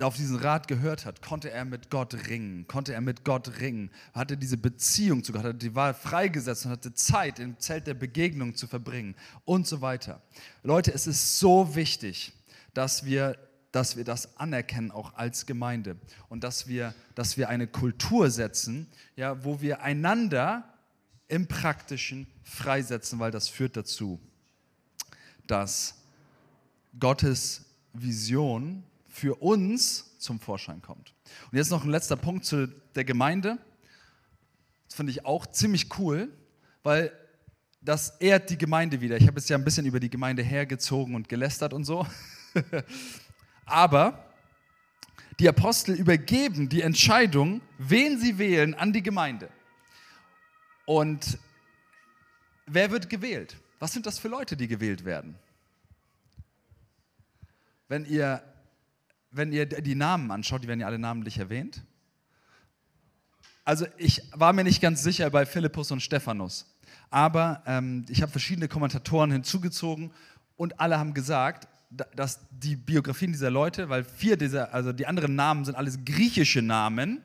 auf 0.00 0.16
diesen 0.16 0.36
Rat 0.36 0.68
gehört 0.68 1.04
hat, 1.04 1.22
konnte 1.22 1.50
er 1.50 1.64
mit 1.64 1.90
Gott 1.90 2.14
ringen, 2.28 2.66
konnte 2.68 2.94
er 2.94 3.00
mit 3.00 3.24
Gott 3.24 3.60
ringen, 3.60 3.90
hatte 4.14 4.36
diese 4.36 4.56
Beziehung 4.56 5.24
zu 5.24 5.32
Gott, 5.32 5.60
die 5.60 5.74
Wahl 5.74 5.94
freigesetzt 5.94 6.66
und 6.66 6.72
hatte 6.72 6.94
Zeit 6.94 7.38
im 7.38 7.58
Zelt 7.58 7.86
der 7.86 7.94
Begegnung 7.94 8.54
zu 8.54 8.66
verbringen 8.66 9.16
und 9.44 9.66
so 9.66 9.80
weiter. 9.80 10.22
Leute, 10.62 10.92
es 10.92 11.06
ist 11.06 11.38
so 11.38 11.74
wichtig, 11.74 12.32
dass 12.74 13.04
wir, 13.04 13.36
dass 13.72 13.96
wir 13.96 14.04
das 14.04 14.38
anerkennen, 14.38 14.92
auch 14.92 15.14
als 15.14 15.46
Gemeinde 15.46 15.96
und 16.28 16.44
dass 16.44 16.68
wir, 16.68 16.94
dass 17.14 17.36
wir 17.36 17.48
eine 17.48 17.66
Kultur 17.66 18.30
setzen, 18.30 18.86
ja, 19.16 19.44
wo 19.44 19.60
wir 19.60 19.82
einander 19.82 20.74
im 21.26 21.48
Praktischen 21.48 22.26
freisetzen, 22.44 23.18
weil 23.18 23.32
das 23.32 23.48
führt 23.48 23.76
dazu, 23.76 24.20
dass 25.48 25.94
Gottes 26.98 27.64
Vision 27.92 28.84
für 29.08 29.34
uns 29.42 30.16
zum 30.18 30.38
Vorschein 30.38 30.80
kommt. 30.80 31.12
Und 31.50 31.58
jetzt 31.58 31.70
noch 31.70 31.84
ein 31.84 31.90
letzter 31.90 32.16
Punkt 32.16 32.44
zu 32.44 32.68
der 32.94 33.04
Gemeinde. 33.04 33.58
Das 34.86 34.96
finde 34.96 35.12
ich 35.12 35.24
auch 35.24 35.46
ziemlich 35.46 35.98
cool, 35.98 36.32
weil 36.82 37.12
das 37.80 38.10
ehrt 38.20 38.50
die 38.50 38.58
Gemeinde 38.58 39.00
wieder. 39.00 39.16
Ich 39.16 39.26
habe 39.26 39.38
jetzt 39.38 39.48
ja 39.48 39.56
ein 39.56 39.64
bisschen 39.64 39.86
über 39.86 40.00
die 40.00 40.10
Gemeinde 40.10 40.42
hergezogen 40.42 41.14
und 41.14 41.28
gelästert 41.28 41.72
und 41.72 41.84
so. 41.84 42.06
Aber 43.66 44.24
die 45.38 45.48
Apostel 45.48 45.94
übergeben 45.94 46.68
die 46.68 46.82
Entscheidung, 46.82 47.60
wen 47.78 48.18
sie 48.18 48.38
wählen, 48.38 48.74
an 48.74 48.92
die 48.92 49.02
Gemeinde. 49.02 49.48
Und 50.84 51.38
wer 52.66 52.90
wird 52.90 53.08
gewählt? 53.08 53.56
Was 53.78 53.92
sind 53.92 54.06
das 54.06 54.18
für 54.18 54.28
Leute, 54.28 54.56
die 54.56 54.68
gewählt 54.68 55.04
werden? 55.04 55.36
Wenn 57.88 58.04
ihr 58.04 58.42
wenn 59.30 59.52
ihr 59.52 59.66
die 59.66 59.94
Namen 59.94 60.30
anschaut, 60.30 60.62
die 60.62 60.68
werden 60.68 60.80
ja 60.80 60.86
alle 60.86 60.98
namentlich 60.98 61.38
erwähnt. 61.38 61.82
Also 63.64 63.86
ich 63.98 64.22
war 64.32 64.52
mir 64.52 64.64
nicht 64.64 64.80
ganz 64.80 65.02
sicher 65.02 65.28
bei 65.28 65.44
Philippus 65.44 65.90
und 65.90 66.00
Stephanus, 66.00 66.66
aber 67.10 67.62
ähm, 67.66 68.06
ich 68.08 68.22
habe 68.22 68.32
verschiedene 68.32 68.68
Kommentatoren 68.68 69.30
hinzugezogen 69.30 70.10
und 70.56 70.80
alle 70.80 70.98
haben 70.98 71.12
gesagt, 71.12 71.68
dass 72.16 72.40
die 72.50 72.76
Biografien 72.76 73.32
dieser 73.32 73.50
Leute, 73.50 73.88
weil 73.88 74.04
vier 74.04 74.36
dieser, 74.36 74.72
also 74.72 74.92
die 74.92 75.06
anderen 75.06 75.34
Namen 75.34 75.64
sind 75.64 75.74
alles 75.74 75.98
griechische 76.04 76.62
Namen, 76.62 77.22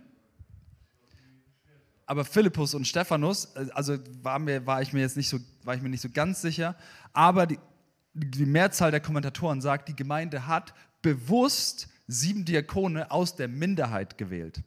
aber 2.14 2.26
Philippus 2.26 2.76
und 2.76 2.88
Stephanus, 2.88 3.45
äh, 3.55 3.66
also 3.74 3.97
war, 4.22 4.38
mir, 4.38 4.68
war, 4.68 4.84
ich 4.84 4.93
mir 4.93 5.01
jetzt 5.01 5.18
nicht 5.18 5.30
so, 5.30 5.39
war 5.64 5.74
ich 5.74 5.82
mir 5.82 5.89
nicht 5.89 6.01
so 6.01 6.09
ganz 6.14 6.41
sicher, 6.41 6.76
aber 7.11 7.47
die, 7.47 7.57
die 8.14 8.45
Mehrzahl 8.45 8.91
der 8.91 8.99
Kommentatoren 8.99 9.61
sagt, 9.61 9.89
die 9.89 9.95
Gemeinde 9.95 10.45
hat 10.45 10.76
bewusst 11.01 11.88
sieben 12.05 12.45
Diakone 12.45 13.09
aus 13.09 13.36
der 13.36 13.47
Minderheit 13.47 14.20
gewählt, 14.20 14.61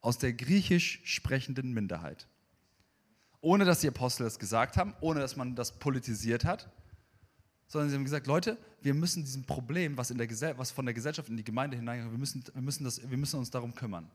aus 0.00 0.16
der 0.16 0.32
griechisch 0.32 1.02
sprechenden 1.04 1.74
Minderheit. 1.74 2.26
Ohne 3.42 3.66
dass 3.66 3.80
die 3.80 3.88
Apostel 3.88 4.24
das 4.24 4.38
gesagt 4.38 4.78
haben, 4.78 4.94
ohne 5.02 5.20
dass 5.20 5.36
man 5.36 5.54
das 5.54 5.78
politisiert 5.78 6.46
hat, 6.46 6.70
sondern 7.68 7.90
sie 7.90 7.96
haben 7.96 8.04
gesagt, 8.04 8.26
Leute, 8.26 8.56
wir 8.80 8.94
müssen 8.94 9.22
diesem 9.22 9.44
Problem, 9.44 9.98
was, 9.98 10.10
in 10.10 10.16
der 10.16 10.28
was 10.56 10.70
von 10.70 10.86
der 10.86 10.94
Gesellschaft 10.94 11.28
in 11.28 11.36
die 11.36 11.44
Gemeinde 11.44 11.76
hineinkommt, 11.76 12.12
wir 12.12 12.18
müssen, 12.18 12.42
wir, 12.54 12.62
müssen 12.62 13.10
wir 13.10 13.18
müssen 13.18 13.38
uns 13.38 13.50
darum 13.50 13.74
kümmern. 13.74 14.10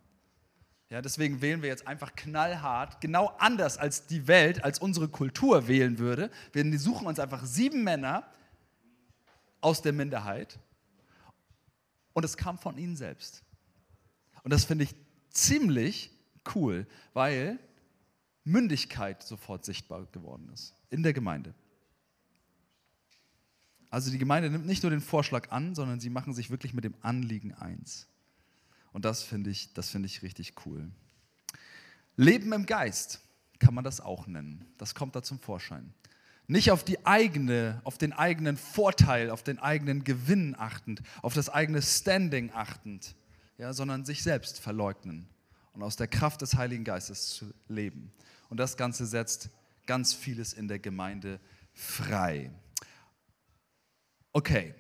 Ja, 0.91 1.01
deswegen 1.01 1.39
wählen 1.39 1.61
wir 1.61 1.69
jetzt 1.69 1.87
einfach 1.87 2.13
knallhart, 2.17 2.99
genau 2.99 3.27
anders 3.39 3.77
als 3.77 4.07
die 4.07 4.27
Welt, 4.27 4.61
als 4.65 4.77
unsere 4.77 5.07
Kultur 5.07 5.69
wählen 5.69 5.99
würde. 5.99 6.29
Wir 6.51 6.77
suchen 6.77 7.07
uns 7.07 7.17
einfach 7.17 7.45
sieben 7.45 7.85
Männer 7.85 8.29
aus 9.61 9.81
der 9.81 9.93
Minderheit 9.93 10.59
und 12.11 12.25
es 12.25 12.35
kam 12.35 12.57
von 12.57 12.77
ihnen 12.77 12.97
selbst. 12.97 13.41
Und 14.43 14.51
das 14.51 14.65
finde 14.65 14.83
ich 14.83 14.93
ziemlich 15.29 16.11
cool, 16.55 16.85
weil 17.13 17.57
Mündigkeit 18.43 19.23
sofort 19.23 19.63
sichtbar 19.63 20.07
geworden 20.11 20.49
ist 20.53 20.75
in 20.89 21.03
der 21.03 21.13
Gemeinde. 21.13 21.53
Also 23.89 24.11
die 24.11 24.17
Gemeinde 24.17 24.49
nimmt 24.49 24.65
nicht 24.65 24.83
nur 24.83 24.89
den 24.89 24.99
Vorschlag 24.99 25.51
an, 25.51 25.73
sondern 25.73 26.01
sie 26.01 26.09
machen 26.09 26.33
sich 26.33 26.49
wirklich 26.49 26.73
mit 26.73 26.83
dem 26.83 26.95
Anliegen 26.99 27.53
eins. 27.53 28.10
Und 28.91 29.05
das 29.05 29.23
finde 29.23 29.49
ich, 29.49 29.73
das 29.73 29.89
finde 29.89 30.07
ich 30.07 30.21
richtig 30.21 30.53
cool. 30.65 30.89
Leben 32.15 32.51
im 32.53 32.65
Geist 32.65 33.21
kann 33.59 33.73
man 33.73 33.83
das 33.83 34.01
auch 34.01 34.27
nennen. 34.27 34.65
Das 34.77 34.95
kommt 34.95 35.15
da 35.15 35.23
zum 35.23 35.39
Vorschein. 35.39 35.93
Nicht 36.47 36.71
auf 36.71 36.83
die 36.83 37.05
eigene, 37.05 37.79
auf 37.85 37.97
den 37.97 38.11
eigenen 38.11 38.57
Vorteil, 38.57 39.29
auf 39.29 39.43
den 39.43 39.59
eigenen 39.59 40.03
Gewinn 40.03 40.55
achtend, 40.57 41.01
auf 41.21 41.33
das 41.33 41.49
eigene 41.49 41.81
Standing 41.81 42.51
achtend, 42.53 43.15
ja, 43.57 43.73
sondern 43.73 44.03
sich 44.03 44.23
selbst 44.23 44.59
verleugnen 44.59 45.29
und 45.73 45.83
aus 45.83 45.95
der 45.95 46.07
Kraft 46.07 46.41
des 46.41 46.55
Heiligen 46.55 46.83
Geistes 46.83 47.29
zu 47.29 47.53
leben. 47.69 48.11
Und 48.49 48.57
das 48.57 48.75
Ganze 48.75 49.05
setzt 49.05 49.49
ganz 49.85 50.13
vieles 50.13 50.53
in 50.53 50.67
der 50.67 50.79
Gemeinde 50.79 51.39
frei. 51.73 52.51
Okay, 54.33 54.73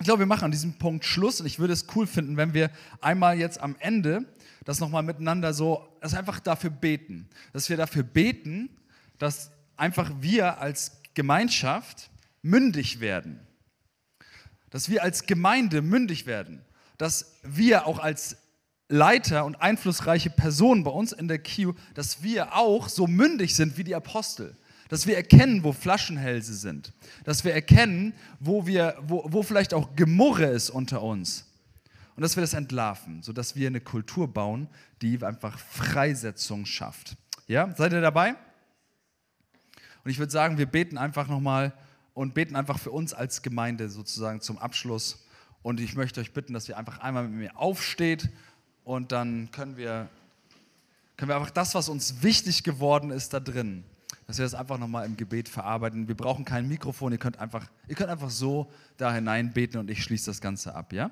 ich 0.00 0.06
glaube, 0.06 0.20
wir 0.20 0.26
machen 0.26 0.44
an 0.44 0.50
diesem 0.50 0.74
Punkt 0.74 1.04
Schluss 1.04 1.40
und 1.40 1.46
ich 1.46 1.58
würde 1.58 1.72
es 1.72 1.86
cool 1.94 2.06
finden, 2.06 2.36
wenn 2.36 2.52
wir 2.52 2.70
einmal 3.00 3.38
jetzt 3.38 3.60
am 3.60 3.76
Ende 3.78 4.26
das 4.64 4.80
nochmal 4.80 5.02
miteinander 5.02 5.52
so, 5.54 5.86
das 6.00 6.14
einfach 6.14 6.40
dafür 6.40 6.70
beten. 6.70 7.28
Dass 7.52 7.68
wir 7.68 7.76
dafür 7.76 8.02
beten, 8.02 8.70
dass 9.18 9.50
einfach 9.76 10.10
wir 10.20 10.58
als 10.58 11.00
Gemeinschaft 11.14 12.10
mündig 12.42 13.00
werden. 13.00 13.40
Dass 14.70 14.88
wir 14.88 15.02
als 15.02 15.26
Gemeinde 15.26 15.82
mündig 15.82 16.26
werden. 16.26 16.64
Dass 16.98 17.36
wir 17.42 17.86
auch 17.86 17.98
als 17.98 18.36
Leiter 18.88 19.44
und 19.44 19.56
einflussreiche 19.56 20.30
Personen 20.30 20.84
bei 20.84 20.90
uns 20.90 21.12
in 21.12 21.28
der 21.28 21.42
Q, 21.42 21.74
dass 21.94 22.22
wir 22.22 22.54
auch 22.54 22.88
so 22.88 23.06
mündig 23.06 23.54
sind 23.54 23.78
wie 23.78 23.84
die 23.84 23.94
Apostel 23.94 24.56
dass 24.94 25.08
wir 25.08 25.16
erkennen, 25.16 25.64
wo 25.64 25.72
Flaschenhälse 25.72 26.54
sind, 26.54 26.92
dass 27.24 27.42
wir 27.42 27.52
erkennen, 27.52 28.14
wo, 28.38 28.64
wir, 28.64 28.96
wo, 29.02 29.24
wo 29.26 29.42
vielleicht 29.42 29.74
auch 29.74 29.96
Gemurre 29.96 30.44
ist 30.44 30.70
unter 30.70 31.02
uns 31.02 31.50
und 32.14 32.22
dass 32.22 32.36
wir 32.36 32.42
das 32.42 32.54
entlarven, 32.54 33.20
sodass 33.20 33.56
wir 33.56 33.66
eine 33.66 33.80
Kultur 33.80 34.32
bauen, 34.32 34.68
die 35.02 35.20
einfach 35.24 35.58
Freisetzung 35.58 36.64
schafft. 36.64 37.16
Ja, 37.48 37.74
seid 37.76 37.92
ihr 37.92 38.02
dabei? 38.02 38.36
Und 40.04 40.12
ich 40.12 40.20
würde 40.20 40.30
sagen, 40.30 40.58
wir 40.58 40.66
beten 40.66 40.96
einfach 40.96 41.26
nochmal 41.26 41.72
und 42.12 42.34
beten 42.34 42.54
einfach 42.54 42.78
für 42.78 42.92
uns 42.92 43.12
als 43.12 43.42
Gemeinde 43.42 43.88
sozusagen 43.88 44.42
zum 44.42 44.58
Abschluss. 44.58 45.26
Und 45.64 45.80
ich 45.80 45.96
möchte 45.96 46.20
euch 46.20 46.32
bitten, 46.32 46.52
dass 46.52 46.68
ihr 46.68 46.78
einfach 46.78 47.00
einmal 47.00 47.26
mit 47.26 47.40
mir 47.40 47.58
aufsteht 47.58 48.30
und 48.84 49.10
dann 49.10 49.50
können 49.50 49.76
wir, 49.76 50.08
können 51.16 51.30
wir 51.30 51.36
einfach 51.36 51.50
das, 51.50 51.74
was 51.74 51.88
uns 51.88 52.22
wichtig 52.22 52.62
geworden 52.62 53.10
ist, 53.10 53.32
da 53.32 53.40
drin, 53.40 53.82
dass 54.26 54.38
wir 54.38 54.44
das 54.44 54.54
einfach 54.54 54.78
nochmal 54.78 55.06
im 55.06 55.16
Gebet 55.16 55.48
verarbeiten. 55.48 56.08
Wir 56.08 56.16
brauchen 56.16 56.44
kein 56.44 56.68
Mikrofon, 56.68 57.12
ihr 57.12 57.18
könnt 57.18 57.38
einfach, 57.38 57.66
ihr 57.88 57.94
könnt 57.94 58.10
einfach 58.10 58.30
so 58.30 58.70
da 58.96 59.12
hinein 59.12 59.52
beten 59.52 59.78
und 59.78 59.90
ich 59.90 60.02
schließe 60.02 60.30
das 60.30 60.40
Ganze 60.40 60.74
ab, 60.74 60.92
ja? 60.92 61.10